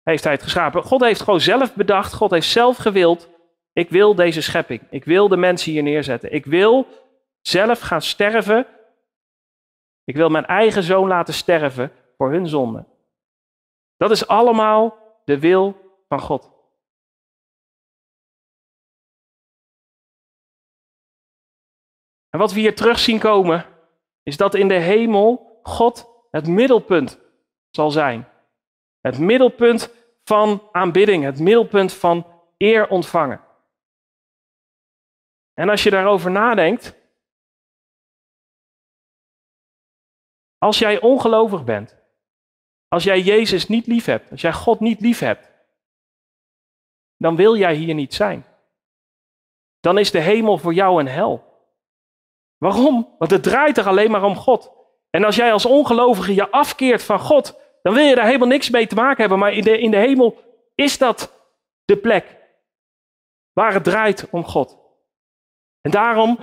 heeft 0.05 0.23
hij 0.23 0.33
het 0.33 0.43
geschapen. 0.43 0.83
God 0.83 1.01
heeft 1.01 1.21
gewoon 1.21 1.41
zelf 1.41 1.73
bedacht, 1.73 2.13
God 2.13 2.31
heeft 2.31 2.47
zelf 2.47 2.77
gewild, 2.77 3.29
ik 3.73 3.89
wil 3.89 4.15
deze 4.15 4.41
schepping, 4.41 4.81
ik 4.89 5.05
wil 5.05 5.27
de 5.27 5.37
mensen 5.37 5.71
hier 5.71 5.83
neerzetten. 5.83 6.33
Ik 6.33 6.45
wil 6.45 6.87
zelf 7.47 7.79
gaan 7.79 8.01
sterven. 8.01 8.67
Ik 10.03 10.15
wil 10.15 10.29
mijn 10.29 10.45
eigen 10.45 10.83
zoon 10.83 11.07
laten 11.07 11.33
sterven 11.33 11.91
voor 12.17 12.31
hun 12.31 12.47
zonde. 12.47 12.85
Dat 13.97 14.11
is 14.11 14.27
allemaal 14.27 14.97
de 15.25 15.39
wil 15.39 15.77
van 16.07 16.19
God. 16.19 16.53
En 22.29 22.39
wat 22.39 22.53
we 22.53 22.59
hier 22.59 22.75
terug 22.75 22.99
zien 22.99 23.19
komen, 23.19 23.65
is 24.23 24.37
dat 24.37 24.53
in 24.53 24.67
de 24.67 24.79
hemel 24.79 25.59
God 25.63 26.09
het 26.31 26.47
middelpunt 26.47 27.19
zal 27.69 27.91
zijn. 27.91 28.27
Het 29.01 29.19
middelpunt 29.19 29.93
van 30.23 30.69
aanbidding, 30.71 31.23
het 31.23 31.39
middelpunt 31.39 31.93
van 31.93 32.27
eer 32.57 32.87
ontvangen. 32.87 33.43
En 35.53 35.69
als 35.69 35.83
je 35.83 35.89
daarover 35.89 36.31
nadenkt, 36.31 36.95
Als 40.65 40.79
jij 40.79 41.01
ongelovig 41.01 41.63
bent, 41.63 41.95
als 42.87 43.03
jij 43.03 43.21
Jezus 43.21 43.67
niet 43.67 43.87
lief 43.87 44.05
hebt, 44.05 44.31
als 44.31 44.41
jij 44.41 44.53
God 44.53 44.79
niet 44.79 45.01
lief 45.01 45.19
hebt, 45.19 45.51
dan 47.17 47.35
wil 47.35 47.55
jij 47.55 47.75
hier 47.75 47.93
niet 47.93 48.13
zijn. 48.13 48.45
Dan 49.79 49.97
is 49.97 50.11
de 50.11 50.19
hemel 50.19 50.57
voor 50.57 50.73
jou 50.73 50.99
een 50.99 51.07
hel. 51.07 51.43
Waarom? 52.57 53.15
Want 53.17 53.31
het 53.31 53.43
draait 53.43 53.77
er 53.77 53.87
alleen 53.87 54.11
maar 54.11 54.23
om 54.23 54.35
God. 54.35 54.71
En 55.09 55.23
als 55.23 55.35
jij 55.35 55.53
als 55.53 55.65
ongelovige 55.65 56.33
je 56.33 56.51
afkeert 56.51 57.03
van 57.03 57.19
God, 57.19 57.59
dan 57.81 57.93
wil 57.93 58.05
je 58.05 58.15
daar 58.15 58.25
helemaal 58.25 58.47
niks 58.47 58.69
mee 58.69 58.87
te 58.87 58.95
maken 58.95 59.19
hebben. 59.19 59.39
Maar 59.39 59.53
in 59.53 59.63
de, 59.63 59.79
in 59.79 59.91
de 59.91 59.97
hemel 59.97 60.37
is 60.75 60.97
dat 60.97 61.49
de 61.85 61.97
plek 61.97 62.37
waar 63.53 63.73
het 63.73 63.83
draait 63.83 64.27
om 64.29 64.43
God. 64.43 64.77
En 65.81 65.91
daarom 65.91 66.39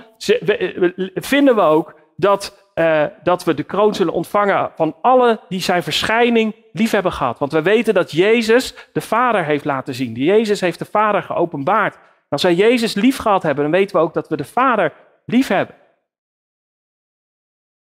vinden 1.15 1.55
we 1.55 1.61
ook 1.61 1.99
dat 2.15 2.62
uh, 2.75 3.05
dat 3.23 3.43
we 3.43 3.53
de 3.53 3.63
kroon 3.63 3.95
zullen 3.95 4.13
ontvangen 4.13 4.71
van 4.75 4.95
alle 5.01 5.39
die 5.49 5.61
zijn 5.61 5.83
verschijning 5.83 6.55
lief 6.71 6.91
hebben 6.91 7.11
gehad. 7.11 7.39
Want 7.39 7.51
we 7.51 7.61
weten 7.61 7.93
dat 7.93 8.11
Jezus 8.11 8.75
de 8.93 9.01
Vader 9.01 9.45
heeft 9.45 9.65
laten 9.65 9.93
zien. 9.93 10.13
Jezus 10.13 10.61
heeft 10.61 10.79
de 10.79 10.85
Vader 10.85 11.23
geopenbaard. 11.23 11.97
Als 12.29 12.43
wij 12.43 12.53
Jezus 12.53 12.93
lief 12.93 13.17
gehad 13.17 13.43
hebben, 13.43 13.63
dan 13.63 13.73
weten 13.73 13.95
we 13.95 14.01
ook 14.01 14.13
dat 14.13 14.27
we 14.27 14.37
de 14.37 14.45
Vader 14.45 14.93
lief 15.25 15.47
hebben. 15.47 15.75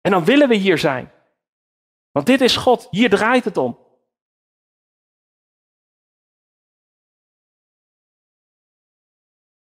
En 0.02 0.12
dan 0.12 0.26
willen 0.26 0.50
we 0.50 0.56
hier 0.56 0.78
zijn. 0.78 1.12
Want 2.12 2.26
dit 2.26 2.42
is 2.42 2.56
God, 2.56 2.88
hier 2.92 3.10
draait 3.10 3.46
het 3.46 3.58
om. 3.58 3.78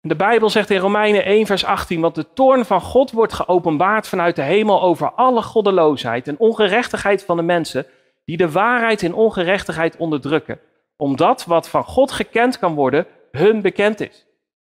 De 0.01 0.15
Bijbel 0.15 0.49
zegt 0.49 0.69
in 0.69 0.79
Romeinen 0.79 1.25
1, 1.25 1.45
vers 1.45 1.65
18, 1.65 2.01
want 2.01 2.15
de 2.15 2.33
toorn 2.33 2.65
van 2.65 2.81
God 2.81 3.11
wordt 3.11 3.33
geopenbaard 3.33 4.07
vanuit 4.07 4.35
de 4.35 4.41
hemel 4.41 4.81
over 4.81 5.11
alle 5.11 5.41
goddeloosheid 5.41 6.27
en 6.27 6.39
ongerechtigheid 6.39 7.23
van 7.23 7.37
de 7.37 7.43
mensen 7.43 7.85
die 8.25 8.37
de 8.37 8.51
waarheid 8.51 9.01
in 9.01 9.13
ongerechtigheid 9.13 9.97
onderdrukken, 9.97 10.59
omdat 10.95 11.45
wat 11.45 11.69
van 11.69 11.83
God 11.83 12.11
gekend 12.11 12.59
kan 12.59 12.73
worden, 12.73 13.07
hun 13.31 13.61
bekend 13.61 13.99
is. 13.99 14.25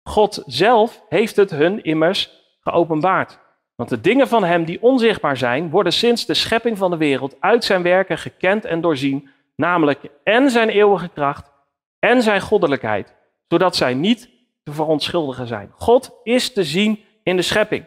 God 0.02 0.42
zelf 0.46 1.04
heeft 1.08 1.36
het 1.36 1.50
hun 1.50 1.84
immers 1.84 2.30
geopenbaard. 2.60 3.38
Want 3.74 3.88
de 3.88 4.00
dingen 4.00 4.28
van 4.28 4.44
Hem 4.44 4.64
die 4.64 4.82
onzichtbaar 4.82 5.36
zijn, 5.36 5.70
worden 5.70 5.92
sinds 5.92 6.26
de 6.26 6.34
schepping 6.34 6.78
van 6.78 6.90
de 6.90 6.96
wereld 6.96 7.36
uit 7.40 7.64
Zijn 7.64 7.82
werken 7.82 8.18
gekend 8.18 8.64
en 8.64 8.80
doorzien, 8.80 9.28
namelijk 9.56 10.00
en 10.24 10.50
Zijn 10.50 10.68
eeuwige 10.68 11.08
kracht 11.08 11.52
en 11.98 12.22
Zijn 12.22 12.40
goddelijkheid, 12.40 13.14
zodat 13.48 13.76
zij 13.76 13.94
niet 13.94 14.31
te 14.62 14.72
verontschuldigen 14.72 15.46
zijn. 15.46 15.70
God 15.76 16.20
is 16.22 16.52
te 16.52 16.64
zien 16.64 17.00
in 17.22 17.36
de 17.36 17.42
schepping. 17.42 17.84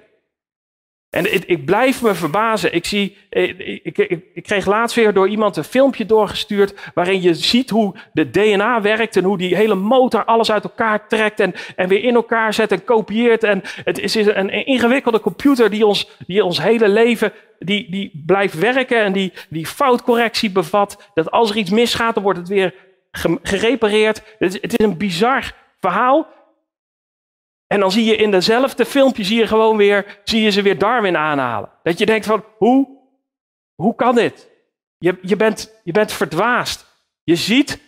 En 1.16 1.34
ik, 1.34 1.44
ik 1.46 1.66
blijf 1.66 2.02
me 2.02 2.14
verbazen. 2.14 2.74
Ik, 2.74 2.86
zie, 2.86 3.18
ik, 3.30 3.58
ik, 3.84 3.98
ik, 4.34 4.44
kreeg 4.44 4.66
laatst 4.66 4.96
weer 4.96 5.14
door 5.14 5.30
iemand 5.30 5.58
een 5.58 5.64
filmpje 5.64 6.06
doorgestuurd. 6.06 6.92
waarin 6.94 7.22
je 7.22 7.34
ziet 7.34 7.70
hoe 7.70 7.96
de 8.14 8.30
DNA 8.30 8.82
werkt. 8.82 9.16
en 9.16 9.24
hoe 9.24 9.38
die 9.38 9.56
hele 9.56 9.76
motor 9.76 10.26
alles 10.26 10.52
uit 10.52 10.64
elkaar 10.64 11.08
trekt. 11.08 11.40
en, 11.40 11.54
en 11.76 11.88
weer 11.88 12.04
in 12.04 12.16
elkaar 12.16 12.54
zet 12.54 12.72
en 12.72 12.84
kopieert. 12.84 13.44
En 13.44 13.62
het 13.64 14.00
is 14.00 14.16
een 14.16 14.50
ingewikkelde 14.50 15.20
computer 15.20 15.70
die 15.70 15.86
ons, 15.86 16.10
die 16.28 16.44
ons 16.44 16.62
hele 16.62 16.88
leven. 16.88 17.34
Die, 17.60 17.92
die 17.92 18.24
blijft 18.26 18.60
werken 18.60 19.04
en 19.04 19.14
die, 19.14 19.34
die 19.50 19.66
foutcorrectie 19.66 20.52
bevat. 20.52 21.10
Dat 21.14 21.32
als 21.32 21.50
er 21.50 21.58
iets 21.58 21.72
misgaat, 21.72 22.14
dan 22.14 22.24
wordt 22.24 22.40
het 22.40 22.48
weer 22.48 22.74
gerepareerd. 23.42 24.22
Het 24.40 24.58
het 24.62 24.80
is 24.80 24.86
een 24.86 24.98
bizar 24.98 25.54
verhaal. 25.80 26.28
En 27.68 27.80
dan 27.80 27.92
zie 27.92 28.06
je 28.06 28.16
in 28.16 28.32
dezelfde 28.32 28.86
filmpje, 28.86 29.24
zie 29.24 29.38
je 29.38 29.48
gewoon 29.48 29.78
weer, 29.78 30.20
zie 30.24 30.42
je 30.42 30.50
ze 30.50 30.62
weer 30.62 30.78
Darwin 30.78 31.18
aanhalen. 31.18 31.70
Dat 31.84 32.00
je 32.00 32.06
denkt 32.06 32.26
van, 32.26 32.44
hoe, 32.58 32.88
hoe 33.76 33.96
kan 33.96 34.16
dit? 34.16 34.50
Je, 34.98 35.18
je, 35.22 35.36
bent, 35.36 35.82
je 35.84 35.92
bent 35.92 36.12
verdwaasd. 36.12 36.94
Je 37.24 37.36
ziet 37.36 37.82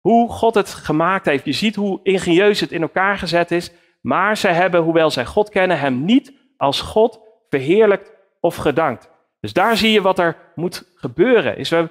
hoe 0.00 0.30
God 0.30 0.54
het 0.54 0.74
gemaakt 0.74 1.26
heeft. 1.26 1.44
Je 1.44 1.52
ziet 1.52 1.74
hoe 1.74 2.00
ingenieus 2.02 2.60
het 2.60 2.72
in 2.72 2.82
elkaar 2.82 3.18
gezet 3.18 3.50
is. 3.50 3.72
Maar 4.00 4.36
zij 4.36 4.52
hebben, 4.52 4.82
hoewel 4.82 5.10
zij 5.10 5.24
God 5.24 5.48
kennen, 5.48 5.78
hem 5.78 6.04
niet 6.04 6.32
als 6.56 6.80
God 6.80 7.20
verheerlijkt 7.48 8.12
of 8.40 8.56
gedankt. 8.56 9.10
Dus 9.40 9.52
daar 9.52 9.76
zie 9.76 9.92
je 9.92 10.02
wat 10.02 10.18
er 10.18 10.36
moet 10.54 10.92
gebeuren. 10.94 11.56
Is 11.56 11.68
we, 11.68 11.88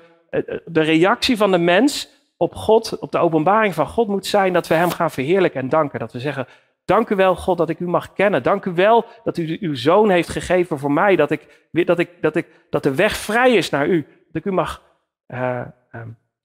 de 0.65 0.81
reactie 0.81 1.37
van 1.37 1.51
de 1.51 1.57
mens 1.57 2.09
op 2.37 2.55
God, 2.55 2.99
op 2.99 3.11
de 3.11 3.17
openbaring 3.17 3.73
van 3.73 3.87
God 3.87 4.07
moet 4.07 4.25
zijn 4.25 4.53
dat 4.53 4.67
we 4.67 4.73
hem 4.73 4.89
gaan 4.89 5.11
verheerlijken 5.11 5.61
en 5.61 5.69
danken. 5.69 5.99
Dat 5.99 6.13
we 6.13 6.19
zeggen, 6.19 6.47
Dank 6.91 7.09
u 7.09 7.15
wel, 7.15 7.35
God, 7.35 7.57
dat 7.57 7.69
ik 7.69 7.79
u 7.79 7.87
mag 7.87 8.13
kennen. 8.13 8.43
Dank 8.43 8.65
u 8.65 8.71
wel 8.71 9.05
dat 9.23 9.37
u 9.37 9.57
uw 9.61 9.75
zoon 9.75 10.09
heeft 10.09 10.29
gegeven 10.29 10.79
voor 10.79 10.91
mij. 10.91 11.15
Dat, 11.15 11.31
ik, 11.31 11.67
dat, 11.71 11.99
ik, 11.99 12.21
dat, 12.21 12.35
ik, 12.35 12.47
dat 12.69 12.83
de 12.83 12.95
weg 12.95 13.15
vrij 13.15 13.53
is 13.53 13.69
naar 13.69 13.87
u. 13.87 14.01
Dat 14.01 14.35
ik 14.35 14.45
u 14.45 14.51
mag. 14.51 14.81
Uh, 15.27 15.61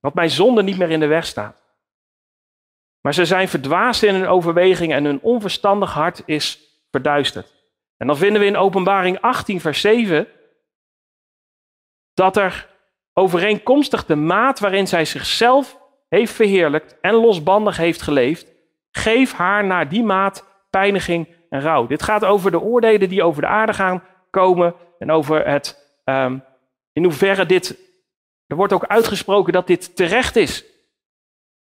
dat 0.00 0.14
mijn 0.14 0.30
zonde 0.30 0.62
niet 0.62 0.78
meer 0.78 0.90
in 0.90 1.00
de 1.00 1.06
weg 1.06 1.26
staat. 1.26 1.62
Maar 3.00 3.14
ze 3.14 3.24
zijn 3.24 3.48
verdwaasd 3.48 4.02
in 4.02 4.14
hun 4.14 4.26
overweging 4.26 4.92
en 4.92 5.04
hun 5.04 5.20
onverstandig 5.20 5.92
hart 5.92 6.22
is 6.26 6.60
verduisterd. 6.90 7.52
En 7.96 8.06
dan 8.06 8.16
vinden 8.16 8.40
we 8.40 8.46
in 8.46 8.56
Openbaring 8.56 9.20
18, 9.20 9.60
vers 9.60 9.80
7 9.80 10.28
dat 12.14 12.36
er 12.36 12.68
overeenkomstig 13.12 14.04
de 14.04 14.16
maat 14.16 14.58
waarin 14.58 14.86
zij 14.86 15.04
zichzelf 15.04 15.78
heeft 16.08 16.32
verheerlijkt 16.32 16.96
en 17.00 17.14
losbandig 17.14 17.76
heeft 17.76 18.02
geleefd, 18.02 18.54
Geef 18.96 19.32
haar 19.32 19.64
naar 19.64 19.88
die 19.88 20.04
maat 20.04 20.44
pijniging 20.70 21.28
en 21.48 21.60
rouw. 21.60 21.86
Dit 21.86 22.02
gaat 22.02 22.24
over 22.24 22.50
de 22.50 22.60
oordelen 22.60 23.08
die 23.08 23.22
over 23.22 23.42
de 23.42 23.48
aarde 23.48 23.72
gaan 23.72 24.02
komen 24.30 24.74
en 24.98 25.10
over 25.10 25.46
het, 25.48 25.98
um, 26.04 26.44
in 26.92 27.04
hoeverre 27.04 27.46
dit, 27.46 27.78
er 28.46 28.56
wordt 28.56 28.72
ook 28.72 28.86
uitgesproken 28.86 29.52
dat 29.52 29.66
dit 29.66 29.96
terecht 29.96 30.36
is. 30.36 30.64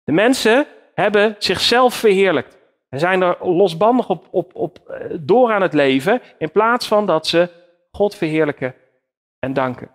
De 0.05 0.13
mensen 0.13 0.67
hebben 0.95 1.37
zichzelf 1.39 1.95
verheerlijkt 1.95 2.59
en 2.89 2.99
zijn 2.99 3.23
er 3.23 3.37
losbandig 3.41 4.09
op, 4.09 4.29
op, 4.31 4.55
op, 4.55 4.79
eh, 4.89 5.17
door 5.21 5.53
aan 5.53 5.63
het 5.63 5.73
leven 5.73 6.23
in 6.39 6.51
plaats 6.51 6.87
van 6.87 7.07
dat 7.07 7.27
ze 7.27 7.51
God 7.91 8.15
verheerlijken 8.15 8.75
en 9.39 9.53
danken. 9.53 9.91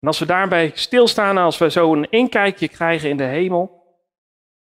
En 0.00 0.06
als 0.06 0.18
we 0.18 0.26
daarbij 0.26 0.70
stilstaan, 0.74 1.38
als 1.38 1.58
we 1.58 1.70
zo 1.70 1.92
een 1.92 2.10
inkijkje 2.10 2.68
krijgen 2.68 3.08
in 3.08 3.16
de 3.16 3.24
hemel, 3.24 3.77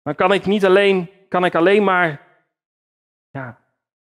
dan 0.02 0.14
kan 0.14 0.32
ik 0.32 0.46
niet 0.46 0.64
alleen, 0.64 1.10
kan 1.28 1.44
ik 1.44 1.54
alleen 1.54 1.84
maar 1.84 2.28
ja, 3.30 3.58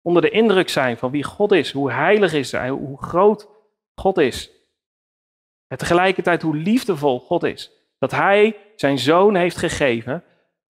onder 0.02 0.22
de 0.22 0.30
indruk 0.30 0.70
zijn 0.70 0.98
van 0.98 1.12
wie 1.12 1.24
God 1.24 1.52
is, 1.52 1.72
hoe 1.72 1.92
heilig 1.92 2.34
is 2.34 2.52
hij, 2.52 2.70
hoe 2.70 3.04
groot 3.04 3.48
God 3.96 4.18
is. 4.18 4.52
En 5.68 5.78
tegelijkertijd 5.78 6.42
hoe 6.42 6.56
liefdevol 6.56 7.20
God 7.20 7.44
is. 7.44 7.72
Dat 8.00 8.12
hij 8.12 8.58
zijn 8.76 9.00
zoon 9.00 9.36
heeft 9.36 9.58
gegeven, 9.58 10.24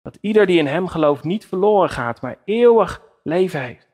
dat 0.02 0.18
ieder 0.20 0.46
die 0.46 0.58
in 0.58 0.66
hem 0.66 0.88
gelooft 0.88 1.24
niet 1.24 1.46
verloren 1.46 1.90
gaat, 1.90 2.20
maar 2.20 2.38
eeuwig 2.44 3.02
leven 3.22 3.60
heeft. 3.60 3.88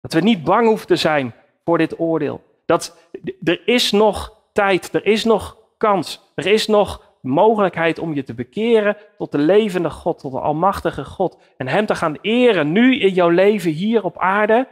Dat 0.00 0.12
we 0.12 0.20
niet 0.20 0.44
bang 0.44 0.66
hoeven 0.66 0.86
te 0.86 0.96
zijn 0.96 1.34
voor 1.64 1.78
dit 1.78 1.98
oordeel. 1.98 2.42
Dat 2.66 2.98
er 3.44 3.68
is 3.68 3.90
nog 3.90 4.36
tijd, 4.52 4.94
er 4.94 5.06
is 5.06 5.24
nog 5.24 5.56
kans, 5.76 6.32
er 6.34 6.46
is 6.46 6.66
nog 6.66 7.09
mogelijkheid 7.20 7.98
om 7.98 8.14
je 8.14 8.22
te 8.22 8.34
bekeren 8.34 8.96
tot 9.18 9.32
de 9.32 9.38
levende 9.38 9.90
God, 9.90 10.18
tot 10.18 10.32
de 10.32 10.40
Almachtige 10.40 11.04
God. 11.04 11.38
En 11.56 11.68
Hem 11.68 11.86
te 11.86 11.94
gaan 11.94 12.18
eren 12.20 12.72
nu 12.72 13.00
in 13.00 13.12
jouw 13.12 13.28
leven 13.28 13.70
hier 13.70 14.04
op 14.04 14.18
aarde. 14.18 14.68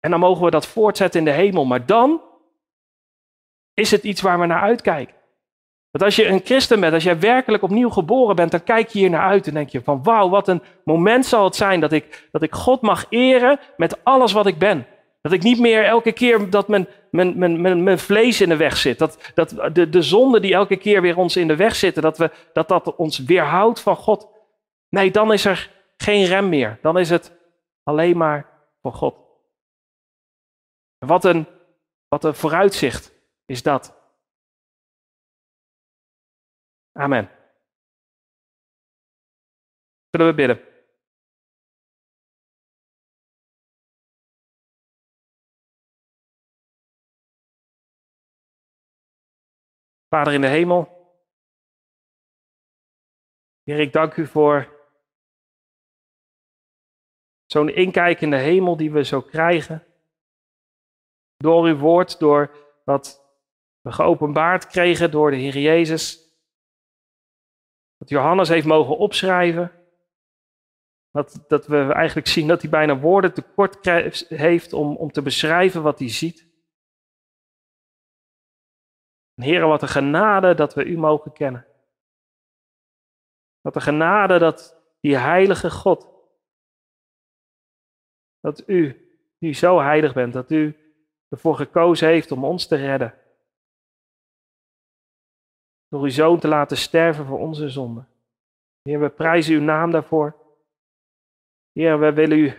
En 0.00 0.10
dan 0.10 0.20
mogen 0.20 0.44
we 0.44 0.50
dat 0.50 0.66
voortzetten 0.66 1.18
in 1.18 1.26
de 1.26 1.32
hemel. 1.32 1.64
Maar 1.64 1.86
dan 1.86 2.20
is 3.74 3.90
het 3.90 4.04
iets 4.04 4.20
waar 4.20 4.40
we 4.40 4.46
naar 4.46 4.60
uitkijken. 4.60 5.14
Want 5.90 6.04
als 6.04 6.16
je 6.16 6.26
een 6.26 6.40
christen 6.44 6.80
bent, 6.80 6.92
als 6.92 7.02
jij 7.02 7.20
werkelijk 7.20 7.62
opnieuw 7.62 7.90
geboren 7.90 8.36
bent, 8.36 8.50
dan 8.50 8.64
kijk 8.64 8.88
je 8.88 8.98
hier 8.98 9.10
naar 9.10 9.28
uit 9.28 9.46
en 9.46 9.54
denk 9.54 9.68
je 9.68 9.82
van 9.82 10.02
wauw, 10.02 10.28
wat 10.28 10.48
een 10.48 10.62
moment 10.84 11.26
zal 11.26 11.44
het 11.44 11.56
zijn 11.56 11.80
dat 11.80 11.92
ik, 11.92 12.28
dat 12.32 12.42
ik 12.42 12.54
God 12.54 12.80
mag 12.80 13.06
eren 13.08 13.58
met 13.76 14.04
alles 14.04 14.32
wat 14.32 14.46
ik 14.46 14.58
ben. 14.58 14.86
Dat 15.20 15.32
ik 15.32 15.42
niet 15.42 15.58
meer 15.58 15.84
elke 15.84 16.12
keer 16.12 16.50
dat 16.50 16.68
mijn, 16.68 16.88
mijn, 17.10 17.38
mijn, 17.38 17.82
mijn, 17.82 17.98
vlees 17.98 18.40
in 18.40 18.48
de 18.48 18.56
weg 18.56 18.76
zit. 18.76 18.98
Dat, 18.98 19.32
dat 19.34 19.74
de, 19.74 19.88
de 19.88 20.02
zonden 20.02 20.42
die 20.42 20.54
elke 20.54 20.76
keer 20.76 21.02
weer 21.02 21.16
ons 21.16 21.36
in 21.36 21.48
de 21.48 21.56
weg 21.56 21.76
zitten, 21.76 22.02
dat, 22.02 22.18
we, 22.18 22.30
dat 22.52 22.68
dat 22.68 22.96
ons 22.96 23.18
weerhoudt 23.18 23.80
van 23.80 23.96
God. 23.96 24.28
Nee, 24.88 25.10
dan 25.10 25.32
is 25.32 25.44
er 25.44 25.70
geen 25.96 26.24
rem 26.24 26.48
meer. 26.48 26.78
Dan 26.82 26.98
is 26.98 27.10
het 27.10 27.32
alleen 27.82 28.16
maar 28.16 28.46
voor 28.82 28.92
God. 28.92 29.16
Wat 30.98 31.24
een, 31.24 31.46
wat 32.08 32.24
een 32.24 32.34
vooruitzicht 32.34 33.12
is 33.46 33.62
dat. 33.62 33.96
Amen. 36.92 37.30
Zullen 40.10 40.26
we 40.26 40.34
bidden? 40.34 40.67
Vader 50.08 50.32
in 50.32 50.40
de 50.40 50.46
hemel. 50.46 50.96
Heer, 53.62 53.80
ik 53.80 53.92
dank 53.92 54.16
u 54.16 54.26
voor 54.26 54.76
zo'n 57.46 57.68
inkijk 57.68 58.20
in 58.20 58.30
de 58.30 58.36
hemel 58.36 58.76
die 58.76 58.92
we 58.92 59.04
zo 59.04 59.20
krijgen. 59.20 59.86
Door 61.36 61.64
uw 61.64 61.76
woord, 61.76 62.18
door 62.18 62.56
wat 62.84 63.26
we 63.80 63.92
geopenbaard 63.92 64.66
kregen 64.66 65.10
door 65.10 65.30
de 65.30 65.36
Heer 65.36 65.58
Jezus. 65.58 66.28
Dat 67.98 68.08
Johannes 68.08 68.48
heeft 68.48 68.66
mogen 68.66 68.96
opschrijven. 68.96 69.72
Dat, 71.10 71.44
dat 71.48 71.66
we 71.66 71.92
eigenlijk 71.92 72.26
zien 72.26 72.48
dat 72.48 72.60
hij 72.60 72.70
bijna 72.70 72.98
woorden 72.98 73.34
tekort 73.34 73.84
heeft 74.28 74.72
om, 74.72 74.96
om 74.96 75.12
te 75.12 75.22
beschrijven 75.22 75.82
wat 75.82 75.98
hij 75.98 76.08
ziet. 76.08 76.47
En 79.38 79.68
wat 79.68 79.82
een 79.82 79.88
genade 79.88 80.54
dat 80.54 80.74
we 80.74 80.84
u 80.84 80.98
mogen 80.98 81.32
kennen. 81.32 81.66
Wat 83.60 83.74
een 83.74 83.82
genade 83.82 84.38
dat 84.38 84.82
die 85.00 85.16
heilige 85.16 85.70
God, 85.70 86.08
dat 88.40 88.68
u, 88.68 89.08
die 89.38 89.52
zo 89.52 89.80
heilig 89.80 90.14
bent, 90.14 90.32
dat 90.32 90.50
u 90.50 90.76
ervoor 91.28 91.56
gekozen 91.56 92.08
heeft 92.08 92.32
om 92.32 92.44
ons 92.44 92.66
te 92.66 92.76
redden. 92.76 93.14
Door 95.88 96.02
uw 96.02 96.08
zoon 96.08 96.38
te 96.38 96.48
laten 96.48 96.76
sterven 96.76 97.26
voor 97.26 97.38
onze 97.38 97.68
zonden. 97.68 98.08
Heer, 98.82 99.00
we 99.00 99.08
prijzen 99.08 99.54
uw 99.54 99.62
naam 99.62 99.90
daarvoor. 99.90 100.36
Heer, 101.72 101.98
we 101.98 102.12
willen 102.12 102.38
u 102.38 102.52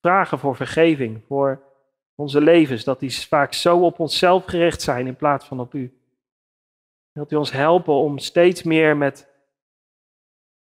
vragen 0.00 0.38
voor 0.38 0.56
vergeving, 0.56 1.24
voor 1.26 1.62
onze 2.14 2.40
levens, 2.40 2.84
dat 2.84 3.00
die 3.00 3.26
vaak 3.26 3.52
zo 3.52 3.84
op 3.84 3.98
onszelf 3.98 4.44
gericht 4.44 4.82
zijn 4.82 5.06
in 5.06 5.16
plaats 5.16 5.46
van 5.46 5.60
op 5.60 5.74
u. 5.74 5.99
Wilt 7.12 7.32
u 7.32 7.36
ons 7.36 7.52
helpen 7.52 7.94
om 7.94 8.18
steeds 8.18 8.62
meer 8.62 8.96
met 8.96 9.28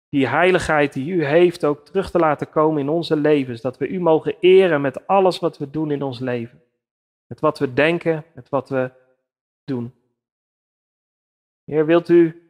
die 0.09 0.29
heiligheid 0.29 0.93
die 0.93 1.13
u 1.13 1.25
heeft 1.25 1.65
ook 1.65 1.85
terug 1.85 2.11
te 2.11 2.19
laten 2.19 2.51
komen 2.51 2.81
in 2.81 2.89
onze 2.89 3.17
levens. 3.17 3.61
Dat 3.61 3.79
we 3.79 3.89
u 3.89 4.01
mogen 4.01 4.35
eren 4.41 4.81
met 4.81 5.07
alles 5.07 5.39
wat 5.39 5.59
we 5.59 5.71
doen 5.71 5.91
in 5.91 6.03
ons 6.03 6.19
leven. 6.19 6.63
Met 7.27 7.41
wat 7.41 7.59
we 7.59 7.73
denken, 7.73 8.25
met 8.35 8.49
wat 8.49 8.69
we 8.69 8.91
doen. 9.65 9.95
Heer, 11.65 11.87
wilt 11.87 12.09
u 12.09 12.43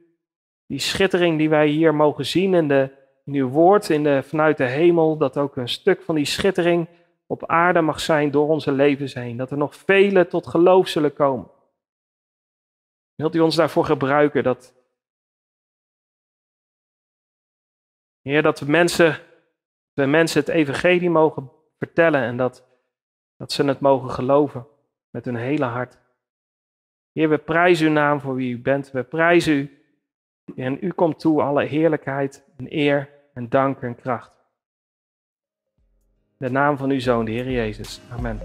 die 0.66 0.78
schittering 0.78 1.38
die 1.38 1.48
wij 1.48 1.68
hier 1.68 1.94
mogen 1.94 2.26
zien 2.26 2.54
in, 2.54 2.68
de, 2.68 2.90
uw 3.24 3.48
woord, 3.48 3.90
in 3.90 4.02
de, 4.02 4.22
vanuit 4.22 4.56
de 4.56 4.64
hemel, 4.64 5.16
dat 5.16 5.38
ook 5.38 5.56
een 5.56 5.68
stuk 5.68 6.02
van 6.02 6.14
die 6.14 6.24
schittering 6.24 6.88
op 7.26 7.46
aarde 7.46 7.80
mag 7.80 8.00
zijn 8.00 8.30
door 8.30 8.48
onze 8.48 8.72
levens 8.72 9.14
heen. 9.14 9.36
Dat 9.36 9.50
er 9.50 9.56
nog 9.56 9.76
vele 9.76 10.26
tot 10.26 10.46
geloof 10.46 10.88
zullen 10.88 11.12
komen. 11.12 11.50
Wilt 13.22 13.34
u 13.34 13.40
ons 13.40 13.56
daarvoor 13.56 13.84
gebruiken 13.84 14.42
dat 14.42 14.74
Heer, 18.22 18.42
dat 18.42 18.60
we 18.60 18.70
mensen, 18.70 19.18
de 19.92 20.06
mensen 20.06 20.40
het 20.40 20.48
evangelie 20.48 21.10
mogen 21.10 21.50
vertellen 21.78 22.22
en 22.22 22.36
dat, 22.36 22.66
dat 23.36 23.52
ze 23.52 23.64
het 23.64 23.80
mogen 23.80 24.10
geloven 24.10 24.66
met 25.10 25.24
hun 25.24 25.36
hele 25.36 25.64
hart. 25.64 25.98
Heer, 27.12 27.28
we 27.28 27.38
prijzen 27.38 27.86
uw 27.86 27.92
naam 27.92 28.20
voor 28.20 28.34
wie 28.34 28.52
u 28.52 28.58
bent. 28.58 28.90
We 28.90 29.02
prijzen 29.02 29.54
u. 29.54 29.84
En 30.56 30.78
u 30.80 30.90
komt 30.90 31.18
toe 31.18 31.42
alle 31.42 31.64
heerlijkheid 31.64 32.44
en 32.56 32.66
eer 32.76 33.10
en 33.34 33.48
dank 33.48 33.82
en 33.82 33.94
kracht. 33.94 34.40
De 36.36 36.50
naam 36.50 36.76
van 36.76 36.90
uw 36.90 37.00
Zoon, 37.00 37.24
de 37.24 37.30
Heer 37.30 37.50
Jezus. 37.50 38.00
Amen. 38.10 38.40